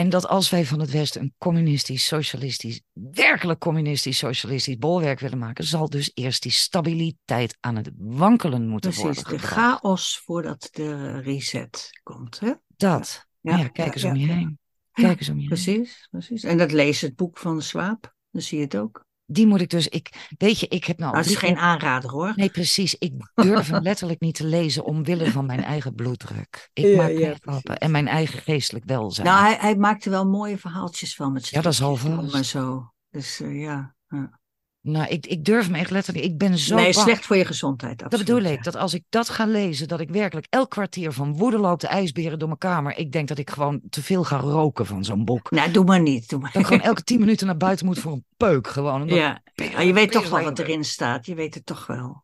En 0.00 0.08
dat 0.08 0.26
als 0.26 0.50
wij 0.50 0.64
van 0.64 0.80
het 0.80 0.90
Westen 0.90 1.20
een 1.20 1.34
communistisch, 1.38 2.06
socialistisch, 2.06 2.80
werkelijk 2.92 3.60
communistisch, 3.60 4.18
socialistisch 4.18 4.78
bolwerk 4.78 5.20
willen 5.20 5.38
maken, 5.38 5.64
zal 5.64 5.88
dus 5.90 6.10
eerst 6.14 6.42
die 6.42 6.52
stabiliteit 6.52 7.56
aan 7.60 7.76
het 7.76 7.90
wankelen 7.96 8.68
moeten 8.68 8.90
Precies, 8.90 9.22
worden 9.22 9.24
de 9.32 9.38
gebracht. 9.38 9.80
chaos 9.80 10.18
voordat 10.24 10.68
de 10.72 11.20
reset 11.20 11.90
komt. 12.02 12.40
Hè? 12.40 12.52
Dat. 12.76 13.26
Ja, 13.40 13.56
Ja, 13.56 13.68
kijk 13.68 13.92
eens 13.94 14.02
ja, 14.02 14.10
om 14.10 14.16
je 14.16 14.26
heen. 14.26 14.58
Kijk 14.92 15.18
eens 15.18 15.28
om 15.28 15.34
je 15.34 15.40
heen. 15.40 15.48
Precies, 15.48 16.08
precies. 16.10 16.42
En 16.44 16.58
dat 16.58 16.72
lees 16.72 17.00
het 17.00 17.16
boek 17.16 17.38
van 17.38 17.62
Swaap, 17.62 18.14
dan 18.30 18.42
zie 18.42 18.58
je 18.58 18.64
het 18.64 18.76
ook. 18.76 19.04
Die 19.30 19.46
moet 19.46 19.60
ik 19.60 19.70
dus, 19.70 19.88
ik, 19.88 20.28
weet 20.38 20.60
je, 20.60 20.68
ik 20.68 20.84
heb 20.84 20.98
nou. 20.98 21.16
Het 21.16 21.26
is 21.26 21.36
geen 21.36 21.56
aanrader 21.56 22.10
hoor. 22.10 22.32
Nee, 22.36 22.50
precies. 22.50 22.94
Ik 22.94 23.12
durf 23.34 23.68
hem 23.68 23.82
letterlijk 23.82 24.20
niet 24.20 24.34
te 24.34 24.44
lezen 24.46 24.84
omwille 24.84 25.30
van 25.30 25.46
mijn 25.46 25.62
eigen 25.62 25.94
bloeddruk. 25.94 26.70
Ik 26.72 26.84
Ja, 26.84 26.96
maak 26.96 27.10
ja, 27.10 27.16
geen 27.16 27.24
grappen. 27.24 27.60
precies. 27.62 27.78
En 27.78 27.90
mijn 27.90 28.08
eigen 28.08 28.38
geestelijk 28.38 28.84
welzijn. 28.84 29.26
Nou, 29.26 29.40
hij, 29.40 29.56
hij 29.60 29.76
maakte 29.76 30.10
wel 30.10 30.26
mooie 30.26 30.58
verhaaltjes 30.58 31.14
van 31.14 31.32
met 31.32 31.48
Ja, 31.48 31.60
dat 31.60 31.72
is 31.72 31.82
al 31.82 31.96
zo. 32.44 32.92
Dus 33.10 33.40
eh, 33.40 33.60
ja. 33.60 33.94
ja. 34.08 34.40
Nou, 34.80 35.08
ik, 35.08 35.26
ik 35.26 35.44
durf 35.44 35.70
me 35.70 35.78
echt 35.78 35.90
letterlijk. 35.90 36.26
Ik 36.26 36.38
ben 36.38 36.58
zo 36.58 36.74
nee, 36.74 36.92
bang. 36.92 37.04
slecht 37.04 37.26
voor 37.26 37.36
je 37.36 37.44
gezondheid. 37.44 37.98
Dat 37.98 38.10
bedoel 38.10 38.42
ja. 38.42 38.48
ik. 38.48 38.64
Dat 38.64 38.76
als 38.76 38.94
ik 38.94 39.04
dat 39.08 39.28
ga 39.28 39.46
lezen, 39.46 39.88
dat 39.88 40.00
ik 40.00 40.10
werkelijk 40.10 40.46
elk 40.50 40.70
kwartier 40.70 41.12
van 41.12 41.36
woede 41.36 41.76
de 41.76 41.86
ijsberen 41.86 42.38
door 42.38 42.48
mijn 42.48 42.60
kamer. 42.60 42.96
Ik 42.96 43.12
denk 43.12 43.28
dat 43.28 43.38
ik 43.38 43.50
gewoon 43.50 43.80
te 43.90 44.02
veel 44.02 44.24
ga 44.24 44.36
roken 44.36 44.86
van 44.86 45.04
zo'n 45.04 45.24
boek. 45.24 45.50
Nou, 45.50 45.70
doe 45.70 45.84
maar 45.84 46.00
niet. 46.00 46.28
Doe 46.28 46.40
maar. 46.40 46.52
Dat 46.52 46.62
ik 46.62 46.68
gewoon 46.68 46.82
elke 46.82 47.02
tien 47.02 47.20
minuten 47.20 47.46
naar 47.46 47.56
buiten 47.56 47.86
moet 47.86 47.98
voor 47.98 48.12
een 48.12 48.24
peuk. 48.36 48.66
Gewoon. 48.66 49.02
Omdat 49.02 49.16
ja. 49.16 49.42
Je 49.82 49.92
weet 49.92 50.12
toch 50.12 50.28
wel 50.28 50.42
wat 50.42 50.58
erin 50.58 50.84
staat. 50.84 51.26
Je 51.26 51.34
weet 51.34 51.54
het 51.54 51.66
toch 51.66 51.86
wel. 51.86 52.22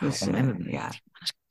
Dus, 0.00 0.18
Daarom. 0.18 0.34
eh, 0.34 0.40
En 0.40 0.70
ja. 0.70 0.90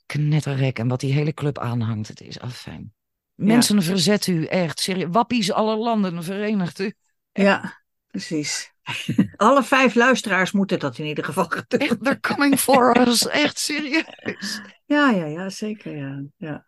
knetterrek 0.06 0.80
en 0.80 0.88
wat 0.88 1.00
die 1.00 1.14
hele 1.14 1.34
club 1.34 1.58
aanhangt. 1.58 2.08
Het 2.08 2.22
is 2.22 2.40
afijn. 2.40 2.94
Mensen, 3.36 3.84
verzet 3.84 4.28
u 4.28 4.46
echt. 4.46 4.80
Serieus. 4.80 5.10
Wappies 5.12 5.52
aller 5.52 5.78
landen, 5.78 6.24
verenigt 6.24 6.80
u. 6.80 6.94
ja, 7.32 7.82
precies. 8.08 8.74
Alle 9.36 9.64
vijf 9.64 9.96
luisteraars 9.96 10.52
moeten 10.52 10.80
dat 10.80 10.98
in 10.98 11.06
ieder 11.06 11.24
geval 11.24 11.50
doen. 11.68 11.80
Echt, 11.80 12.04
they're 12.04 12.20
coming 12.20 12.60
for 12.60 13.08
us. 13.08 13.28
Echt 13.28 13.60
serieus. 13.60 14.62
Ja, 14.86 15.10
ja, 15.10 15.26
ja, 15.26 15.50
zeker. 15.50 15.98
Ja. 15.98 16.24
Ja. 16.38 16.68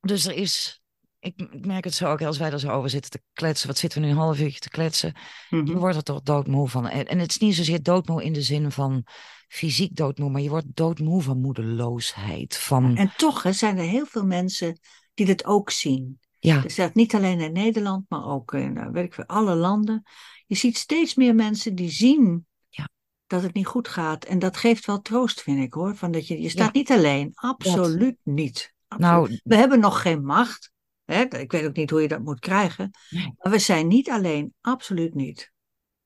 Dus 0.00 0.26
er 0.26 0.34
is... 0.34 0.80
Ik 1.18 1.64
merk 1.66 1.84
het 1.84 1.94
zo 1.94 2.10
ook 2.10 2.22
als 2.22 2.38
wij 2.38 2.50
er 2.50 2.60
zo 2.60 2.68
over 2.68 2.90
zitten 2.90 3.10
te 3.10 3.22
kletsen. 3.32 3.68
Wat 3.68 3.78
zitten 3.78 4.00
we 4.00 4.06
nu 4.06 4.12
een 4.12 4.18
half 4.18 4.40
uurtje 4.40 4.60
te 4.60 4.68
kletsen? 4.68 5.14
Mhm. 5.50 5.66
Je 5.66 5.76
wordt 5.76 5.96
er 5.96 6.02
toch 6.02 6.22
doodmoe 6.22 6.68
van. 6.68 6.88
En, 6.88 7.06
en 7.06 7.18
het 7.18 7.30
is 7.30 7.38
niet 7.38 7.54
zozeer 7.54 7.82
doodmoe 7.82 8.24
in 8.24 8.32
de 8.32 8.42
zin 8.42 8.72
van 8.72 9.04
fysiek 9.48 9.96
doodmoe. 9.96 10.30
Maar 10.30 10.40
je 10.40 10.48
wordt 10.48 10.76
doodmoe 10.76 11.22
van 11.22 11.40
moedeloosheid. 11.40 12.56
Van, 12.56 12.96
En 12.96 13.12
toch 13.16 13.42
hè, 13.42 13.52
zijn 13.52 13.78
er 13.78 13.84
heel 13.84 14.06
veel 14.06 14.24
mensen 14.24 14.78
die 15.14 15.26
dit 15.26 15.44
ook 15.44 15.70
zien. 15.70 16.20
Ja, 16.44 16.60
Dus 16.60 16.74
dat 16.74 16.94
niet 16.94 17.14
alleen 17.14 17.40
in 17.40 17.52
Nederland, 17.52 18.04
maar 18.08 18.26
ook 18.26 18.52
in 18.52 18.72
nou, 18.72 18.92
weet 18.92 19.04
ik 19.04 19.14
veel, 19.14 19.26
alle 19.26 19.54
landen. 19.54 20.02
Je 20.46 20.54
ziet 20.54 20.76
steeds 20.78 21.14
meer 21.14 21.34
mensen 21.34 21.74
die 21.74 21.90
zien 21.90 22.46
Ja. 22.68 22.88
dat 23.26 23.42
het 23.42 23.54
niet 23.54 23.66
goed 23.66 23.88
gaat. 23.88 24.24
En 24.24 24.38
dat 24.38 24.56
geeft 24.56 24.86
wel 24.86 25.00
troost, 25.00 25.42
vind 25.42 25.62
ik 25.62 25.72
hoor. 25.72 25.96
Van 25.96 26.10
dat 26.10 26.26
je, 26.26 26.40
je 26.40 26.48
staat 26.48 26.72
niet 26.72 26.90
alleen. 26.90 27.30
Absoluut 27.34 28.16
niet. 28.22 28.74
Absoluut. 28.88 29.28
nou, 29.28 29.40
We 29.44 29.56
hebben 29.56 29.80
nog 29.80 30.02
geen 30.02 30.24
macht. 30.24 30.72
Hè? 31.04 31.20
Ik 31.38 31.52
weet 31.52 31.66
ook 31.66 31.76
niet 31.76 31.90
hoe 31.90 32.02
je 32.02 32.08
dat 32.08 32.22
moet 32.22 32.40
krijgen. 32.40 32.90
Nee. 33.10 33.34
Maar 33.36 33.52
we 33.52 33.58
zijn 33.58 33.86
niet 33.86 34.10
alleen. 34.10 34.54
Absoluut 34.60 35.14
niet. 35.14 35.51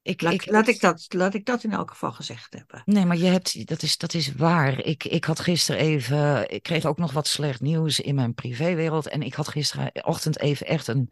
Ik, 0.07 0.23
Laat 0.23 0.33
ik, 0.33 0.51
laat, 0.51 0.69
ik 0.69 0.81
dat, 0.81 1.07
laat 1.09 1.35
ik 1.35 1.45
dat 1.45 1.65
in 1.65 1.73
elk 1.73 1.91
geval 1.91 2.13
gezegd 2.13 2.55
hebben. 2.55 2.83
Nee, 2.85 3.05
maar 3.05 3.17
je 3.17 3.25
hebt, 3.25 3.67
dat, 3.67 3.83
is, 3.83 3.97
dat 3.97 4.15
is 4.15 4.35
waar. 4.35 4.79
Ik, 4.85 5.05
ik 5.05 5.25
had 5.25 5.41
gisteren 5.41 5.81
even, 5.81 6.51
ik 6.51 6.63
kreeg 6.63 6.85
ook 6.85 6.99
nog 6.99 7.13
wat 7.13 7.27
slecht 7.27 7.61
nieuws 7.61 8.01
in 8.01 8.15
mijn 8.15 8.35
privéwereld. 8.35 9.09
En 9.09 9.23
ik 9.23 9.35
had 9.35 9.49
gisterochtend 9.49 10.39
even 10.41 10.67
echt 10.67 10.87
een, 10.87 11.11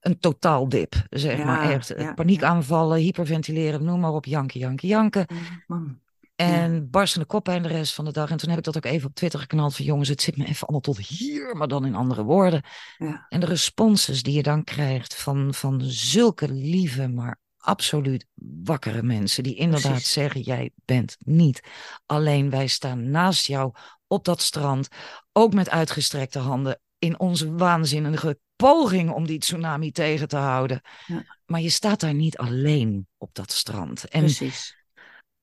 een 0.00 0.18
totaaldip. 0.18 0.94
Zeg 1.10 1.38
Ja, 1.38 1.44
maar 1.44 1.70
echt. 1.70 1.88
ja, 1.96 2.14
Paniekaanvallen, 2.14 2.98
hyperventileren, 2.98 3.84
noem 3.84 4.00
maar 4.00 4.12
op. 4.12 4.24
Janken, 4.24 4.60
janken, 4.60 4.88
janken. 4.88 5.26
Man. 5.66 6.00
En 6.36 6.90
barstende 6.90 7.26
koppijn 7.26 7.62
de 7.62 7.68
rest 7.68 7.94
van 7.94 8.04
de 8.04 8.12
dag. 8.12 8.30
En 8.30 8.36
toen 8.36 8.48
heb 8.48 8.58
ik 8.58 8.64
dat 8.64 8.76
ook 8.76 8.84
even 8.84 9.08
op 9.08 9.14
Twitter 9.14 9.40
geknald 9.40 9.76
van 9.76 9.84
jongens, 9.84 10.08
het 10.08 10.22
zit 10.22 10.36
me 10.36 10.44
even 10.46 10.62
allemaal 10.62 10.80
tot 10.80 10.98
hier, 10.98 11.56
maar 11.56 11.68
dan 11.68 11.86
in 11.86 11.94
andere 11.94 12.22
woorden. 12.22 12.62
Ja. 12.98 13.26
En 13.28 13.40
de 13.40 13.46
responses 13.46 14.22
die 14.22 14.34
je 14.34 14.42
dan 14.42 14.64
krijgt 14.64 15.14
van, 15.14 15.54
van 15.54 15.80
zulke 15.84 16.52
lieve, 16.52 17.08
maar 17.08 17.38
absoluut 17.66 18.26
wakkere 18.64 19.02
mensen. 19.02 19.42
Die 19.42 19.54
inderdaad 19.54 19.90
Precies. 19.92 20.12
zeggen, 20.12 20.40
jij 20.40 20.70
bent 20.84 21.16
niet 21.18 21.60
alleen. 22.06 22.50
Wij 22.50 22.66
staan 22.66 23.10
naast 23.10 23.46
jou 23.46 23.72
op 24.06 24.24
dat 24.24 24.42
strand. 24.42 24.88
Ook 25.32 25.54
met 25.54 25.70
uitgestrekte 25.70 26.38
handen 26.38 26.80
in 26.98 27.18
onze 27.18 27.54
waanzinnige 27.54 28.38
poging 28.56 29.10
om 29.10 29.26
die 29.26 29.38
tsunami 29.38 29.92
tegen 29.92 30.28
te 30.28 30.36
houden. 30.36 30.80
Ja. 31.06 31.24
Maar 31.46 31.60
je 31.60 31.70
staat 31.70 32.00
daar 32.00 32.14
niet 32.14 32.36
alleen 32.36 33.06
op 33.18 33.34
dat 33.34 33.52
strand. 33.52 34.08
En 34.08 34.20
Precies. 34.20 34.76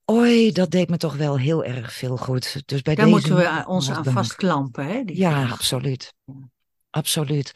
Oi, 0.06 0.52
dat 0.52 0.72
deed 0.72 0.90
me 0.90 0.98
toch 0.98 1.16
wel 1.16 1.38
heel 1.38 1.64
erg 1.64 1.94
veel 1.94 2.18
goed. 2.18 2.62
Dus 2.66 2.82
bij 2.82 2.96
Daar 2.96 3.06
deze 3.06 3.18
moeten 3.18 3.36
we 3.36 3.64
ons 3.68 3.92
aan 3.92 4.06
vastklampen. 4.06 4.86
Hè? 4.86 5.04
Die 5.04 5.18
Ja, 5.18 5.50
absoluut. 5.50 6.14
Ja. 6.26 6.34
Absoluut. 6.94 7.52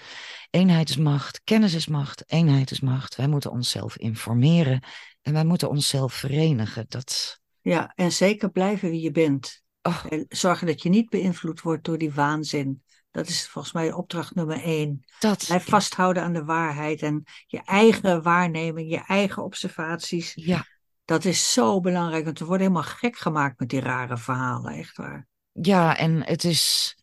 Eenheid 0.50 0.90
is 0.90 0.98
macht, 0.98 1.42
kennis 1.44 1.74
is 1.74 1.88
macht, 1.88 2.24
eenheid 2.28 2.72
is 2.72 2.80
macht. 2.80 3.16
Wij 3.16 3.28
moeten 3.28 3.52
onszelf 3.52 3.98
informeren 3.98 4.84
en 5.22 5.34
wij 5.34 5.46
moeten 5.46 5.70
onszelf 5.70 6.14
verenigen. 6.14 6.86
Dat, 6.88 7.40
Ja, 7.62 7.92
en 7.96 8.12
zeker 8.12 8.50
blijven 8.52 8.90
wie 8.90 9.02
je 9.02 9.12
bent. 9.12 9.64
oh, 9.82 10.04
En 10.10 10.26
Zorgen 10.30 10.68
dat 10.68 10.82
je 10.84 10.90
niet 10.90 11.10
beïnvloed 11.10 11.62
wordt 11.62 11.86
door 11.86 11.98
die 11.98 12.14
waanzin. 12.14 12.84
Dat 13.12 13.28
is 13.28 13.48
volgens 13.48 13.74
mij 13.74 13.92
opdracht 13.92 14.36
nummer 14.36 14.62
één. 14.64 15.06
dat, 15.20 15.44
Blijf 15.48 15.66
vasthouden 15.66 16.24
aan 16.24 16.34
de 16.34 16.44
waarheid 16.44 17.02
en 17.02 17.24
je 17.48 17.62
eigen 17.64 18.22
waarneming, 18.22 18.90
je 18.90 19.04
eigen 19.08 19.44
observaties. 19.44 20.32
ja, 20.36 20.66
Dat 21.06 21.26
is 21.26 21.54
zo 21.54 21.80
belangrijk, 21.80 22.26
want 22.26 22.40
we 22.40 22.46
worden 22.46 22.68
helemaal 22.68 22.90
gek 22.92 23.18
gemaakt 23.18 23.60
met 23.60 23.70
die 23.70 23.80
rare 23.80 24.18
verhalen, 24.18 24.74
echt 24.74 24.98
waar. 24.98 25.28
ja, 25.52 25.98
en 25.98 26.24
het 26.26 26.44
is, 26.44 26.96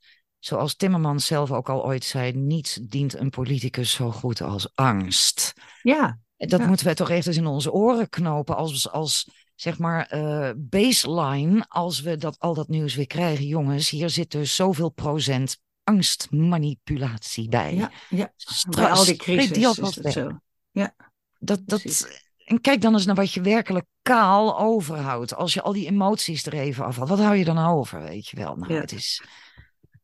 zoals 0.44 0.74
Timmermans 0.74 1.26
zelf 1.26 1.52
ook 1.52 1.68
al 1.68 1.84
ooit 1.84 2.04
zei, 2.04 2.32
niets 2.32 2.74
dient 2.82 3.18
een 3.18 3.30
politicus 3.30 3.92
zo 3.92 4.10
goed 4.10 4.40
als 4.42 4.68
angst. 4.74 5.52
Ja, 5.82 6.18
Dat 6.36 6.60
Ja. 6.60 6.66
moeten 6.66 6.86
wij 6.86 6.94
toch 6.94 7.10
echt 7.10 7.26
eens 7.26 7.36
in 7.36 7.46
onze 7.46 7.72
oren 7.72 8.08
knopen 8.08 8.56
als, 8.56 8.90
als 8.90 9.30
zeg 9.54 9.78
maar, 9.78 10.14
uh, 10.14 10.50
baseline 10.56 11.64
als 11.68 12.00
we 12.00 12.16
dat, 12.16 12.38
al 12.38 12.54
dat 12.54 12.68
nieuws 12.68 12.94
weer 12.94 13.06
krijgen. 13.06 13.46
Jongens, 13.46 13.90
hier 13.90 14.10
zit 14.10 14.30
dus 14.30 14.54
zoveel 14.54 14.90
procent 14.90 15.58
angstmanipulatie 15.84 17.48
bij. 17.48 17.74
Ja, 17.74 17.90
ja. 18.10 18.32
bij 18.68 18.90
al 18.90 19.04
die 19.04 19.16
crisis 19.16 19.78
is 19.78 20.12
zo. 20.12 20.38
Ja. 20.70 20.94
Dat, 21.38 21.60
dat, 21.64 22.06
en 22.44 22.60
kijk 22.60 22.80
dan 22.80 22.92
eens 22.92 23.06
naar 23.06 23.14
wat 23.14 23.32
je 23.32 23.40
werkelijk 23.40 23.86
kaal 24.02 24.58
overhoudt. 24.58 25.34
Als 25.34 25.54
je 25.54 25.62
al 25.62 25.72
die 25.72 25.86
emoties 25.86 26.46
er 26.46 26.52
even 26.52 26.84
afhaalt. 26.84 27.08
Wat 27.08 27.18
hou 27.18 27.36
je 27.36 27.44
dan 27.44 27.58
over, 27.58 28.02
weet 28.02 28.28
je 28.28 28.36
wel? 28.36 28.56
Nou, 28.56 28.72
ja. 28.72 28.80
het 28.80 28.92
is... 28.92 29.22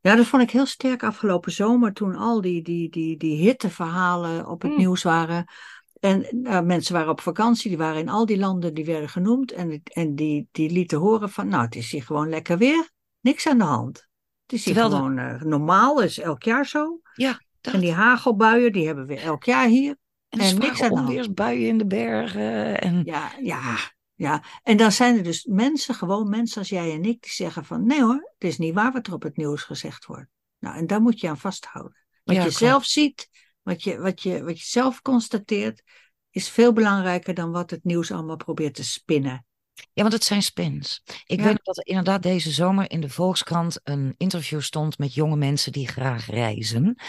Ja, 0.00 0.14
dat 0.16 0.26
vond 0.26 0.42
ik 0.42 0.50
heel 0.50 0.66
sterk 0.66 1.02
afgelopen 1.02 1.52
zomer. 1.52 1.92
Toen 1.92 2.16
al 2.16 2.40
die, 2.40 2.62
die, 2.62 2.88
die, 2.90 3.16
die 3.16 3.36
hitteverhalen 3.36 4.46
op 4.48 4.62
het 4.62 4.70
Mm. 4.70 4.76
nieuws 4.78 5.02
waren. 5.02 5.44
En 6.00 6.26
uh, 6.42 6.60
mensen 6.60 6.94
waren 6.94 7.10
op 7.10 7.20
vakantie. 7.20 7.68
Die 7.68 7.78
waren 7.78 8.00
in 8.00 8.08
al 8.08 8.26
die 8.26 8.38
landen 8.38 8.74
die 8.74 8.84
werden 8.84 9.08
genoemd. 9.08 9.52
En, 9.52 9.82
en 9.92 10.14
die, 10.14 10.48
die 10.52 10.70
lieten 10.70 10.98
horen 10.98 11.30
van... 11.30 11.48
Nou, 11.48 11.64
het 11.64 11.74
is 11.76 11.90
hier 11.90 12.02
gewoon 12.02 12.28
lekker 12.28 12.58
weer. 12.58 12.90
Niks 13.20 13.46
aan 13.46 13.58
de 13.58 13.64
hand. 13.64 14.08
Het 14.42 14.52
is 14.52 14.64
hier 14.64 14.74
Terwijl 14.74 14.94
de- 14.94 14.96
gewoon 15.10 15.18
uh, 15.34 15.42
normaal. 15.42 16.02
is 16.02 16.18
elk 16.18 16.42
jaar 16.42 16.66
zo. 16.66 17.00
Ja, 17.14 17.40
dat, 17.60 17.74
En 17.74 17.80
die 17.80 17.92
hagelbuien, 17.92 18.72
die 18.72 18.86
hebben 18.86 19.06
we 19.06 19.16
elk 19.20 19.44
jaar 19.44 19.66
hier. 19.66 19.96
en 20.28 20.38
niks 20.58 20.82
aan 20.82 20.88
de 20.88 20.94
hand. 20.94 21.08
onweersbuien 21.08 21.68
in 21.68 21.78
de 21.78 21.86
bergen. 21.86 22.80
En... 22.80 23.02
Ja, 23.04 23.30
ja, 23.42 23.76
ja. 24.20 24.44
En 24.62 24.76
dan 24.76 24.92
zijn 24.92 25.16
er 25.16 25.22
dus 25.22 25.44
mensen, 25.44 25.94
gewoon 25.94 26.28
mensen 26.28 26.58
als 26.58 26.68
jij 26.68 26.92
en 26.92 27.04
ik, 27.04 27.22
die 27.22 27.32
zeggen 27.32 27.64
van 27.64 27.86
nee 27.86 28.02
hoor, 28.02 28.32
het 28.38 28.48
is 28.48 28.58
niet 28.58 28.74
waar 28.74 28.92
wat 28.92 29.06
er 29.06 29.12
op 29.12 29.22
het 29.22 29.36
nieuws 29.36 29.62
gezegd 29.62 30.06
wordt. 30.06 30.28
Nou, 30.58 30.76
en 30.76 30.86
daar 30.86 31.00
moet 31.00 31.20
je 31.20 31.28
aan 31.28 31.38
vasthouden. 31.38 31.96
Wat 32.24 32.36
Ja, 32.36 32.42
je 32.42 32.48
klopt. 32.48 32.56
zelf 32.64 32.84
ziet, 32.84 33.28
wat 33.62 33.82
je, 33.82 33.98
wat, 33.98 34.22
je, 34.22 34.44
wat 34.44 34.58
je 34.60 34.66
zelf 34.66 35.02
constateert, 35.02 35.82
is 36.30 36.48
veel 36.48 36.72
belangrijker 36.72 37.34
dan 37.34 37.50
wat 37.50 37.70
het 37.70 37.84
nieuws 37.84 38.12
allemaal 38.12 38.36
probeert 38.36 38.74
te 38.74 38.84
spinnen. 38.84 39.44
Ja, 39.74 40.02
want 40.02 40.12
het 40.12 40.24
zijn 40.24 40.42
spins. 40.42 41.02
Ik 41.24 41.38
Ja. 41.38 41.44
weet 41.44 41.60
dat 41.62 41.76
er 41.76 41.86
inderdaad 41.86 42.22
deze 42.22 42.50
zomer 42.50 42.90
in 42.90 43.00
de 43.00 43.08
Volkskrant 43.08 43.80
een 43.82 44.14
interview 44.16 44.60
stond 44.60 44.98
met 44.98 45.14
jonge 45.14 45.36
mensen 45.36 45.72
die 45.72 45.88
graag 45.88 46.26
reizen. 46.26 47.00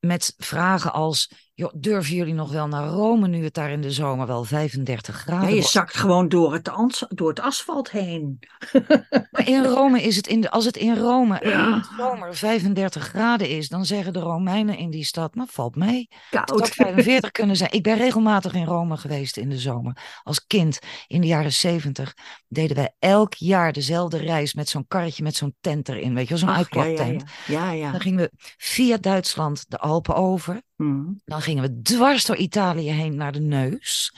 Met 0.00 0.34
vragen 0.36 0.92
als, 0.92 1.47
joh, 1.58 1.72
durven 1.76 2.14
jullie 2.14 2.34
nog 2.34 2.52
wel 2.52 2.66
naar 2.68 2.86
Rome 2.88 3.28
nu 3.28 3.44
het 3.44 3.54
daar 3.54 3.70
in 3.70 3.80
de 3.80 3.90
zomer 3.90 4.26
wel 4.26 4.44
35 4.44 5.14
Ja, 5.16 5.20
graden 5.20 5.48
je 5.48 5.54
wordt? 5.54 5.68
zakt 5.68 5.96
gewoon 5.96 6.28
door 6.28 6.52
het, 6.52 6.70
door 7.08 7.28
het 7.28 7.40
asfalt 7.40 7.90
heen. 7.90 8.38
Maar 9.30 9.48
in 9.48 9.64
Rome 9.64 10.02
is 10.02 10.16
het, 10.16 10.26
in 10.26 10.40
de, 10.40 10.50
als 10.50 10.64
het 10.64 10.76
in 10.76 10.96
Rome 10.96 11.38
Ja. 11.42 11.66
in 11.66 11.72
de 11.80 11.86
zomer 11.96 12.34
35 12.36 13.04
graden 13.08 13.48
is, 13.48 13.68
dan 13.68 13.84
zeggen 13.84 14.12
de 14.12 14.18
Romeinen 14.18 14.76
in 14.78 14.90
die 14.90 15.04
stad, 15.04 15.34
maar 15.34 15.46
valt 15.48 15.76
mee. 15.76 16.08
Koud. 16.30 16.68
45 16.68 17.30
kunnen 17.30 17.56
zijn. 17.56 17.72
Ik 17.72 17.82
ben 17.82 17.96
regelmatig 17.96 18.54
in 18.54 18.64
Rome 18.64 18.96
geweest 18.96 19.36
in 19.36 19.48
de 19.48 19.58
zomer. 19.58 20.20
Als 20.22 20.46
kind 20.46 20.78
in 21.06 21.20
de 21.20 21.26
jaren 21.26 21.52
70 21.52 22.14
deden 22.48 22.76
wij 22.76 22.94
elk 22.98 23.34
jaar 23.34 23.72
dezelfde 23.72 24.16
reis 24.18 24.54
met 24.54 24.68
zo'n 24.68 24.84
karretje 24.88 25.22
met 25.22 25.34
zo'n 25.36 25.54
tent 25.60 25.88
erin. 25.88 26.14
Weet 26.14 26.28
je 26.28 26.28
wel, 26.28 26.38
zo'n 26.38 26.56
uitklaptent. 26.56 27.24
ja. 27.46 27.52
ja, 27.66 27.70
ja. 27.70 27.90
Dan 27.90 28.00
gingen 28.00 28.18
we 28.20 28.30
via 28.56 28.96
Duitsland 28.96 29.64
de 29.68 29.78
Alpen 29.78 30.14
over. 30.14 30.60
Mhm. 30.78 31.12
Dan 31.24 31.42
gingen 31.42 31.62
we 31.62 31.82
dwars 31.82 32.24
door 32.24 32.36
Italië 32.36 32.90
heen 32.90 33.16
naar 33.16 33.32
de 33.32 33.40
Neus. 33.40 34.14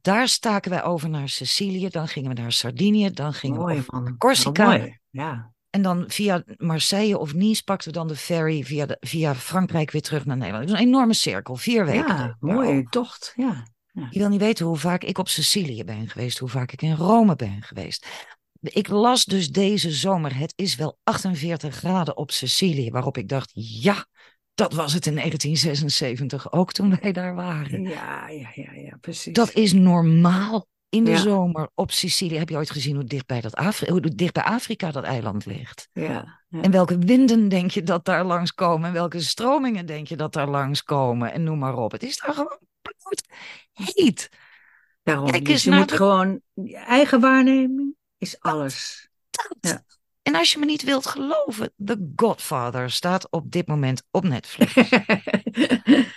Daar 0.00 0.28
staken 0.28 0.70
wij 0.70 0.82
over 0.82 1.08
naar 1.08 1.28
Sicilië. 1.28 1.88
Dan 1.88 2.08
gingen 2.08 2.34
we 2.34 2.40
naar 2.40 2.52
Sardinië. 2.52 3.10
Dan 3.10 3.32
gingen 3.32 3.56
we 3.56 3.62
Mooi 3.62 3.84
man. 3.86 4.16
Corsica. 4.16 4.66
Mooi. 4.66 4.98
Ja. 5.10 5.52
En 5.70 5.82
dan 5.82 6.04
via 6.06 6.42
Marseille 6.56 7.18
of 7.18 7.34
Nice 7.34 7.64
pakten 7.64 7.88
we 7.92 7.98
dan 7.98 8.08
de 8.08 8.16
ferry 8.16 8.62
via, 8.64 8.86
de, 8.86 8.96
via 9.00 9.34
Frankrijk 9.34 9.90
weer 9.90 10.02
terug 10.02 10.24
naar 10.24 10.36
Nederland. 10.36 10.62
Het 10.64 10.72
was 10.72 10.80
een 10.80 10.86
enorme 10.86 11.14
cirkel, 11.14 11.56
vier 11.56 11.84
weken. 11.84 12.16
ja, 12.16 12.36
mooie 12.40 12.84
tocht. 12.88 13.32
Ja. 13.36 13.66
Je 13.92 14.18
wil 14.18 14.28
niet 14.28 14.40
weten 14.40 14.66
hoe 14.66 14.76
vaak 14.76 15.04
ik 15.04 15.18
op 15.18 15.28
Sicilië 15.28 15.84
ben 15.84 16.08
geweest, 16.08 16.38
hoe 16.38 16.48
vaak 16.48 16.72
ik 16.72 16.82
in 16.82 16.94
Rome 16.94 17.36
ben 17.36 17.62
geweest. 17.62 18.06
Ik 18.60 18.88
las 18.88 19.24
dus 19.24 19.50
deze 19.50 19.90
zomer, 19.90 20.36
het 20.36 20.52
is 20.56 20.74
wel 20.74 20.98
48 21.02 21.74
graden 21.74 22.16
op 22.16 22.30
Sicilië, 22.30 22.90
waarop 22.90 23.18
ik 23.18 23.28
dacht, 23.28 23.50
ja, 23.54 24.06
dat 24.54 24.72
was 24.72 24.92
het 24.92 25.06
in 25.06 25.14
1976 25.14 26.52
ook 26.52 26.72
toen 26.72 26.98
wij 27.00 27.12
daar 27.12 27.34
waren. 27.34 27.82
Ja, 27.82 28.28
ja, 28.28 28.48
ja, 28.54 28.72
ja, 28.72 28.96
precies. 29.00 29.32
Dat 29.34 29.52
is 29.52 29.72
normaal 29.72 30.66
in 30.88 31.04
de 31.04 31.10
Ja. 31.10 31.16
zomer 31.16 31.68
op 31.74 31.90
Sicilië. 31.90 32.36
Heb 32.38 32.48
je 32.48 32.56
ooit 32.56 32.70
gezien 32.70 32.94
hoe 32.94 33.04
dicht 33.04 33.26
bij, 33.26 33.40
dat 33.40 33.54
Afri 33.54 33.90
hoe 33.90 34.14
dicht 34.14 34.32
bij 34.32 34.42
Afrika 34.42 34.90
dat 34.90 35.04
eiland 35.04 35.46
ligt? 35.46 35.88
Ja, 35.92 36.42
ja. 36.48 36.62
En 36.62 36.70
welke 36.70 36.98
winden 36.98 37.48
denk 37.48 37.70
je 37.70 37.82
dat 37.82 38.04
daar 38.04 38.24
langskomen? 38.24 38.86
En 38.88 38.92
welke 38.92 39.20
stromingen 39.20 39.86
denk 39.86 40.06
je 40.08 40.16
dat 40.16 40.32
daar 40.32 40.48
langskomen? 40.48 41.32
En 41.32 41.42
noem 41.42 41.58
maar 41.58 41.76
op. 41.76 41.92
Het 41.92 42.02
is 42.02 42.18
daar 42.18 42.34
gewoon 42.34 42.58
bloed 42.82 43.24
heet. 43.72 44.28
Daarom, 45.02 45.30
Kijk 45.30 45.44
dus 45.44 45.52
eens 45.52 45.62
je 45.62 45.70
naar 45.70 45.78
moet 45.78 45.88
de- 45.88 45.96
gewoon, 45.96 46.40
je 46.52 46.76
eigen 46.76 47.20
waarneming 47.20 47.94
is 48.18 48.40
alles. 48.40 49.08
Dat. 49.30 49.56
Ja. 49.60 49.84
En 50.24 50.34
als 50.34 50.52
je 50.52 50.58
me 50.58 50.64
niet 50.64 50.82
wilt 50.82 51.06
geloven, 51.06 51.72
The 51.84 52.12
Godfather 52.16 52.90
staat 52.90 53.30
op 53.30 53.50
dit 53.50 53.66
moment 53.66 54.02
op 54.10 54.24
Netflix. 54.24 54.74
ja, 54.74 54.88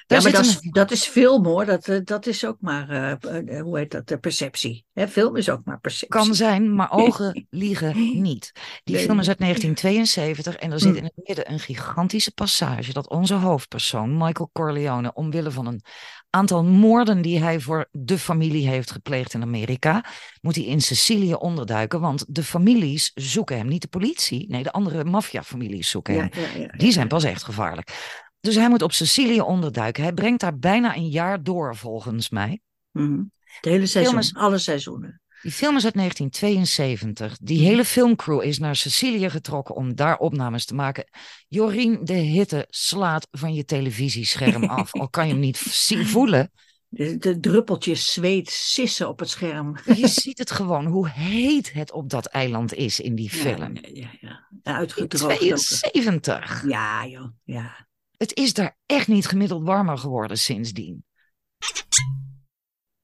maar 0.07 0.21
zit 0.21 0.31
dat 0.31 0.45
is, 0.45 0.55
een- 0.63 0.71
dat 0.71 0.91
is 0.91 1.05
film 1.05 1.45
hoor, 1.45 1.65
dat, 1.65 1.87
eh, 1.87 1.99
dat 2.03 2.25
is 2.25 2.45
ook 2.45 2.57
maar, 2.59 2.89
eh, 2.89 3.11
eh, 3.57 3.61
hoe 3.61 3.77
heet 3.77 3.91
dat, 3.91 4.07
de 4.07 4.17
perceptie. 4.17 4.85
Hè, 4.99 5.07
film 5.07 5.35
is 5.35 5.49
ook 5.49 5.61
maar 5.65 5.79
perceptie. 5.79 6.19
Kan 6.19 6.35
zijn, 6.35 6.75
maar 6.75 6.91
ogen 7.03 7.47
liegen 7.49 8.21
niet. 8.21 8.51
Die 8.83 8.95
Nee. 8.95 9.03
film 9.05 9.19
is 9.19 9.27
uit 9.27 9.39
1972 9.39 10.55
en 10.55 10.71
er 10.71 10.79
zit 10.79 10.91
Hm. 10.91 10.97
in 10.97 11.03
het 11.03 11.13
midden 11.27 11.51
een 11.51 11.59
gigantische 11.59 12.31
passage 12.33 12.93
dat 12.93 13.09
onze 13.09 13.33
hoofdpersoon, 13.33 14.17
Michael 14.17 14.49
Corleone, 14.53 15.13
omwille 15.13 15.51
van 15.51 15.65
een 15.67 15.81
aantal 16.29 16.63
moorden 16.63 17.21
die 17.21 17.39
hij 17.39 17.59
voor 17.59 17.87
de 17.91 18.17
familie 18.17 18.67
heeft 18.67 18.91
gepleegd 18.91 19.33
in 19.33 19.41
Amerika, 19.41 20.05
moet 20.41 20.55
hij 20.55 20.65
in 20.65 20.81
Sicilië 20.81 21.33
onderduiken, 21.33 21.99
want 21.99 22.25
de 22.27 22.43
families 22.43 23.11
zoeken 23.15 23.57
hem, 23.57 23.67
niet 23.67 23.81
de 23.81 23.87
politie, 23.87 24.45
nee, 24.49 24.63
de 24.63 24.71
andere 24.71 25.03
maffiafamilies 25.03 25.89
zoeken 25.89 26.13
hem. 26.13 26.29
ja, 26.33 26.41
ja, 26.41 26.59
ja, 26.61 26.67
Die 26.77 26.91
zijn 26.91 27.07
pas 27.07 27.23
echt 27.23 27.43
gevaarlijk. 27.43 28.15
Dus 28.39 28.55
hij 28.55 28.69
moet 28.69 28.81
op 28.81 28.91
Sicilië 28.91 29.41
onderduiken. 29.41 30.03
Hij 30.03 30.13
brengt 30.13 30.39
daar 30.41 30.57
bijna 30.57 30.95
een 30.95 31.09
jaar 31.09 31.43
door, 31.43 31.75
volgens 31.75 32.29
mij. 32.29 32.59
Mhm. 32.91 33.21
Het 33.61 33.65
hele 33.71 33.85
seizoen, 33.85 34.17
is- 34.17 34.33
alle 34.35 34.57
seizoenen. 34.57 35.21
Die 35.41 35.51
film 35.51 35.75
is 35.75 35.85
uit 35.85 35.93
1972. 35.93 37.37
Die 37.41 37.59
hele 37.67 37.85
filmcrew 37.85 38.41
is 38.43 38.59
naar 38.59 38.75
Sicilië 38.75 39.29
getrokken 39.29 39.75
om 39.75 39.95
daar 39.95 40.17
opnames 40.17 40.65
te 40.65 40.75
maken. 40.75 41.05
Jorien, 41.47 42.05
de 42.05 42.13
hitte 42.13 42.65
slaat 42.69 43.27
van 43.31 43.53
je 43.53 43.65
televisiescherm 43.65 44.63
af. 44.79 44.93
Al 44.93 45.09
kan 45.09 45.25
je 45.27 45.31
hem 45.31 45.41
niet 45.41 45.57
zien, 45.57 46.05
voelen. 46.05 46.51
De, 46.89 47.17
de 47.17 47.39
druppeltjes 47.39 48.11
zweet 48.13 48.49
sissen 48.49 49.07
op 49.09 49.19
het 49.19 49.29
scherm. 49.29 49.77
Je 49.95 50.07
ziet 50.07 50.37
het 50.37 50.51
gewoon, 50.51 50.85
hoe 50.85 51.09
heet 51.09 51.73
het 51.73 51.91
op 51.91 52.09
dat 52.09 52.25
eiland 52.25 52.73
is 52.73 52.99
in 52.99 53.15
die 53.15 53.29
film. 53.29 53.75
Ja, 53.75 53.81
ja, 53.81 54.09
ja. 54.19 54.47
ja. 54.63 54.75
Uitgedroogd. 54.77 55.33
ook. 55.33 55.39
72. 55.39 56.63
Ja, 56.67 57.05
joh. 57.07 57.27
Ja. 57.43 57.87
Het 58.17 58.35
is 58.35 58.53
daar 58.53 58.77
echt 58.85 59.07
niet 59.07 59.25
gemiddeld 59.27 59.63
warmer 59.63 59.97
geworden 59.97 60.37
sindsdien. 60.37 61.05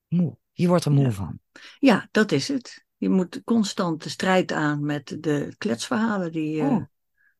Moe. 0.07 0.37
Je 0.53 0.67
wordt 0.67 0.85
er 0.85 0.91
moe 0.91 1.03
Ja. 1.03 1.11
van. 1.11 1.39
ja, 1.79 2.07
dat 2.11 2.31
is 2.31 2.47
het. 2.47 2.85
Je 2.97 3.09
moet 3.09 3.41
constant 3.43 4.03
de 4.03 4.09
strijd 4.09 4.51
aan 4.51 4.85
met 4.85 5.17
de 5.19 5.53
kletsverhalen 5.57 6.31
die. 6.31 6.61
eh, 6.61 6.67
Oh. 6.67 6.83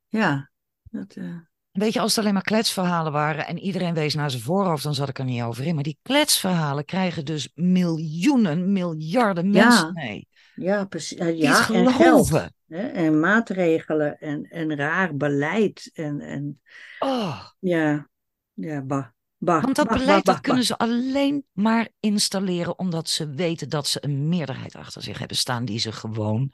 Ja. 0.08 0.50
Dat, 0.90 1.14
eh, 1.16 1.36
Weet 1.72 1.94
je, 1.94 2.00
als 2.00 2.12
het 2.16 2.20
alleen 2.24 2.34
maar 2.34 2.44
kletsverhalen 2.44 3.12
waren 3.12 3.48
en 3.48 3.60
iedereen 3.60 3.94
wees 3.94 4.14
naar 4.16 4.30
zijn 4.32 4.42
voorhoofd, 4.44 4.84
dan 4.84 4.94
zat 4.96 5.10
ik 5.10 5.20
er 5.20 5.26
niet 5.26 5.42
over 5.42 5.66
in. 5.66 5.74
Maar 5.76 5.84
die 5.84 5.98
kletsverhalen 6.02 6.86
krijgen 6.86 7.26
dus 7.26 7.52
miljoenen, 7.56 8.72
miljarden 8.72 9.52
Ja. 9.54 9.64
mensen 9.68 9.94
mee. 9.94 10.28
ja, 10.56 10.86
precies. 10.86 11.18
Ja, 11.18 11.70
en 11.70 11.92
geld. 11.92 12.30
Hè? 12.68 12.88
En 12.88 13.20
maatregelen 13.20 14.20
en, 14.20 14.44
en 14.44 14.76
raar 14.76 15.16
beleid. 15.16 15.90
En, 15.94 16.20
en 16.22 16.62
Oh, 17.00 17.46
ja, 17.60 18.08
ja, 18.54 18.82
bah. 18.82 19.06
Bah 19.46 19.64
want 19.64 19.76
dat 19.76 19.88
bah, 19.88 19.98
beleid 19.98 20.24
bah, 20.24 20.36
dat 20.36 20.44
kunnen 20.44 20.64
ze 20.64 20.78
alleen 20.78 21.46
maar 21.52 21.90
installeren 22.00 22.80
omdat 22.80 23.10
ze 23.10 23.30
weten 23.30 23.70
dat 23.70 23.88
ze 23.88 24.04
een 24.04 24.28
meerderheid 24.30 24.76
achter 24.76 25.02
zich 25.02 25.18
hebben 25.18 25.38
staan 25.38 25.66
die 25.66 25.80
ze 25.80 25.92
gewoon 25.92 26.54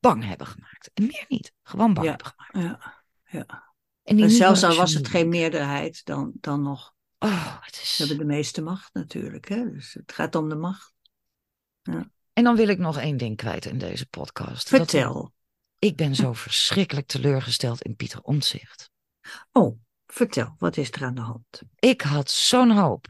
bang 0.00 0.24
hebben 0.24 0.46
gemaakt. 0.46 0.90
En 0.94 1.06
meer 1.06 1.24
niet. 1.28 1.52
Gewoon 1.62 1.94
bang 1.94 2.06
Ja. 2.06 2.10
hebben 2.12 2.32
gemaakt. 2.36 2.80
bah. 2.80 2.92
Ja. 3.30 3.64
En, 4.02 4.30
zelfs 4.30 4.62
al 4.62 4.76
was 4.76 4.94
het 4.94 5.08
geen 5.08 5.28
meerderheid, 5.28 6.04
dan, 6.04 6.32
dan 6.40 6.62
nog. 6.62 6.94
Oh, 7.18 7.56
het 7.60 7.74
is... 7.74 7.96
Ze 7.96 8.06
hebben 8.06 8.26
de 8.26 8.32
meeste 8.34 8.62
macht 8.62 8.94
natuurlijk. 8.94 9.48
Hè? 9.48 9.70
Dus 9.70 9.94
het 9.94 10.12
gaat 10.12 10.34
om 10.34 10.48
de 10.48 10.54
macht. 10.54 10.94
En 12.32 12.44
dan 12.44 12.56
wil 12.56 12.68
ik 12.68 12.78
nog 12.78 12.98
één 12.98 13.16
ding 13.16 13.36
kwijt 13.36 13.64
in 13.64 13.78
deze 13.78 14.06
podcast. 14.06 14.70
Dat- 14.70 14.80
Vertel. 14.80 15.32
ik 15.78 15.96
ben 15.96 16.14
zo 16.14 16.32
verschrikkelijk 16.32 17.06
teleurgesteld 17.06 17.82
in 17.82 17.96
Pieter 17.96 18.20
Omtzigt. 18.22 18.90
Oh, 19.52 19.78
vertel. 20.16 20.54
Wat 20.58 20.76
is 20.76 20.90
er 20.90 21.04
aan 21.04 21.14
de 21.14 21.20
hand? 21.20 21.62
Ik 21.78 22.00
had 22.00 22.30
zo'n 22.30 22.70
hoop 22.70 23.06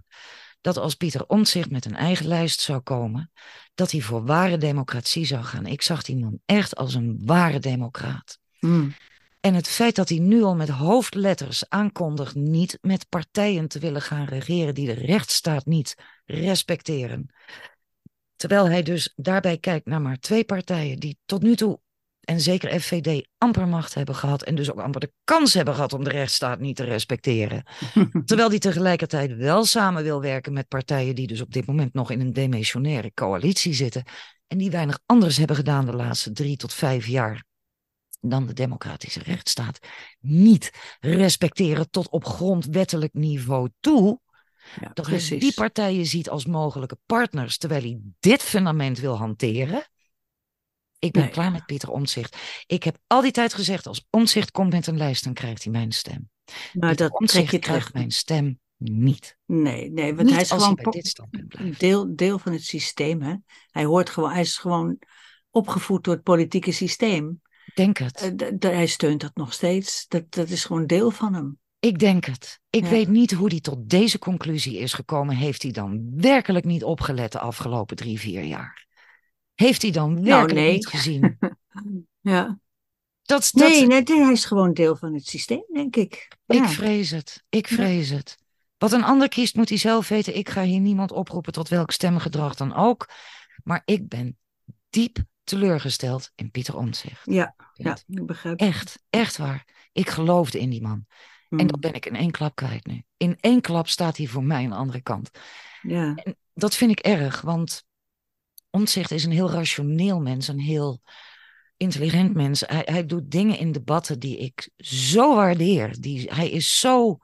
dat 0.61 0.77
als 0.77 0.95
Pieter 0.95 1.27
Omtzigt 1.27 1.71
met 1.71 1.85
een 1.85 1.97
eigen 1.97 2.27
lijst 2.27 2.61
zou 2.61 2.81
komen, 2.81 3.31
dat 3.75 3.91
hij 3.91 4.01
voor 4.01 4.25
ware 4.25 4.59
democratie 4.59 5.25
zou 5.25 5.45
gaan. 5.45 5.67
Ik 5.67 5.83
zag 5.83 6.03
die 6.03 6.17
man 6.17 6.39
echt 6.45 6.77
als 6.77 6.95
een 6.95 7.21
ware 7.25 7.59
democraat. 7.59 8.39
Hmm. 8.59 8.95
En 9.41 9.55
het 9.55 9.69
feit 9.69 9.95
dat 9.95 10.09
hij 10.09 10.19
nu 10.19 10.43
al 10.43 10.55
met 10.55 10.69
hoofdletters 10.69 11.69
aankondigt 11.69 12.35
niet 12.35 12.79
met 12.81 13.09
partijen 13.09 13.69
te 13.69 13.79
willen 13.79 14.03
gaan 14.03 14.25
regeren 14.25 14.75
die 14.75 14.87
de 14.87 15.05
rechtsstaat 15.05 15.67
niet 15.67 15.95
respecteren. 16.25 17.35
Terwijl 18.37 18.69
hij 18.69 18.83
dus 18.83 19.13
daarbij 19.17 19.59
kijkt 19.59 19.87
naar 19.87 20.01
maar 20.01 20.19
twee 20.19 20.45
partijen 20.45 20.99
die 20.99 21.19
tot 21.25 21.43
nu 21.43 21.57
toe, 21.57 21.81
en 22.27 22.41
zeker 22.41 22.81
FVD, 22.81 23.29
amper 23.39 23.69
macht 23.69 23.95
hebben 23.95 24.15
gehad. 24.15 24.43
En 24.43 24.55
dus 24.55 24.71
ook 24.73 24.81
amper 24.81 25.01
de 25.01 25.13
kans 25.25 25.55
hebben 25.55 25.75
gehad 25.75 25.93
om 25.93 26.05
de 26.05 26.11
rechtsstaat 26.11 26.61
niet 26.61 26.77
te 26.77 26.85
respecteren. 26.85 27.63
Terwijl 28.25 28.49
hij 28.49 28.59
tegelijkertijd 28.59 29.37
wel 29.37 29.65
samen 29.65 30.03
wil 30.03 30.21
werken 30.21 30.53
met 30.53 30.69
partijen 30.69 31.15
die 31.15 31.27
dus 31.27 31.41
op 31.41 31.53
dit 31.53 31.67
moment 31.67 31.93
nog 31.93 32.11
in 32.11 32.21
een 32.21 32.33
demissionaire 32.33 33.13
coalitie 33.15 33.75
zitten. 33.75 34.05
En 34.47 34.59
die 34.59 34.71
weinig 34.71 34.99
anders 35.07 35.37
hebben 35.37 35.57
gedaan 35.57 35.87
de 35.87 35.93
laatste 35.93 36.33
drie 36.33 36.57
tot 36.57 36.75
vijf 36.75 37.07
jaar 37.07 37.45
dan 38.21 38.47
de 38.47 38.53
democratische 38.53 39.23
rechtsstaat. 39.23 39.79
Niet 40.21 40.71
respecteren 41.01 41.91
tot 41.91 42.09
op 42.09 42.25
grondwettelijk 42.25 43.13
niveau 43.13 43.71
toe. 43.81 44.21
Ja, 44.81 44.91
Dat 44.95 45.07
hij 45.07 45.17
precies. 45.17 45.41
die 45.41 45.55
partijen 45.55 46.07
ziet 46.07 46.31
als 46.31 46.47
mogelijke 46.47 46.99
partners, 47.07 47.59
terwijl 47.59 47.83
hij 47.83 47.99
dit 48.21 48.43
fundament 48.43 48.99
wil 48.99 49.17
hanteren. 49.17 49.87
Ik 50.99 51.13
ben 51.13 51.23
Nee. 51.23 51.31
klaar 51.31 51.53
met 51.53 51.67
Pieter 51.67 51.91
Omtzigt. 51.91 52.37
Ik 52.67 52.83
heb 52.83 52.99
al 53.07 53.21
die 53.21 53.31
tijd 53.31 53.55
gezegd, 53.55 53.87
als 53.87 54.07
Omtzigt 54.11 54.51
komt 54.51 54.73
met 54.73 54.87
een 54.87 54.97
lijst, 54.97 55.25
dan 55.25 55.35
krijgt 55.35 55.63
hij 55.63 55.73
mijn 55.73 55.93
stem. 55.93 56.31
Maar 56.45 56.89
Pieter 56.89 56.97
dat 56.97 57.21
Omtzigt 57.21 57.51
je 57.51 57.59
krijgt 57.59 57.93
mijn 57.93 58.11
stem 58.11 58.61
niet. 58.77 59.37
Nee, 59.47 59.91
nee, 59.91 60.15
want 60.15 60.23
niet 60.27 60.35
hij 60.35 60.43
is 60.43 60.51
gewoon 60.51 60.79
hij 61.49 61.75
deel, 61.79 62.17
deel 62.17 62.39
van 62.39 62.53
het 62.53 62.65
systeem. 62.65 63.23
Hè? 63.23 63.35
Hij, 63.71 63.85
hoort 63.85 64.11
gewoon, 64.11 64.31
hij 64.31 64.41
is 64.41 64.57
gewoon 64.57 64.99
opgevoed 65.51 66.05
door 66.05 66.15
het 66.15 66.23
politieke 66.23 66.73
systeem. 66.73 67.41
Denk 67.75 67.99
het. 67.99 68.35
Eh, 68.37 68.71
hij 68.71 68.87
steunt 68.87 69.21
dat 69.21 69.35
nog 69.35 69.53
steeds. 69.53 70.07
Dat, 70.09 70.33
dat 70.33 70.49
is 70.49 70.65
gewoon 70.65 70.87
deel 70.87 71.11
van 71.11 71.35
hem. 71.35 71.59
Ik 71.79 71.99
denk 71.99 72.25
het. 72.25 72.61
Ik 72.71 72.85
Ja. 72.85 72.91
weet 72.91 73.09
niet 73.09 73.33
hoe 73.33 73.49
hij 73.49 73.61
tot 73.61 73.89
deze 73.89 74.19
conclusie 74.19 74.79
is 74.79 74.93
gekomen. 74.93 75.37
Heeft 75.37 75.63
hij 75.63 75.71
dan 75.73 76.11
werkelijk 76.17 76.65
niet 76.65 76.85
opgelet 76.85 77.33
de 77.33 77.39
afgelopen 77.39 77.97
drie, 77.97 78.21
vier 78.21 78.43
jaar? 78.45 78.86
Heeft 79.57 79.83
hij 79.83 79.91
dan 79.91 80.23
werkelijk 80.25 80.55
nee. 80.55 80.73
niet 80.73 80.87
gezien? 80.87 81.39
Ja. 82.21 82.59
Dat, 83.23 83.51
dat, 83.53 83.69
Nee, 83.69 83.87
nee, 83.87 84.03
hij 84.05 84.33
is 84.33 84.45
gewoon 84.45 84.73
deel 84.73 84.97
van 84.97 85.15
het 85.15 85.27
systeem, 85.27 85.65
denk 85.73 85.97
ik. 85.97 86.37
Ik 86.47 86.65
vrees 86.65 87.11
het. 87.11 87.45
Ik 87.49 87.69
Ja. 87.69 87.75
vrees 87.77 88.09
het. 88.11 88.37
Wat 88.79 88.93
een 88.93 89.05
ander 89.05 89.29
kiest, 89.29 89.55
moet 89.55 89.69
hij 89.69 89.79
zelf 89.79 90.09
weten. 90.09 90.37
Ik 90.37 90.49
ga 90.49 90.63
hier 90.63 90.81
niemand 90.81 91.13
oproepen 91.13 91.53
tot 91.53 91.69
welk 91.69 91.91
stemgedrag 91.91 92.55
dan 92.55 92.75
ook. 92.75 93.09
Maar 93.65 93.83
ik 93.85 94.09
ben 94.09 94.39
diep 94.91 95.19
teleurgesteld 95.45 96.31
in 96.35 96.51
Pieter 96.51 96.77
Omtzigt. 96.77 97.23
Ja, 97.25 97.55
ja, 97.73 97.97
ik 98.07 98.27
begrijp. 98.27 98.61
Echt, 98.61 99.03
echt 99.11 99.37
waar. 99.37 99.65
Ik 99.93 100.09
geloofde 100.09 100.61
in 100.61 100.71
die 100.71 100.83
man. 100.83 101.07
En 101.49 101.57
Mm, 101.57 101.67
dat 101.67 101.81
ben 101.81 101.95
ik 101.95 102.07
in 102.07 102.17
één 102.17 102.31
klap 102.31 102.55
kwijt 102.55 102.87
nu. 102.87 103.03
In 103.17 103.37
één 103.41 103.61
klap 103.61 103.89
staat 103.89 104.17
hij 104.17 104.27
voor 104.27 104.45
mij 104.45 104.65
aan 104.65 104.71
de 104.71 104.77
andere 104.77 105.01
kant. 105.01 105.31
Ja, 105.83 106.15
En 106.15 106.37
dat 106.55 106.75
vind 106.75 106.91
ik 106.91 106.99
erg, 106.99 107.41
want 107.41 107.85
Omtzigt 108.77 109.11
is 109.11 109.25
een 109.25 109.33
heel 109.33 109.51
rationeel 109.51 110.21
mens, 110.21 110.49
een 110.49 110.61
heel 110.61 111.01
intelligent 111.77 112.35
mens. 112.35 112.61
Hij, 112.67 112.83
hij 112.85 113.07
doet 113.07 113.31
dingen 113.31 113.59
in 113.59 113.73
debatten 113.73 114.19
die 114.19 114.39
ik 114.39 114.69
zo 114.77 115.35
waardeer. 115.35 116.01
Die, 116.01 116.31
hij 116.33 116.51
is 116.51 116.81
zo 116.81 117.19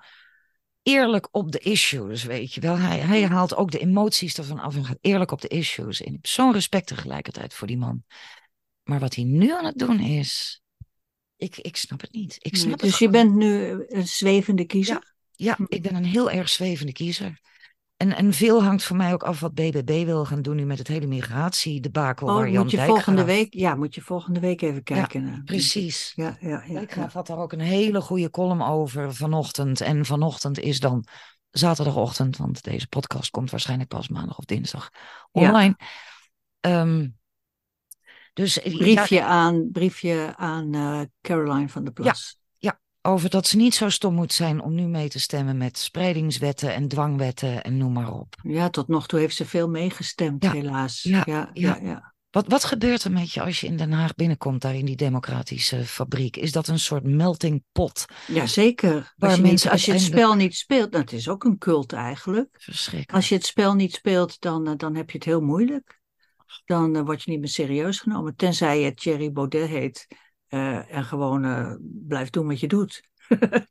eerlijk 0.82 1.28
op 1.30 1.52
de 1.52 1.58
issues, 1.58 2.22
weet 2.24 2.54
je 2.54 2.60
wel. 2.60 2.76
Hij, 2.76 2.98
hij 2.98 3.26
haalt 3.26 3.54
ook 3.54 3.70
de 3.70 3.78
emoties 3.78 4.38
ervan 4.38 4.58
af 4.58 4.76
en 4.76 4.84
gaat 4.84 4.98
eerlijk 5.00 5.30
op 5.30 5.40
de 5.40 5.48
issues. 5.48 6.00
En 6.00 6.06
ik 6.06 6.12
heb 6.12 6.26
zo'n 6.26 6.52
respect 6.52 6.86
tegelijkertijd 6.86 7.54
voor 7.54 7.66
die 7.66 7.78
man. 7.78 8.04
Maar 8.82 9.00
wat 9.00 9.14
hij 9.14 9.24
nu 9.24 9.52
aan 9.52 9.64
het 9.64 9.78
doen 9.78 10.00
is, 10.00 10.62
ik, 11.36 11.56
ik 11.56 11.76
snap 11.76 12.00
het 12.00 12.12
niet. 12.12 12.36
Ik 12.38 12.56
snap 12.56 12.64
nee, 12.64 12.72
het 12.72 12.82
dus 12.82 12.98
je 12.98 13.08
bent 13.08 13.34
nu 13.34 13.84
een 13.88 14.08
zwevende 14.08 14.64
kiezer? 14.64 15.14
ja, 15.32 15.54
Hm. 15.56 15.64
ik 15.68 15.82
ben 15.82 15.94
een 15.94 16.04
heel 16.04 16.30
erg 16.30 16.48
zwevende 16.48 16.92
kiezer. 16.92 17.40
En, 18.02 18.16
en 18.16 18.32
veel 18.32 18.62
hangt 18.62 18.82
voor 18.84 18.96
mij 18.96 19.12
ook 19.12 19.22
af 19.22 19.40
wat 19.40 19.54
BBB 19.54 20.04
wil 20.04 20.24
gaan 20.24 20.42
doen 20.42 20.56
nu 20.56 20.64
met 20.64 20.78
het 20.78 20.88
hele 20.88 21.06
migratiedebakel 21.06 22.26
waar 22.26 22.46
Oh, 22.46 22.52
Jan 22.52 22.62
moet 22.62 22.70
je 22.70 22.80
volgende 22.80 23.24
week, 23.24 23.54
ja, 23.54 23.74
moet 23.74 23.94
je 23.94 24.00
volgende 24.00 24.40
week 24.40 24.62
even 24.62 24.82
kijken. 24.82 25.24
naar. 25.24 25.42
Precies. 25.44 26.12
Ja, 26.14 26.36
ja, 26.40 26.48
ja. 26.48 26.62
ja. 26.66 26.72
Dijkgraaf 26.74 27.12
had 27.12 27.26
daar 27.26 27.38
ook 27.38 27.52
een 27.52 27.60
hele 27.60 28.00
goede 28.00 28.30
column 28.30 28.62
over 28.62 29.14
vanochtend. 29.14 29.80
En 29.80 30.04
vanochtend 30.04 30.58
is 30.58 30.80
dan 30.80 31.06
zaterdagochtend, 31.50 32.36
want 32.36 32.62
deze 32.62 32.88
podcast 32.88 33.30
komt 33.30 33.50
waarschijnlijk 33.50 33.88
pas 33.88 34.08
maandag 34.08 34.38
of 34.38 34.44
dinsdag 34.44 34.90
Ja. 34.92 35.48
online. 35.48 35.76
Ehm, 36.60 37.08
dus 38.32 38.54
ja, 38.54 38.76
Briefje 38.76 39.24
aan, 39.24 39.68
briefje 39.72 40.34
aan 40.36 40.74
eh, 40.74 41.00
Caroline 41.20 41.68
van 41.68 41.84
der 41.84 41.92
Plas. 41.92 42.40
Over 43.02 43.30
dat 43.30 43.46
ze 43.46 43.56
niet 43.56 43.74
zo 43.74 43.88
stom 43.88 44.14
moet 44.14 44.32
zijn 44.32 44.62
om 44.62 44.74
nu 44.74 44.82
mee 44.86 45.08
te 45.08 45.20
stemmen 45.20 45.56
met 45.56 45.78
spreidingswetten 45.78 46.74
en 46.74 46.88
dwangwetten 46.88 47.62
en 47.62 47.76
noem 47.76 47.92
maar 47.92 48.12
op. 48.12 48.34
Ja, 48.42 48.70
tot 48.70 48.88
nog 48.88 49.06
toe 49.06 49.18
heeft 49.18 49.36
ze 49.36 49.44
veel 49.46 49.68
meegestemd, 49.68 50.42
Ja, 50.44 50.52
helaas. 50.52 51.02
ja, 51.02 51.22
ja, 51.26 51.50
ja. 51.82 52.12
Wat, 52.30 52.46
wat 52.46 52.64
gebeurt 52.64 53.04
er 53.04 53.12
met 53.12 53.32
je 53.32 53.42
als 53.42 53.60
je 53.60 53.66
in 53.66 53.76
Den 53.76 53.92
Haag 53.92 54.14
binnenkomt, 54.14 54.60
daar 54.60 54.74
in 54.74 54.84
die 54.84 54.96
democratische 54.96 55.84
fabriek? 55.84 56.36
Is 56.36 56.52
dat 56.52 56.68
een 56.68 56.78
soort 56.78 57.04
melting 57.04 57.62
pot? 57.72 58.04
Ja, 58.26 58.46
zeker. 58.46 58.92
Waar 59.16 59.28
Als 59.28 59.30
je, 59.38 59.42
niet, 59.42 59.50
mensen 59.50 59.70
als 59.70 59.84
je 59.84 59.92
het 59.92 60.00
spel 60.00 60.34
niet 60.34 60.54
speelt, 60.56 60.90
nou, 60.90 61.02
het 61.02 61.12
is 61.12 61.28
ook 61.28 61.44
een 61.44 61.58
cult 61.58 61.92
eigenlijk. 61.92 62.48
Verschrikkelijk. 62.52 63.12
Als 63.12 63.28
je 63.28 63.34
het 63.34 63.46
spel 63.46 63.74
niet 63.74 63.94
speelt, 63.94 64.40
dan, 64.40 64.66
eh, 64.66 64.72
dan 64.76 64.94
heb 64.94 65.10
je 65.10 65.16
het 65.16 65.26
heel 65.26 65.40
moeilijk. 65.40 66.00
Dan 66.64 66.96
eh, 66.96 67.02
word 67.02 67.22
je 67.22 67.30
niet 67.30 67.40
meer 67.40 67.48
serieus 67.48 67.98
genomen. 67.98 68.36
Tenzij 68.36 68.80
je 68.80 68.94
Thierry 68.94 69.32
Baudet 69.32 69.68
heet 69.68 70.06
eh, 70.52 70.94
en 70.94 71.04
gewoon 71.04 71.44
eh, 71.44 71.74
blijft 71.80 72.32
doen 72.32 72.46
wat 72.46 72.60
je 72.60 72.68
doet. 72.68 73.02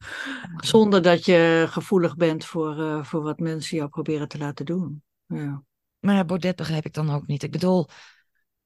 Zonder 0.58 1.02
dat 1.02 1.26
je 1.26 1.66
gevoelig 1.70 2.16
bent 2.16 2.46
voor, 2.46 2.80
eh, 2.80 3.04
voor 3.04 3.22
wat 3.22 3.40
mensen 3.40 3.78
jou 3.78 3.90
proberen 3.90 4.28
te 4.28 4.38
laten 4.38 4.66
doen. 4.66 5.04
Ja. 5.26 5.64
Maar 6.00 6.16
ja, 6.16 6.26
Baudet 6.26 6.56
begrijp 6.56 6.86
ik 6.86 6.94
dan 6.94 7.10
ook 7.10 7.28
niet. 7.28 7.44
Ik 7.44 7.52
bedoel, 7.52 7.88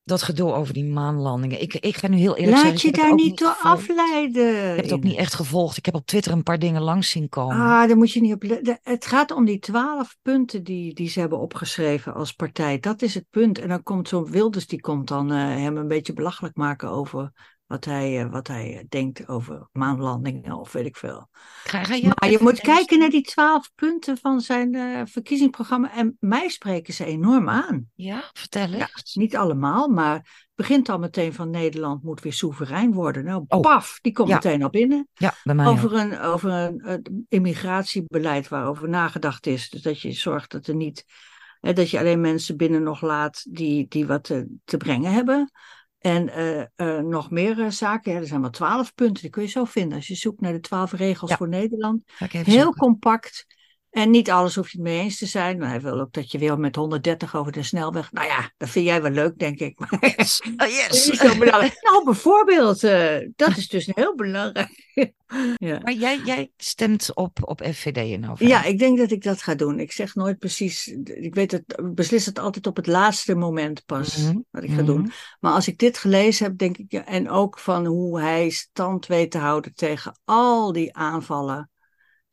dat 0.03 0.22
gedoe 0.22 0.53
over 0.53 0.74
die 0.74 0.86
maanlandingen. 0.86 1.61
Ik, 1.61 1.74
ik 1.74 1.97
ga 1.97 2.07
nu 2.07 2.18
heel 2.18 2.38
eerlijk 2.38 2.57
zeggen. 2.57 2.74
Laat 2.74 2.84
ik 2.84 2.95
je 2.95 3.01
daar 3.01 3.13
niet 3.13 3.38
door 3.38 3.49
gevolgd. 3.49 3.80
afleiden. 3.80 4.70
Ik 4.70 4.76
heb 4.76 4.84
het 4.84 4.93
ook 4.93 5.03
niet 5.03 5.18
echt 5.18 5.34
gevolgd. 5.34 5.78
Ik 5.78 5.86
heb 5.86 5.95
op 5.95 6.05
Twitter 6.05 6.32
een 6.32 6.43
paar 6.43 6.59
dingen 6.59 6.82
langs 6.82 7.09
zien 7.09 7.30
komen. 7.30 7.55
Ah, 7.55 7.88
daar 7.88 7.97
moet 7.97 8.11
je 8.11 8.22
niet 8.22 8.34
op 8.34 8.43
letten. 8.43 8.80
Het 8.84 9.05
gaat 9.05 9.32
om 9.32 9.45
die 9.45 9.59
twaalf 9.59 10.18
punten 10.22 10.63
die, 10.63 10.93
die 10.93 11.09
ze 11.09 11.20
hebben 11.20 11.39
opgeschreven 11.39 12.13
als 12.13 12.32
partij. 12.32 12.80
Dat 12.80 13.01
is 13.01 13.13
het 13.13 13.26
punt. 13.30 13.59
En 13.59 13.68
dan 13.68 13.84
komt 13.84 14.07
zo'n 14.07 14.32
Wilders, 14.32 14.68
die 14.68 14.82
komt 14.82 15.07
dan 15.07 15.30
hem 15.30 15.78
een 15.78 15.88
beetje 15.88 16.13
belachelijk 16.13 16.55
maken 16.55 16.89
over 16.89 17.32
wat 17.68 17.86
hij, 17.86 18.22
eh, 18.24 18.32
wat 18.32 18.47
hij 18.47 18.78
eh, 18.78 18.84
denkt 18.89 19.28
over 19.28 19.68
maanlandingen 19.72 20.53
of 20.59 20.72
weet 20.72 20.86
ik 20.86 20.97
veel. 20.97 21.30
Je 21.72 22.13
Maar 22.20 22.30
je 22.30 22.38
moet 22.41 22.59
kijken 22.59 22.99
naar 22.99 23.09
die 23.09 23.22
twaalf 23.22 23.72
punten 23.76 24.18
van 24.18 24.41
zijn 24.41 24.76
eh, 24.76 25.01
verkiezingsprogramma. 25.05 25.91
En 25.93 26.18
mij 26.20 26.49
spreken 26.49 26.93
ze 26.93 27.05
enorm 27.05 27.49
aan. 27.49 27.89
Ja, 27.93 28.30
vertel 28.34 28.68
Ja, 28.70 28.89
eens. 28.95 29.16
niet 29.16 29.36
allemaal, 29.36 29.88
maar 29.88 30.16
het 30.16 30.55
begint 30.55 30.89
al 30.89 30.99
meteen 30.99 31.34
van 31.34 31.49
Nederland 31.49 32.03
moet 32.03 32.22
weer 32.22 32.34
soeverein 32.34 32.93
worden. 32.93 33.24
Nou, 33.24 33.45
Oh. 33.47 33.61
paf, 33.61 33.99
die 34.01 34.11
komt 34.11 34.30
Ja. 34.30 34.36
meteen 34.36 34.63
al 34.63 34.70
binnen. 34.70 35.07
Ja, 35.13 35.34
bij 35.43 35.55
mij 35.55 35.66
ook. 35.66 35.72
Over 35.74 35.93
een, 35.93 36.20
over 36.20 36.51
een 36.51 37.26
immigratiebeleid 37.30 38.47
waarover 38.47 38.89
nagedacht 38.89 39.47
is. 39.47 39.70
Dus 39.70 39.82
dat 39.82 40.01
je 40.01 40.11
zorgt 40.11 40.51
dat 40.51 40.68
er 40.68 40.76
niet. 40.76 41.05
Hè, 41.59 41.74
dat 41.74 41.89
je 41.89 41.99
alleen 41.99 42.22
mensen 42.22 42.57
binnen 42.57 42.84
nog 42.84 43.01
laat 43.01 43.45
die, 43.49 43.86
die 43.88 44.05
wat 44.07 44.24
te, 44.24 44.47
te 44.63 44.78
brengen 44.78 45.13
hebben. 45.13 45.51
En 46.06 46.30
eh, 46.30 46.62
eh, 46.76 47.03
nog 47.03 47.30
meer 47.32 47.60
eh, 47.60 47.70
zaken. 47.70 48.12
Ja, 48.12 48.18
er 48.20 48.28
zijn 48.28 48.41
wel 48.41 48.49
twaalf 48.49 48.93
punten, 48.93 49.22
die 49.22 49.32
kun 49.32 49.41
je 49.41 49.47
zo 49.49 49.64
vinden. 49.66 49.97
Als 49.97 50.08
je 50.08 50.16
zoekt 50.16 50.41
naar 50.41 50.53
de 50.53 50.60
twaalf 50.60 50.91
regels 50.91 51.30
Ja. 51.32 51.38
voor 51.38 51.47
Nederland. 51.47 52.03
Heel 52.18 52.43
zoeken. 52.43 52.74
compact. 52.74 53.45
En 53.96 54.10
niet 54.10 54.32
alles 54.32 54.56
hoef 54.56 54.70
je 54.72 54.78
het 54.78 54.88
mee 54.88 55.00
eens 55.00 55.18
te 55.18 55.26
zijn. 55.26 55.58
Maar 55.58 55.70
hij 55.70 55.82
wil 55.82 56.00
ook 56.00 56.14
dat 56.14 56.32
je 56.32 56.38
weer 56.38 56.60
met 56.60 56.76
130 56.76 57.36
over 57.36 57.52
de 57.52 57.64
snelweg. 57.64 58.12
Nou 58.12 58.28
ja, 58.28 58.52
dat 58.58 58.70
vind 58.70 58.86
jij 58.86 59.02
wel 59.02 59.12
leuk, 59.12 59.38
denk 59.38 59.60
ik. 59.60 59.80
Maar 59.80 60.14
Yes. 60.18 60.41
Dat 60.56 60.68
is 60.68 60.76
yes. 60.88 61.10
niet 61.10 61.20
zo 61.20 61.38
belangrijk. 61.38 61.78
Nou, 61.82 62.04
bijvoorbeeld, 62.06 62.84
eh, 62.84 63.18
dat 63.36 63.58
is 63.58 63.68
dus 63.68 63.89
heel 63.93 64.16
belangrijk. 64.16 64.70
ja. 65.58 65.80
Maar 65.84 65.93
jij, 65.93 66.20
jij 66.26 66.52
stemt 66.58 67.16
op, 67.16 67.38
op 67.41 67.62
FVD 67.74 67.98
in 67.98 68.20
november. 68.20 68.48
Ja, 68.48 68.64
ik 68.64 68.80
denk 68.80 68.98
dat 68.98 69.12
ik 69.12 69.24
dat 69.24 69.41
ga 69.41 69.56
doen. 69.56 69.80
Ik 69.80 69.91
zeg 69.91 70.16
nooit 70.16 70.39
precies. 70.39 70.88
Ik 71.04 71.36
weet 71.36 71.52
het, 71.52 71.64
ik 71.68 71.93
beslis 71.96 72.26
het 72.26 72.39
altijd 72.39 72.68
op 72.68 72.76
het 72.76 72.88
laatste 72.88 73.36
moment 73.36 73.86
pas 73.86 74.18
Mhm, 74.18 74.38
wat 74.52 74.64
ik 74.64 74.72
ga 74.72 74.82
doen. 74.82 75.02
mhm. 75.02 75.10
Maar 75.39 75.54
als 75.54 75.68
ik 75.68 75.78
dit 75.78 75.98
gelezen 75.98 76.46
heb, 76.46 76.58
denk 76.58 76.78
ik, 76.78 76.91
ja, 76.91 77.06
en 77.06 77.30
ook 77.30 77.60
van 77.60 77.86
hoe 77.86 78.20
hij 78.20 78.50
stand 78.50 79.06
weet 79.08 79.32
te 79.32 79.38
houden 79.38 79.74
tegen 79.76 80.20
al 80.26 80.72
die 80.72 80.96
aanvallen, 80.96 81.70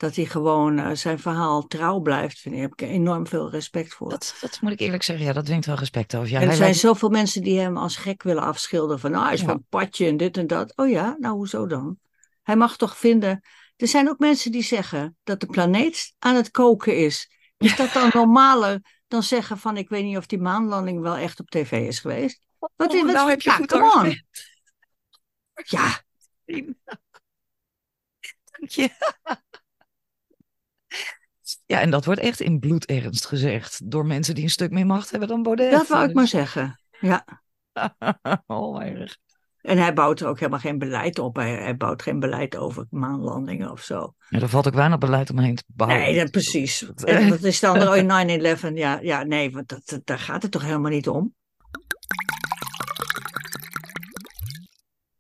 dat 0.03 0.17
hij 0.17 0.25
gewoon 0.25 0.79
eh, 0.79 0.91
zijn 0.95 1.19
verhaal 1.19 1.67
trouw 1.67 2.01
blijft, 2.01 2.39
vind 2.41 2.55
ik, 2.55 2.61
heb 2.61 2.73
ik 2.73 2.81
enorm 2.81 3.27
veel 3.27 3.51
respect 3.51 3.95
voor. 3.95 4.11
Dat, 4.11 4.37
dat 4.41 4.61
moet 4.61 4.73
ik 4.73 4.81
eerlijk 4.81 5.03
zeggen. 5.03 5.27
Ja, 5.27 5.33
dat 5.33 5.45
dwingt 5.45 5.67
wel 5.67 5.77
respect 5.77 6.15
over. 6.15 6.29
Ja, 6.29 6.37
en 6.37 6.43
er 6.43 6.49
zijn 6.53 6.63
lijkt- 6.63 6.79
zoveel 6.79 7.09
mensen 7.09 7.43
die 7.43 7.59
hem 7.59 7.77
als 7.77 7.97
gek 7.97 8.23
willen 8.23 8.43
afschilderen 8.43 8.99
van, 9.01 9.11
nou, 9.11 9.25
hij 9.25 9.33
is 9.35 9.41
Ja. 9.41 9.47
van 9.47 9.57
het 9.57 9.69
padje 9.69 10.07
en 10.07 10.17
dit 10.17 10.37
en 10.37 10.47
dat. 10.47 10.77
Oh 10.77 10.89
ja, 10.91 11.17
nou, 11.19 11.35
hoezo 11.35 11.67
dan? 11.67 11.99
Hij 12.43 12.57
mag 12.57 12.77
toch 12.77 12.97
vinden. 12.99 13.41
Er 13.77 13.89
zijn 13.89 14.09
ook 14.09 14.19
mensen 14.19 14.53
die 14.53 14.63
zeggen 14.63 15.17
dat 15.23 15.41
de 15.41 15.47
planeet 15.47 16.15
aan 16.19 16.35
het 16.35 16.51
koken 16.51 16.97
is. 16.97 17.31
Is 17.57 17.77
dat 17.77 17.93
dan 17.93 18.11
normaler 18.23 18.81
dan 19.09 19.23
zeggen 19.23 19.59
van, 19.59 19.77
ik 19.77 19.89
weet 19.89 20.05
niet 20.05 20.17
of 20.17 20.27
die 20.27 20.39
maanlanding 20.41 21.01
wel 21.01 21.17
echt 21.17 21.41
op 21.41 21.51
tv 21.51 21.87
is 21.87 21.99
geweest? 22.01 22.41
Wat 22.77 22.93
is, 22.93 23.01
Oh, 23.01 23.07
wat, 23.07 23.15
nou 23.15 23.31
heb 23.31 23.41
je 23.41 23.51
ja, 23.51 23.57
goed 23.57 23.67
come 23.67 23.93
on. 24.09 24.25
Ja, 25.65 26.03
Dank 28.59 28.71
je. 28.71 28.91
Ja, 31.67 31.81
en 31.81 31.91
dat 31.91 32.05
wordt 32.05 32.21
echt 32.21 32.41
in 32.41 32.59
bloedernst 32.59 33.27
gezegd 33.27 33.91
door 33.91 34.07
mensen 34.07 34.35
die 34.35 34.45
een 34.45 34.51
stuk 34.51 34.71
meer 34.71 34.87
macht 34.87 35.11
hebben 35.11 35.29
dan 35.29 35.43
Baudet. 35.43 35.71
Dat 35.71 35.89
wou 35.89 36.09
ik 36.09 36.15
maar 36.15 36.29
zeggen. 36.29 36.81
Ja. 37.01 37.25
oh, 38.47 38.83
erg. 38.83 39.17
En 39.63 39.79
hij 39.79 39.93
bouwt 39.93 40.21
er 40.21 40.29
ook 40.29 40.39
helemaal 40.39 40.61
geen 40.61 40.79
beleid 40.79 41.19
op. 41.19 41.37
Hij, 41.37 41.55
hij 41.55 41.77
bouwt 41.77 42.03
geen 42.03 42.21
beleid 42.21 42.57
over 42.57 42.87
maanlandingen 42.91 43.71
of 43.71 43.83
zo. 43.83 44.15
Ja, 44.29 44.41
er 44.41 44.49
valt 44.49 44.67
ook 44.67 44.75
weinig 44.75 44.99
beleid 44.99 45.31
omheen 45.31 45.55
te 45.55 45.65
bouwen. 45.67 46.01
Nee, 46.01 46.17
dat, 46.17 46.31
precies. 46.31 46.93
En 46.95 47.29
wat 47.29 47.43
is 47.43 47.61
dan 47.61 47.77
er 47.77 48.59
9-11? 48.59 48.73
Ja, 48.75 48.99
ja, 49.01 49.23
nee, 49.23 49.51
want 49.51 49.69
dat, 49.69 49.83
dat, 49.85 50.01
daar 50.05 50.19
gaat 50.19 50.43
het 50.43 50.51
toch 50.51 50.63
helemaal 50.63 50.91
niet 50.91 51.09
om? 51.09 51.35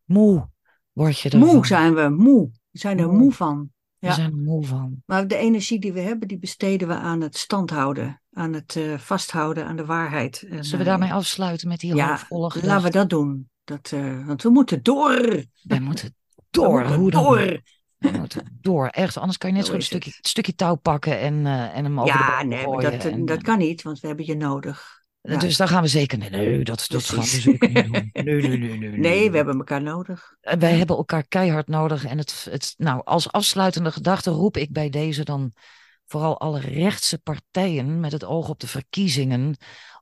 Moe 0.05 0.51
word 0.93 1.19
je 1.19 1.37
Moe 1.37 1.49
ervan. 1.49 1.65
zijn 1.65 1.95
we, 1.95 2.09
moe. 2.09 2.51
We 2.71 2.79
zijn 2.79 2.99
er 2.99 3.09
Moe. 3.09 3.19
moe 3.19 3.33
van. 3.33 3.71
We 4.03 4.09
Ja. 4.09 4.15
zijn 4.15 4.31
er 4.31 4.37
moe 4.37 4.67
van. 4.67 5.03
Maar 5.07 5.29
de 5.29 5.37
energie 5.37 5.81
die 5.81 5.93
we 5.93 6.01
hebben, 6.01 6.29
die 6.29 6.39
besteden 6.39 6.89
we 6.89 6.95
aan 6.95 7.21
het 7.21 7.37
standhouden. 7.37 8.23
Aan 8.33 8.53
het 8.53 8.77
eh, 8.77 8.99
vasthouden 8.99 9.67
aan 9.67 9.77
de 9.77 9.85
waarheid. 9.85 10.43
En, 10.43 10.65
Zullen 10.65 10.85
we 10.85 10.91
eh, 10.91 10.99
daarmee 10.99 11.13
afsluiten 11.13 11.69
met 11.69 11.81
die 11.81 11.95
Ja, 11.95 12.09
hoopvolle 12.09 12.53
laten 12.63 12.85
we 12.85 12.91
dat 12.91 13.11
doen. 13.11 13.51
Dat, 13.65 13.91
eh, 13.95 14.27
want 14.27 14.43
we 14.43 14.51
moeten 14.51 14.83
door. 14.83 15.45
Moeten 15.63 16.15
We 16.35 16.45
door. 16.51 16.99
moeten 16.99 17.11
dan? 17.11 17.23
door. 17.23 17.61
We 17.99 18.11
moeten 18.11 18.59
door. 18.61 18.87
Echt, 18.87 19.17
anders 19.17 19.39
kan 19.39 19.51
je 19.51 19.57
net 19.57 19.65
Zo 19.65 19.71
zo 19.71 19.75
een 19.77 19.81
is 19.83 19.87
stukje, 19.87 20.13
stukje 20.21 20.55
touw 20.55 20.75
pakken 20.75 21.19
en, 21.19 21.47
eh, 21.47 21.77
en 21.77 21.85
hem 21.85 22.01
over 22.01 22.13
de 22.13 22.19
Ja, 22.19 22.39
boom 22.41 22.49
nee, 22.49 22.67
maar 22.67 22.75
gooien. 22.75 22.91
dat, 22.91 23.05
eh, 23.05 23.13
en, 23.13 23.25
dat 23.25 23.43
kan 23.43 23.59
niet, 23.59 23.83
want 23.83 24.01
we 24.01 24.07
hebben 24.07 24.27
je 24.27 24.37
nodig. 24.37 25.02
Ja. 25.23 25.37
Dus 25.37 25.57
daar 25.57 25.69
gaan 25.69 25.83
we 25.83 25.89
zeker... 25.89 26.19
Nee, 26.19 26.31
nee 26.31 26.65
dat, 26.65 26.85
dat 26.89 27.05
gaan 27.05 27.19
we 27.19 27.27
zeker 27.27 27.69
niet 27.73 27.93
doen. 27.93 28.11
Nee, 28.25 28.49
nee, 28.49 28.59
nee, 28.59 28.79
nee, 28.79 28.99
Nee, 28.99 29.31
we 29.31 29.37
hebben 29.37 29.57
elkaar 29.57 29.83
nodig. 29.83 30.37
Wij 30.41 30.77
hebben 30.77 30.97
elkaar 30.97 31.27
keihard 31.29 31.69
nodig. 31.69 32.05
En 32.05 32.19
het, 32.19 32.47
het, 32.51 32.75
nou, 32.77 33.01
als 33.05 33.33
afsluitende 33.33 33.93
gedachte 33.93 34.31
roep 34.31 34.57
ik 34.57 34.73
bij 34.73 34.91
deze 34.91 35.25
dan 35.25 35.53
vooral 36.07 36.41
alle 36.41 36.61
rechtse 36.61 37.19
partijen 37.19 38.01
met 38.01 38.13
het 38.13 38.25
oog 38.25 38.49
op 38.49 38.61
de 38.61 38.67
verkiezingen 38.67 39.57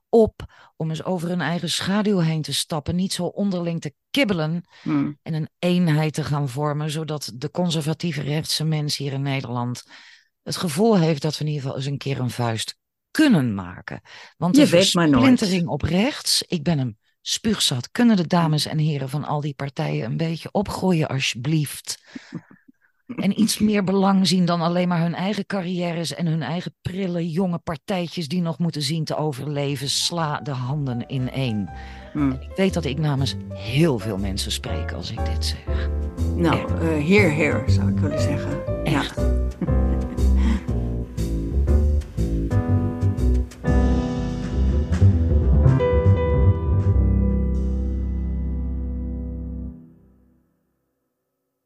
op 0.09 0.45
om 0.75 0.89
eens 0.89 1.03
over 1.03 1.29
hun 1.29 1.41
eigen 1.41 1.69
schaduw 1.69 2.19
heen 2.19 2.41
te 2.41 2.53
stappen. 2.53 2.95
Niet 2.95 3.13
zo 3.13 3.25
onderling 3.25 3.81
te 3.81 3.93
kibbelen 4.09 4.63
Hm. 4.81 5.11
en 5.21 5.33
een 5.33 5.49
eenheid 5.59 6.13
te 6.13 6.23
gaan 6.23 6.49
vormen, 6.49 6.91
zodat 6.91 7.31
de 7.35 7.51
conservatieve 7.51 8.21
rechtse 8.21 8.63
mens 8.63 8.97
hier 8.97 9.13
in 9.13 9.21
Nederland 9.21 9.83
het 10.43 10.57
gevoel 10.57 10.97
heeft 10.97 11.21
dat 11.21 11.37
we 11.37 11.39
in 11.43 11.47
ieder 11.47 11.61
geval 11.61 11.77
eens 11.77 11.85
een 11.85 11.97
keer 11.97 12.19
een 12.19 12.29
vuist 12.29 12.79
kunnen 13.11 13.53
maken. 13.53 14.01
Want 14.37 14.55
de 14.55 14.67
versplintering 14.67 15.67
op 15.67 15.81
rechts, 15.81 16.43
ik 16.47 16.63
ben 16.63 16.77
hem 16.77 16.97
spuugzat. 17.21 17.91
Kunnen 17.91 18.15
de 18.15 18.27
dames 18.27 18.65
en 18.65 18.77
heren 18.77 19.09
van 19.09 19.25
al 19.25 19.41
die 19.41 19.53
partijen 19.53 20.05
een 20.05 20.17
beetje 20.17 20.51
opgroeien, 20.51 21.07
alsjeblieft? 21.07 21.99
En 23.15 23.41
iets 23.41 23.59
meer 23.59 23.83
belang 23.83 24.27
zien 24.27 24.45
dan 24.45 24.61
alleen 24.61 24.87
maar 24.87 25.01
hun 25.01 25.15
eigen 25.15 25.45
carrières 25.45 26.13
en 26.13 26.27
hun 26.27 26.41
eigen 26.41 26.75
prille 26.81 27.31
jonge 27.31 27.57
partijtjes 27.57 28.27
die 28.27 28.41
nog 28.41 28.59
moeten 28.59 28.81
zien 28.81 29.03
te 29.03 29.15
overleven. 29.15 29.89
Sla 29.89 30.39
de 30.39 30.51
handen 30.51 31.13
ineen. 31.13 31.69
Hm. 32.13 32.31
Ik 32.31 32.55
weet 32.55 32.73
dat 32.73 32.85
ik 32.85 32.99
namens 32.99 33.35
heel 33.49 33.99
veel 33.99 34.17
mensen 34.17 34.51
spreek 34.51 34.91
als 34.91 35.11
ik 35.11 35.25
dit 35.25 35.45
zeg. 35.45 35.89
Nou, 36.35 36.79
eh 36.81 37.03
heer, 37.03 37.29
heer, 37.29 37.63
zou 37.67 37.89
ik 37.89 37.97
willen 37.97 38.21
zeggen. 38.21 38.83
Echt. 38.85 39.15
Ja. 39.15 39.29